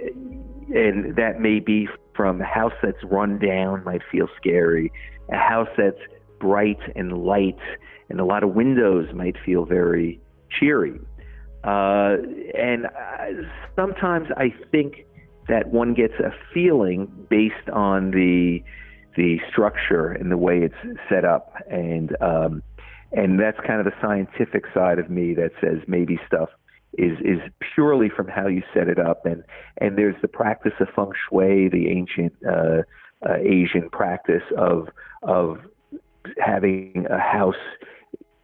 and 0.75 1.17
that 1.17 1.41
may 1.41 1.59
be 1.59 1.89
from 2.15 2.41
a 2.41 2.45
house 2.45 2.73
that's 2.83 3.03
run 3.05 3.39
down 3.39 3.83
might 3.85 4.03
feel 4.11 4.29
scary, 4.37 4.93
a 5.33 5.37
house 5.37 5.69
that's 5.77 6.01
bright 6.39 6.79
and 6.97 7.25
light 7.25 7.59
and 8.11 8.21
a 8.21 8.25
lot 8.25 8.43
of 8.43 8.55
windows 8.55 9.09
might 9.15 9.37
feel 9.47 9.65
very 9.65 10.21
cheery. 10.51 11.01
Uh, 11.65 12.17
and 12.55 12.87
uh, 12.87 13.47
sometimes 13.77 14.29
I 14.37 14.53
think 14.71 15.07
that 15.49 15.69
one 15.69 15.95
gets 15.95 16.15
a 16.15 16.33
feeling 16.53 17.09
based 17.31 17.71
on 17.73 18.11
the 18.11 18.63
the 19.17 19.41
structure 19.51 20.13
and 20.13 20.31
the 20.31 20.37
way 20.37 20.61
it's 20.63 20.99
set 21.09 21.25
up, 21.25 21.53
and 21.69 22.17
um, 22.23 22.63
and 23.13 23.39
that's 23.39 23.59
kind 23.67 23.81
of 23.81 23.87
the 23.87 23.95
scientific 24.01 24.65
side 24.75 24.99
of 24.99 25.11
me 25.11 25.35
that 25.35 25.51
says 25.61 25.79
maybe 25.87 26.19
stuff 26.27 26.49
is 26.95 27.19
is 27.21 27.39
purely 27.75 28.09
from 28.09 28.29
how 28.29 28.47
you 28.47 28.63
set 28.75 28.89
it 28.89 28.99
up, 28.99 29.25
and 29.27 29.43
and 29.79 29.97
there's 29.97 30.21
the 30.23 30.29
practice 30.29 30.73
of 30.81 30.89
feng 30.95 31.13
shui, 31.29 31.69
the 31.69 31.89
ancient 31.89 32.33
uh, 32.47 32.83
uh, 33.29 33.37
Asian 33.37 33.89
practice 33.91 34.43
of 34.57 34.89
of 35.23 35.59
having 36.39 37.07
a 37.11 37.19
house 37.19 37.55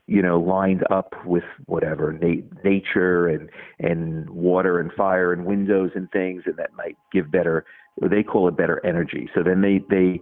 you 0.06 0.22
know, 0.22 0.38
lined 0.38 0.84
up 0.90 1.14
with 1.24 1.44
whatever 1.66 2.12
na- 2.12 2.42
nature 2.62 3.26
and 3.28 3.50
and 3.80 4.30
water 4.30 4.78
and 4.78 4.92
fire 4.92 5.32
and 5.32 5.44
windows 5.44 5.90
and 5.94 6.10
things, 6.12 6.42
and 6.46 6.56
that 6.56 6.70
might 6.76 6.96
give 7.12 7.30
better. 7.30 7.64
They 8.00 8.22
call 8.22 8.46
it 8.46 8.56
better 8.56 8.84
energy. 8.86 9.28
So 9.34 9.42
then 9.42 9.62
they 9.62 9.80
they 9.90 10.20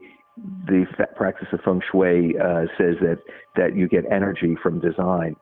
the 0.66 0.84
practice 1.16 1.48
of 1.52 1.60
feng 1.64 1.80
shui 1.90 2.34
uh, 2.38 2.62
says 2.76 2.96
that 3.00 3.18
that 3.56 3.76
you 3.76 3.88
get 3.88 4.04
energy 4.10 4.56
from 4.62 4.80
design. 4.80 5.36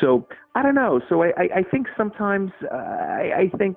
So 0.00 0.26
I 0.54 0.62
don't 0.62 0.74
know. 0.74 1.00
So 1.08 1.22
I 1.22 1.28
I, 1.36 1.48
I 1.56 1.62
think 1.70 1.88
sometimes 1.96 2.52
uh, 2.72 2.76
I, 2.76 3.50
I 3.52 3.56
think 3.58 3.76